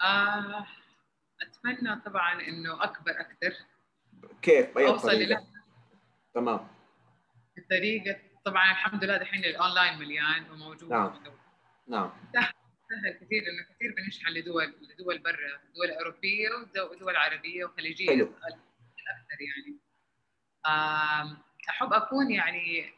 آه 0.03 0.67
أتمنى 1.43 2.01
طبعا 2.01 2.41
إنه 2.41 2.85
أكبر 2.85 3.11
أكثر. 3.11 3.55
كيف؟ 4.43 4.75
بأي 4.75 4.87
أوصل 4.87 5.09
طريقة؟ 5.09 5.47
تمام. 6.35 6.69
بطريقه 7.57 8.17
طبعا 8.45 8.71
الحمد 8.71 9.05
لله 9.05 9.17
دحين 9.17 9.45
الاونلاين 9.45 9.99
مليان 9.99 10.51
وموجود. 10.51 10.91
نعم. 10.91 11.21
نعم. 11.87 12.11
سهل 12.89 13.13
كثير 13.13 13.43
لأنه 13.43 13.63
كثير 13.75 13.95
بنشحن 13.97 14.31
لدول 14.31 14.75
لدول 14.81 15.19
برا 15.19 15.61
دول 15.75 15.91
أوروبية 15.91 16.49
ودول 16.91 17.17
عربية 17.17 17.65
وخليجية 17.65 18.07
حلو. 18.07 18.25
أكثر 18.25 19.39
يعني. 19.41 19.79
أحب 21.69 21.93
أكون 21.93 22.31
يعني 22.31 22.93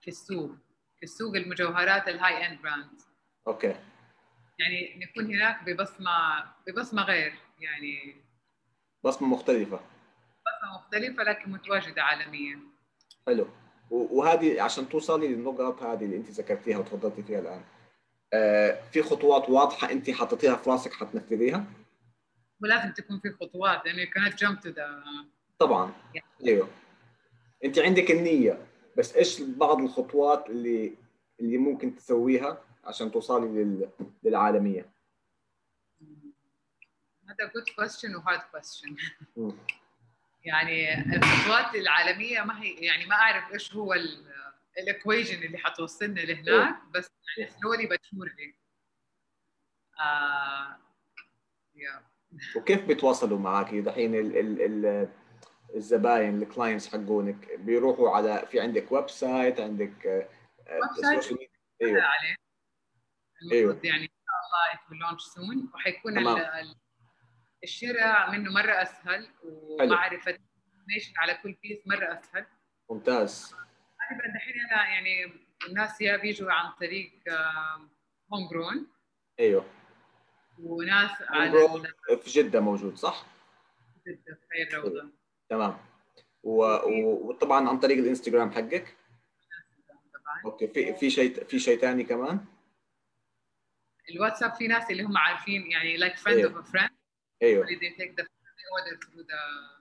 في 0.00 0.08
السوق 0.08 0.50
في 0.96 1.02
السوق 1.02 1.36
المجوهرات 1.36 2.08
ال 2.08 2.46
high 2.46 2.55
end 2.55 2.62
brand 2.62 3.00
okay. 3.46 3.76
يعني 4.58 5.04
نكون 5.04 5.34
هناك 5.34 5.64
ببصمة 5.64 6.44
ببصمة 6.66 7.02
غير 7.02 7.34
يعني. 7.58 8.24
بصمة 9.04 9.28
مختلفة. 9.28 9.76
بصمة 9.76 10.74
مختلفة 10.78 11.22
لكن 11.22 11.50
متواجدة 11.50 12.02
عالميا. 12.02 12.60
حلو. 13.26 13.48
وهذه 13.90 14.62
عشان 14.62 14.88
توصلي 14.88 15.28
للنقط 15.28 15.82
هذه 15.82 16.04
اللي 16.04 16.16
أنت 16.16 16.30
ذكرتيها 16.30 16.78
وتفضلتي 16.78 17.22
فيها 17.22 17.38
الآن. 17.38 17.64
في 18.92 19.02
خطوات 19.02 19.50
واضحة 19.50 19.90
انت 19.90 20.10
حطيتيها 20.10 20.56
في 20.56 20.70
راسك 20.70 20.92
حتنفذيها؟ 20.92 21.64
ولازم 22.62 22.92
تكون 22.92 23.20
في 23.20 23.30
خطوات 23.30 23.86
لأنه 23.86 24.04
cannot 24.04 24.32
jump 24.32 24.60
to 24.60 24.74
the 24.74 24.82
طبعا. 25.58 25.92
أيوه. 26.46 26.68
انت 27.64 27.78
عندك 27.78 28.10
النية 28.10 28.66
بس 28.96 29.16
إيش 29.16 29.40
بعض 29.40 29.80
الخطوات 29.80 30.50
اللي 30.50 30.94
اللي 31.40 31.58
ممكن 31.58 31.96
تسويها 31.96 32.62
عشان 32.84 33.10
توصلي 33.10 33.46
لل... 33.46 33.88
للعالمية؟ 34.22 34.90
هذا 37.28 37.48
good 37.48 37.68
question 37.70 38.16
و 38.16 38.20
hard 38.20 38.42
question. 38.56 38.90
مم. 39.36 39.52
يعني 40.44 41.04
الخطوات 41.16 41.74
العالمية 41.74 42.42
ما 42.42 42.62
هي 42.62 42.72
يعني 42.72 43.06
ما 43.06 43.14
أعرف 43.14 43.52
إيش 43.52 43.74
هو 43.74 43.94
الاكويجن 44.78 45.42
اللي 45.42 45.58
حتوصلنا 45.58 46.20
لهناك 46.20 46.76
بس 46.90 47.13
سلولي 47.34 47.86
بتشورلي 47.86 48.54
آه 50.00 50.78
يا. 51.74 52.06
وكيف 52.56 52.84
بيتواصلوا 52.84 53.38
معك؟ 53.38 53.74
دحين 53.74 54.14
ال... 54.14 54.36
ال... 54.36 54.62
ال... 54.62 55.08
الزباين 55.74 56.42
الكلاينتس 56.42 56.88
حقونك 56.92 57.54
بيروحوا 57.58 58.10
على 58.10 58.46
في 58.50 58.60
عندك 58.60 58.92
ويب 58.92 59.10
سايت 59.10 59.60
عندك 59.60 60.06
آه، 60.06 60.28
آه، 60.68 60.74
ويب 60.74 61.02
سايت. 61.02 61.20
سوشيال 61.22 61.38
ميديا 61.38 61.50
أيوه 61.82 62.02
عليه. 62.02 62.36
المفروض 63.42 63.84
يعني 63.84 64.02
إن 64.04 64.08
شاء 64.08 64.36
الله 64.44 64.80
will 64.88 65.02
launch 65.06 65.22
soon. 65.22 65.74
وحيكون 65.74 66.18
الشراء 67.64 68.30
منه 68.30 68.52
مرة 68.52 68.82
أسهل 68.82 69.28
ومعرفة 69.80 70.38
على 71.18 71.34
كل 71.42 71.52
piece 71.62 71.86
مرة 71.86 72.12
أسهل. 72.14 72.46
ممتاز. 72.90 73.54
غالبا 73.54 74.38
دحين 74.38 74.54
أنا 74.70 74.88
يعني 74.88 75.43
الناس 75.66 76.00
يا 76.00 76.16
بيجوا 76.16 76.52
عن 76.52 76.72
طريق 76.72 77.12
هوم 78.32 78.48
جرون 78.50 78.86
أيوه. 79.40 79.64
وناس 80.58 81.10
على 81.22 81.68
في 82.22 82.30
جدة 82.30 82.60
موجود 82.60 82.96
صح؟ 82.96 83.26
جدة 84.06 84.38
في 84.50 84.76
الروضه 84.76 85.10
تمام. 85.48 85.78
و... 86.42 86.62
و... 86.64 87.28
وطبعا 87.28 87.68
عن 87.68 87.78
طريق 87.78 87.98
الإنستغرام 87.98 88.50
حقك؟ 88.50 88.96
طبعا. 90.14 90.42
okay. 90.44 90.68
في 90.68 90.94
في 90.94 91.10
شيء 91.10 91.44
في 91.44 91.58
شيء 91.58 91.78
ثاني 91.78 92.04
كمان؟ 92.04 92.44
الواتساب 94.10 94.54
في 94.54 94.66
ناس 94.66 94.90
اللي 94.90 95.02
هم 95.02 95.16
عارفين 95.16 95.70
يعني 95.70 95.98
like 95.98 96.16
friend 96.16 96.26
أيوه. 96.26 96.62
of 96.62 96.66
a 96.66 96.70
friend. 96.70 96.90
أيوه 97.42 97.66
they 97.66 98.02
take 98.02 98.14
the 98.16 98.24
order 98.74 98.96
through 98.96 99.24
the 99.24 99.74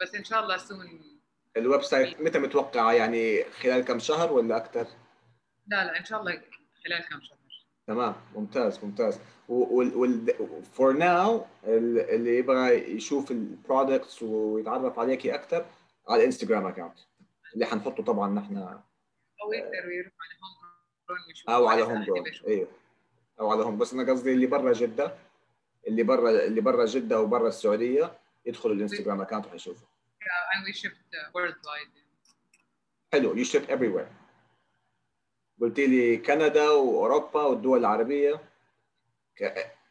بس 0.00 0.14
إن 0.14 0.24
شاء 0.24 0.42
الله 0.42 0.58
soon 0.58 1.13
ال 1.56 1.82
website 1.82 2.20
متى 2.20 2.38
متوقعه 2.38 2.92
يعني 2.92 3.44
خلال 3.44 3.84
كم 3.84 3.98
شهر 3.98 4.32
ولا 4.32 4.56
أكثر؟ 4.56 4.86
لا 5.66 5.84
لا 5.84 5.98
إن 5.98 6.04
شاء 6.04 6.20
الله 6.20 6.32
خلال 6.84 7.08
كم 7.10 7.20
شهر. 7.20 7.38
تمام 7.86 8.14
ممتاز 8.34 8.84
ممتاز. 8.84 9.18
for 10.72 10.92
now 10.92 11.44
اللي 11.64 12.38
يبغى 12.38 12.94
يشوف 12.96 13.30
ال 13.30 13.40
products 13.40 14.22
ويتعرف 14.22 14.98
عليكي 14.98 15.34
أكثر 15.34 15.64
على 16.08 16.20
الانستغرام 16.20 16.66
account 16.66 16.98
اللي 17.54 17.66
حنحطه 17.66 18.02
طبعا 18.02 18.34
نحن. 18.34 18.56
أو 18.56 19.52
يقدروا 19.52 19.92
يروحوا 19.92 20.18
على 20.20 20.38
هوم 20.42 21.54
أو 21.54 21.68
على 21.68 21.82
هوم 21.82 22.04
جرون 22.04 22.24
أيوه 22.46 22.68
أو 23.40 23.50
على 23.50 23.62
هوم 23.62 23.78
بس 23.78 23.94
أنا 23.94 24.12
قصدي 24.12 24.32
اللي 24.32 24.46
برا 24.46 24.72
جدة 24.72 25.14
اللي 25.88 26.02
برا 26.02 26.30
اللي 26.30 26.60
برا 26.60 26.84
جدة 26.84 27.20
وبرا 27.20 27.48
السعودية 27.48 28.12
يدخلوا 28.46 28.74
الانستغرام 28.74 29.20
account 29.20 29.46
وحيشوفوا 30.24 30.54
and 30.54 30.66
we 30.66 30.72
shipped 30.72 31.14
uh, 31.14 31.32
worldwide 31.32 32.04
حلو. 33.12 33.44
ship 33.44 33.70
everywhere 33.70 34.08
قلت 35.60 35.80
لي 35.80 36.16
كندا 36.16 36.70
وأوروبا 36.70 37.42
والدول 37.42 37.78
العربية. 37.78 38.40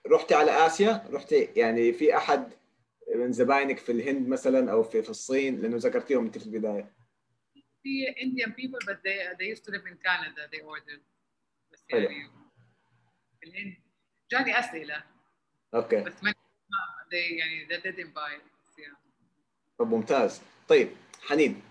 رحتي 0.08 0.36
على 0.36 0.52
آسيا؟ 0.66 1.08
رحتي 1.12 1.44
يعني 1.44 1.94
في 1.94 2.18
أحد 2.18 2.54
من 3.16 3.32
زباينك 3.32 3.78
في 3.78 3.92
الهند 3.92 4.28
مثلا 4.28 4.72
أو 4.72 4.84
في 4.84 5.04
في 5.04 5.10
الصين؟ 5.10 5.62
لأنه 5.62 5.78
ذكرتيهم 5.78 6.26
انت 6.26 6.38
في 6.38 6.46
البداية. 6.46 6.94
في 7.84 8.06
Indian 8.08 8.50
people 8.50 8.86
but 8.88 8.98
they 9.04 9.36
they 9.38 9.56
used 9.56 9.64
to 9.66 9.72
live 9.72 9.86
in 9.92 9.98
Canada. 10.08 10.42
They 10.52 10.62
ordered. 10.62 11.02
بس. 11.74 11.86
يعني 11.90 12.32
في 13.40 13.46
الهند. 13.50 13.78
جاني 14.32 14.60
أسئلة. 14.60 15.04
okay. 15.74 16.02
بس 16.02 16.24
ما 16.24 16.34
they 17.12 17.40
يعني 17.40 17.68
they 17.68 17.82
didn't 17.82 18.14
buy. 18.14 18.32
yeah. 18.32 18.53
طب 19.80 19.88
ممتاز. 19.88 20.42
طيب 20.68 20.90
حنين 21.22 21.62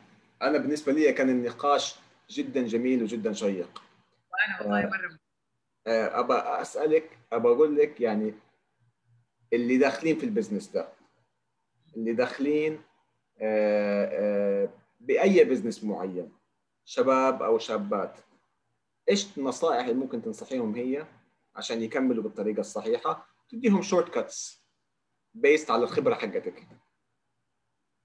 أنا 0.42 0.58
بالنسبة 0.58 0.92
لي 0.92 1.12
كان 1.12 1.30
النقاش 1.30 1.96
جدا 2.30 2.66
جميل 2.66 3.02
وجدا 3.02 3.32
شيق. 3.32 3.82
وأنا 4.32 4.60
والله 4.60 4.84
آه. 4.84 4.86
مرة 4.86 5.18
آه، 5.86 6.20
ابى 6.20 6.34
أسألك 6.34 7.18
ابى 7.32 7.48
أقول 7.48 7.76
لك 7.76 8.00
يعني 8.00 8.34
اللي 9.52 9.78
داخلين 9.78 10.18
في 10.18 10.24
ال 10.26 10.31
business 10.31 10.68
ده 10.68 10.88
اللي 11.96 12.12
داخلين 12.12 12.82
آه، 13.40 14.68
بأي 15.00 15.44
business 15.44 15.84
معين 15.84 16.32
شباب 16.84 17.42
أو 17.42 17.58
شابات 17.58 18.16
إيش 19.08 19.38
النصائح 19.38 19.84
اللي 19.86 20.00
ممكن 20.00 20.22
تنصحيهم 20.22 20.74
هي 20.74 21.06
عشان 21.56 21.82
يكملوا 21.82 22.22
بالطريقة 22.22 22.60
الصحيحة؟ 22.60 23.26
تديهم 23.48 23.82
shortcuts 23.82 24.62
based 25.34 25.70
على 25.70 25.84
الخبرة 25.84 26.14
حقتك. 26.14 26.66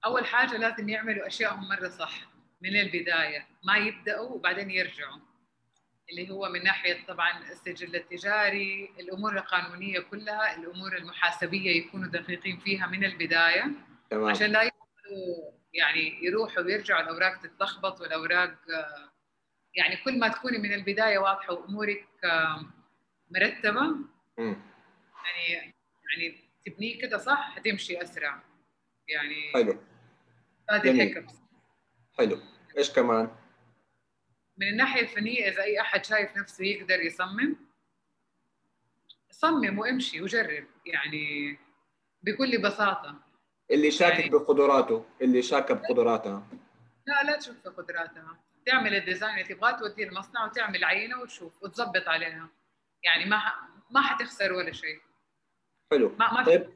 أول 0.04 0.26
حاجة 0.26 0.56
لازم 0.56 0.88
يعملوا 0.88 1.26
اشيائهم 1.26 1.68
مرة 1.68 1.88
صح 1.88 2.20
من 2.60 2.76
البداية 2.76 3.46
ما 3.64 3.76
يبدأوا 3.76 4.28
وبعدين 4.30 4.70
يرجعوا. 4.70 5.18
اللي 6.10 6.30
هو 6.30 6.48
من 6.48 6.64
ناحية 6.64 7.06
طبعا 7.06 7.38
السجل 7.38 7.96
التجاري 7.96 8.90
الأمور 9.00 9.36
القانونية 9.38 10.00
كلها 10.00 10.56
الأمور 10.56 10.96
المحاسبية 10.96 11.70
يكونوا 11.76 12.08
دقيقين 12.08 12.58
فيها 12.58 12.86
من 12.86 13.04
البداية. 13.04 13.70
تمام. 14.10 14.28
عشان 14.28 14.46
لا 14.46 14.62
يدخلوا 14.62 15.52
يعني 15.74 16.24
يروحوا 16.24 16.62
ويرجعوا 16.62 17.00
الأوراق 17.02 17.40
تتلخبط 17.40 18.00
والأوراق 18.00 18.54
يعني 19.74 19.96
كل 19.96 20.18
ما 20.18 20.28
تكوني 20.28 20.58
من 20.58 20.72
البداية 20.74 21.18
واضحة 21.18 21.52
وأمورك 21.52 22.08
مرتبة 23.30 23.82
مم. 24.38 24.56
يعني 25.24 25.74
يعني 26.10 26.38
تبنيه 26.66 27.00
كده 27.00 27.18
صح 27.18 27.54
حتمشي 27.56 28.02
أسرع. 28.02 28.42
يعني 29.08 29.52
حلو. 29.54 29.80
هذه. 30.70 30.90
الهيكبس 30.90 31.34
حلو. 32.18 32.38
إيش 32.78 32.92
كمان؟ 32.92 33.30
من 34.58 34.68
الناحيه 34.68 35.00
الفنيه 35.02 35.48
إذا 35.48 35.62
أي 35.62 35.80
أحد 35.80 36.04
شايف 36.04 36.36
نفسه 36.36 36.64
يقدر 36.64 37.00
يصمم 37.00 37.56
صمم 39.30 39.78
وامشي 39.78 40.22
وجرب. 40.22 40.66
يعني 40.86 41.58
بكل 42.22 42.62
بساطة. 42.62 43.14
اللي 43.70 43.90
شاكك 43.90 44.18
يعني- 44.18 44.30
بقدراته 44.30 45.04
اللي 45.22 45.42
شاك 45.42 45.72
بقدراتها 45.72 46.46
لا 47.06 47.22
لا 47.22 47.36
تشوف 47.38 47.56
في 47.62 47.68
قدراتها 47.68 48.38
تعمل 48.66 48.94
الديزاين 48.94 49.32
اللي 49.38 49.54
تبغاه 49.54 49.70
توديه 49.78 50.04
المصنع 50.08 50.44
وتعمل 50.44 50.84
عينة 50.84 51.20
وتشوف 51.20 51.62
وتظبط 51.62 52.08
عليها. 52.08 52.48
يعني 53.02 53.24
ما 53.24 53.38
ح... 53.38 53.58
ما 53.90 54.00
حتخسر 54.00 54.52
ولا 54.52 54.72
شيء. 54.72 55.00
حلو. 55.92 56.08
ما 56.18 56.32
ما 56.34 56.44
طيب. 56.44 56.70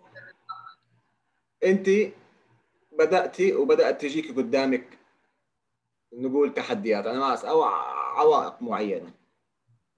انت 1.64 1.88
بداتي 2.98 3.54
وبدأت 3.54 4.00
تجيك 4.00 4.36
قدامك 4.36 4.98
نقول 6.12 6.54
تحديات. 6.54 7.06
أنا 7.06 7.18
ما 7.18 7.48
أو 7.48 7.62
عوائق 7.62 8.62
معينة. 8.62 9.12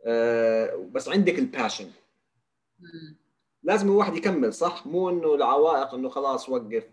آه، 0.06 0.88
بس 0.92 1.08
عندك 1.08 1.38
ال 1.38 1.45
passion 1.45 1.90
لازم 3.62 3.88
الواحد 3.88 4.16
يكمل 4.16 4.54
صح؟ 4.54 4.86
مو 4.86 5.10
إنه 5.10 5.34
العوائق 5.34 5.94
إنه 5.94 6.08
خلاص 6.08 6.48
وقف. 6.48 6.84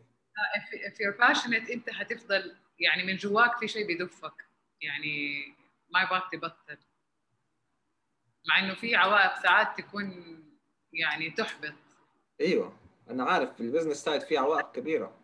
if 0.74 0.94
you're 0.94 1.28
passionate 1.28 1.72
أنت 1.72 1.90
حتفضل 1.90 2.56
يعني 2.80 3.04
من 3.04 3.16
جواك 3.16 3.58
في 3.58 3.68
شيء 3.68 3.88
بيدفك. 3.88 4.46
يعني 4.82 5.46
ما 5.94 6.02
يبغاك 6.02 6.24
تبطل. 6.32 6.78
مع 8.48 8.60
إنه 8.60 8.76
في 8.76 8.96
عوائق 8.96 9.42
ساعات 9.44 9.78
تكون 9.78 10.38
يعني 10.94 11.30
تحبط. 11.30 11.74
أيوه. 12.42 12.74
أنا 13.10 13.24
عارف 13.24 13.56
في 13.56 13.62
ال 13.62 13.66
business 13.66 13.98
side 13.98 14.22
في 14.22 14.38
عوائق 14.38 14.72
كبيرة. 14.72 15.21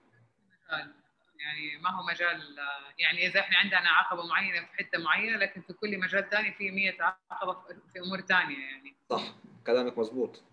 يعني 1.40 1.78
ما 1.82 1.90
هو 1.90 2.04
مجال 2.04 2.56
يعني 3.00 3.28
إذا 3.28 3.40
إحنا 3.40 3.58
عندنا 3.58 3.90
عقبة 3.90 4.28
معينة 4.28 4.66
في 4.66 4.74
حتة 4.74 4.98
معينة 4.98 5.38
لكن 5.38 5.62
في 5.62 5.74
كل 5.74 6.00
مجال 6.00 6.30
ثاني 6.30 6.54
في 6.54 6.72
100 6.72 7.18
عقبة 7.32 7.54
في 7.94 8.00
أمور 8.00 8.22
ثانية 8.22 8.58
يعني. 8.60 8.96
صح 9.10 9.22
كلامك 9.68 9.98
مزبوط 9.98 10.44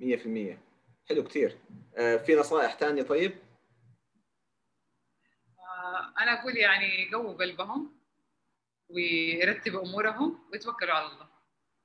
100% 0.00 0.58
حلو 1.08 1.24
كثير 1.24 1.58
آه 1.96 2.16
في 2.16 2.34
نصائح 2.34 2.74
ثانية 2.76 3.02
طيب؟ 3.02 3.32
آه 5.58 6.12
أنا 6.22 6.40
أقول 6.40 6.56
يعني 6.56 7.10
قووا 7.12 7.34
قلبهم 7.34 7.92
ويرتبوا 8.88 9.82
أمورهم 9.82 10.38
ويتوكلوا 10.52 10.94
على 10.94 11.06
الله. 11.06 11.28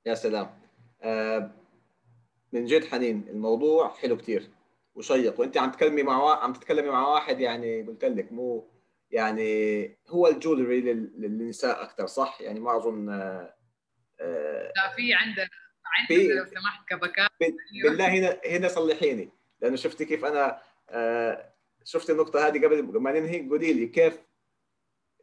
يا 0.06 0.14
سلام. 0.14 0.60
آه 1.02 1.50
من 2.52 2.64
جد 2.64 2.84
حنين 2.84 3.28
الموضوع 3.28 3.94
حلو 3.94 4.16
كثير 4.16 4.50
وشيق. 4.96 5.40
وأنت 5.40 5.56
عم 5.58 5.70
تتكلمي 5.70 6.02
مع 6.02 6.42
عم 6.42 6.52
تتكلمي 6.52 6.88
مع 6.88 7.08
واحد 7.08 7.40
يعني 7.40 7.82
قلت 7.82 8.04
لك 8.04 8.32
مو 8.32 8.70
يعني 9.10 9.98
هو 10.08 10.26
ال 10.26 10.33
jewelry 10.33 10.80
للنساء 10.80 11.82
أكثر 11.82 12.06
صح؟ 12.06 12.40
يعني 12.40 12.60
ما 12.60 12.76
أظن 12.76 13.10
آه 14.20 14.72
لا 14.76 14.94
في 14.96 15.14
عندنا 15.14 15.48
عندنا 15.84 16.32
لو 16.32 16.44
سمحت 16.44 16.88
كبكات. 16.88 17.30
بالله 17.82 18.06
هنا 18.08 18.40
هنا 18.46 18.68
صلحيني 18.68 19.30
لأنه 19.60 19.76
شفتي 19.76 20.04
كيف 20.04 20.24
أنا 20.24 20.62
آه 20.90 21.52
شفت 21.84 22.10
النقطة 22.10 22.46
هذه 22.46 22.66
قبل 22.66 23.00
ما 23.00 23.12
ننهي؟ 23.12 23.48
قولي 23.48 23.72
لي 23.72 23.86
كيف 23.86 24.18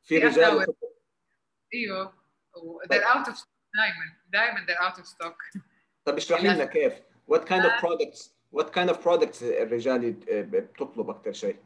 في 0.04 0.18
رجال 0.18 0.66
إيوه. 1.74 2.14
they're 2.94 3.16
out 3.16 3.28
of 3.28 3.46
دائما 3.76 4.18
دائما 4.28 4.66
they're 4.68 4.84
out 4.84 4.98
of 4.98 5.08
stock 5.08 5.44
طب 6.06 6.18
اشرحي 6.18 6.48
لنا 6.48 6.66
كيف. 6.66 6.94
What 7.32 7.42
kind 7.42 7.64
of 7.66 7.72
products 7.82 8.33
what 8.54 8.66
kind 8.66 8.90
of 8.90 8.98
products 9.04 9.44
الرجال 9.44 10.12
بتطلب 10.28 11.10
أكثر 11.10 11.34
شيء؟ 11.34 11.64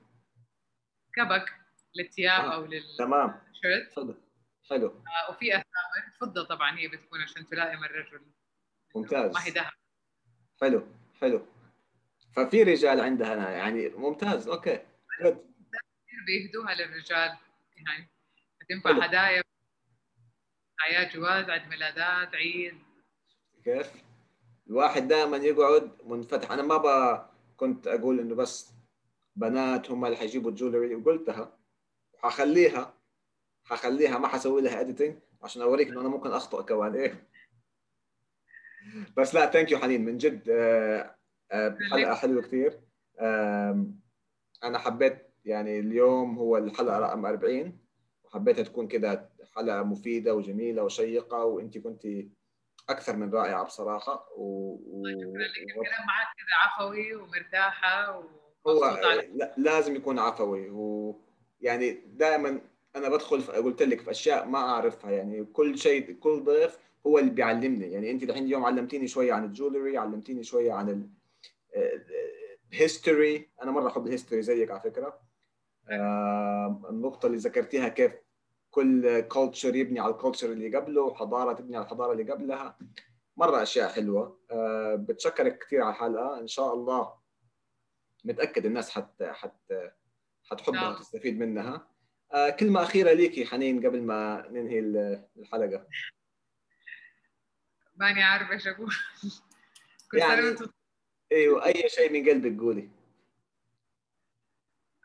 كبك 1.15 1.53
للثياب 1.95 2.45
آه. 2.45 2.53
أو 2.53 2.65
لل 2.65 2.95
تمام. 2.97 3.41
حلو 3.95 4.15
حلو. 4.69 4.87
آه 4.87 5.31
وفي 5.31 5.51
أساور 5.51 6.11
فضه 6.21 6.43
طبعا 6.45 6.77
هي 6.77 6.87
بتكون 6.87 7.21
عشان 7.21 7.45
تلائم 7.45 7.83
الرجل. 7.83 8.21
ممتاز. 8.95 9.33
ما 9.33 9.45
هي 9.45 9.51
ذهب 9.51 9.71
حلو 10.61 10.87
حلو. 11.21 11.45
ففي 12.35 12.63
رجال 12.63 13.01
عندها 13.01 13.49
يعني 13.49 13.89
ممتاز. 13.89 14.47
okay 14.47 14.79
good 15.23 15.47
بيهدوها 16.27 16.75
للرجال. 16.75 17.37
يعني 17.77 18.09
تنفع 18.69 19.05
هدايا 19.05 19.43
اعياد 20.81 21.09
جواز 21.09 21.49
عيد 21.49 21.67
ميلادات 21.67 22.35
عيد. 22.35 22.77
كيف؟ 23.63 24.06
الواحد 24.69 25.07
دائما 25.07 25.37
يقعد 25.37 25.91
منفتح. 26.05 26.51
أنا 26.51 26.61
ما 26.61 26.77
ب... 26.77 27.19
كنت 27.57 27.87
أقول 27.87 28.19
إنه 28.19 28.35
بس 28.35 28.71
بنات 29.35 29.91
هم 29.91 30.05
اللي 30.05 30.17
حيجيبوا 30.17 30.49
ال 30.49 30.55
jewelry 30.55 30.95
وقلتها 30.95 31.57
وحخليها 32.13 32.93
حخليها 33.63 34.17
ما 34.17 34.27
حسوي 34.27 34.61
لها 34.61 34.81
editing 34.81 35.15
عشان 35.41 35.61
أوريك 35.61 35.87
إنه 35.87 36.01
أنا 36.01 36.09
ممكن 36.09 36.31
أخطأ 36.31 36.61
كمان. 36.61 36.95
إيه. 36.95 37.27
بس 39.17 39.35
لا 39.35 39.51
thank 39.51 39.71
you 39.71 39.77
حنين 39.77 40.05
من 40.05 40.17
جد 40.17 40.49
آه، 40.49 41.15
آه، 41.51 41.77
حلقة 41.91 42.15
حلوة 42.15 42.41
كثير 42.41 42.81
أنا 44.63 44.79
حبيت 44.79 45.27
يعني 45.45 45.79
اليوم 45.79 46.37
هو 46.37 46.57
الحلقة 46.57 46.99
رقم 46.99 47.25
40 47.25 47.77
وحبيتها 48.23 48.63
تكون 48.63 48.87
كده 48.87 49.29
حلقة 49.55 49.83
مفيدة 49.83 50.35
وجميلة 50.35 50.83
وشيقة 50.83 51.45
وانت 51.45 51.77
كنت 51.77 52.07
أكثر 52.89 53.15
من 53.15 53.33
رائعة 53.33 53.63
بصراحة 53.63 54.29
و, 54.37 54.43
و... 54.87 55.05
الكلام 55.07 56.07
معك 56.07 56.27
كذا 56.37 56.55
عفوي 56.63 57.15
ومرتاحة 57.15 58.23
هو 58.67 58.99
لازم 59.57 59.95
يكون 59.95 60.19
عفوي 60.19 60.69
ويعني 60.69 61.91
دائما 62.05 62.61
أنا 62.95 63.09
بدخل 63.09 63.41
قلت 63.41 63.83
لك 63.83 64.01
في 64.01 64.11
أشياء 64.11 64.45
ما 64.47 64.59
أعرفها 64.59 65.11
يعني 65.11 65.45
كل 65.45 65.77
شيء 65.77 66.13
كل 66.13 66.43
ضيف 66.43 66.79
هو 67.07 67.19
اللي 67.19 67.31
بيعلمني 67.31 67.91
يعني 67.91 68.11
أنت 68.11 68.23
الحين 68.23 68.43
اليوم 68.43 68.65
علمتيني 68.65 69.07
شوية 69.07 69.33
عن 69.33 69.45
ال 69.45 69.52
jewelry 69.52 69.97
علمتيني 69.97 70.43
شوية 70.43 70.73
عن 70.73 71.09
ال 72.73 72.83
history 72.83 73.49
أنا 73.63 73.71
مرة 73.71 73.87
أحب 73.87 74.07
ال 74.07 74.12
history 74.12 74.41
زيك 74.41 74.71
على 74.71 74.81
فكرة 74.81 75.19
آه 75.89 76.81
النقطة 76.89 77.25
اللي 77.25 77.37
ذكرتيها 77.37 77.87
كيف 77.87 78.11
كل 78.77 79.21
كلتشر 79.21 79.75
يبني 79.75 79.99
على 79.99 80.13
الكلتشر 80.13 80.51
اللي 80.51 80.77
قبله 80.77 81.01
وحضارة 81.01 81.53
تبني 81.53 81.75
على 81.75 81.85
الحضارة 81.85 82.11
اللي 82.11 82.31
قبلها. 82.31 82.77
مرة 83.37 83.63
أشياء 83.63 83.89
حلوة. 83.89 84.41
أه 84.51 84.95
بتشكرك 84.95 85.59
كثير 85.59 85.81
على 85.81 85.93
الحلقة. 85.93 86.39
إن 86.39 86.47
شاء 86.47 86.73
الله 86.73 87.13
متأكد 88.25 88.65
الناس 88.65 88.89
حت 88.89 89.23
حت 89.23 89.73
حتحبها 90.43 90.89
وتستفيد 90.89 91.39
منها. 91.39 91.87
أه 92.33 92.49
كلمة 92.49 92.83
أخيرة 92.83 93.13
ليكي 93.13 93.45
حنين 93.45 93.85
قبل 93.87 94.01
ما 94.01 94.47
ننهي 94.49 94.79
الحلقة. 95.37 95.87
ماني 97.95 98.23
عارفة 98.23 98.51
إيش 98.51 98.67
أقول. 98.67 98.93
يعني 100.13 100.55
إيوه 101.31 101.65
أي 101.65 101.89
شيء 101.89 102.11
من 102.11 102.29
قلبك 102.29 102.61
قولي. 102.61 102.89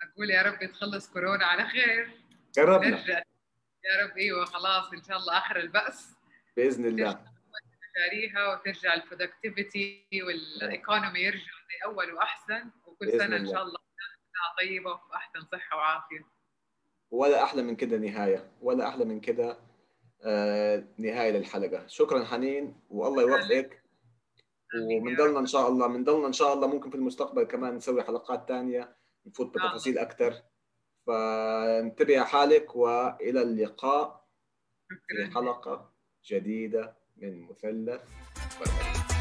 أقول 0.03 0.31
يا 0.31 0.43
رب 0.43 0.71
تخلص 0.71 1.11
كورونا 1.11 1.45
على 1.47 1.69
خير. 1.69 2.11
قربنا. 2.57 2.91
نرجع. 2.91 3.23
يا 3.85 4.05
رب 4.05 4.17
أيوه 4.17 4.45
خلاص 4.45 4.93
إن 4.93 5.03
شاء 5.03 5.17
الله 5.17 5.39
آخر 5.39 5.57
البأس. 5.57 6.15
بإذن 6.57 6.87
الله. 6.87 7.25
مشاريعها 7.97 8.55
وترجع 8.55 8.95
ال 8.95 9.03
productivity 9.03 10.07
وال 10.23 10.45
economy 10.45 11.21
يرجع 11.21 11.41
زي 11.41 11.85
اول 11.85 12.13
وأحسن 12.13 12.71
وكل 12.87 13.19
سنة 13.19 13.37
إن 13.37 13.47
شاء 13.47 13.63
الله 13.63 13.79
طيبة 14.59 14.91
واحسن 14.91 15.41
صحة 15.53 15.77
وعافية. 15.77 16.25
ولا 17.11 17.43
أحلى 17.43 17.63
من 17.63 17.77
كده 17.77 17.97
نهاية 17.97 18.51
ولا 18.61 18.89
أحلى 18.89 19.05
من 19.05 19.21
كده 19.21 19.59
آه 20.25 20.85
نهاية 20.99 21.31
للحلقة. 21.31 21.87
شكرا 21.87 22.25
حنين 22.25 22.81
والله 22.91 23.23
يوفقك. 23.23 23.83
ومن 24.75 25.37
إن 25.37 25.47
شاء 25.47 25.69
الله 25.69 25.89
من 25.89 26.05
ضلنا 26.05 26.27
إن 26.27 26.33
شاء 26.33 26.55
الله 26.55 26.67
ممكن 26.69 26.91
في 26.91 26.97
المستقبل 26.97 27.45
كمان 27.45 27.75
نسوي 27.75 28.03
حلقات 28.03 28.49
ثانية 28.49 28.97
نفوت 29.27 29.55
بتفاصيل 29.55 29.99
أكثر 29.99 30.43
فانتبه 31.07 32.25
حالك 32.25 32.77
وإلى 32.77 33.43
اللقاء 33.43 34.25
في 34.89 35.31
حلقة 35.35 35.91
جديدة 36.25 36.95
من 37.17 37.43
مثلث. 37.49 38.03
برمجه 38.61 39.12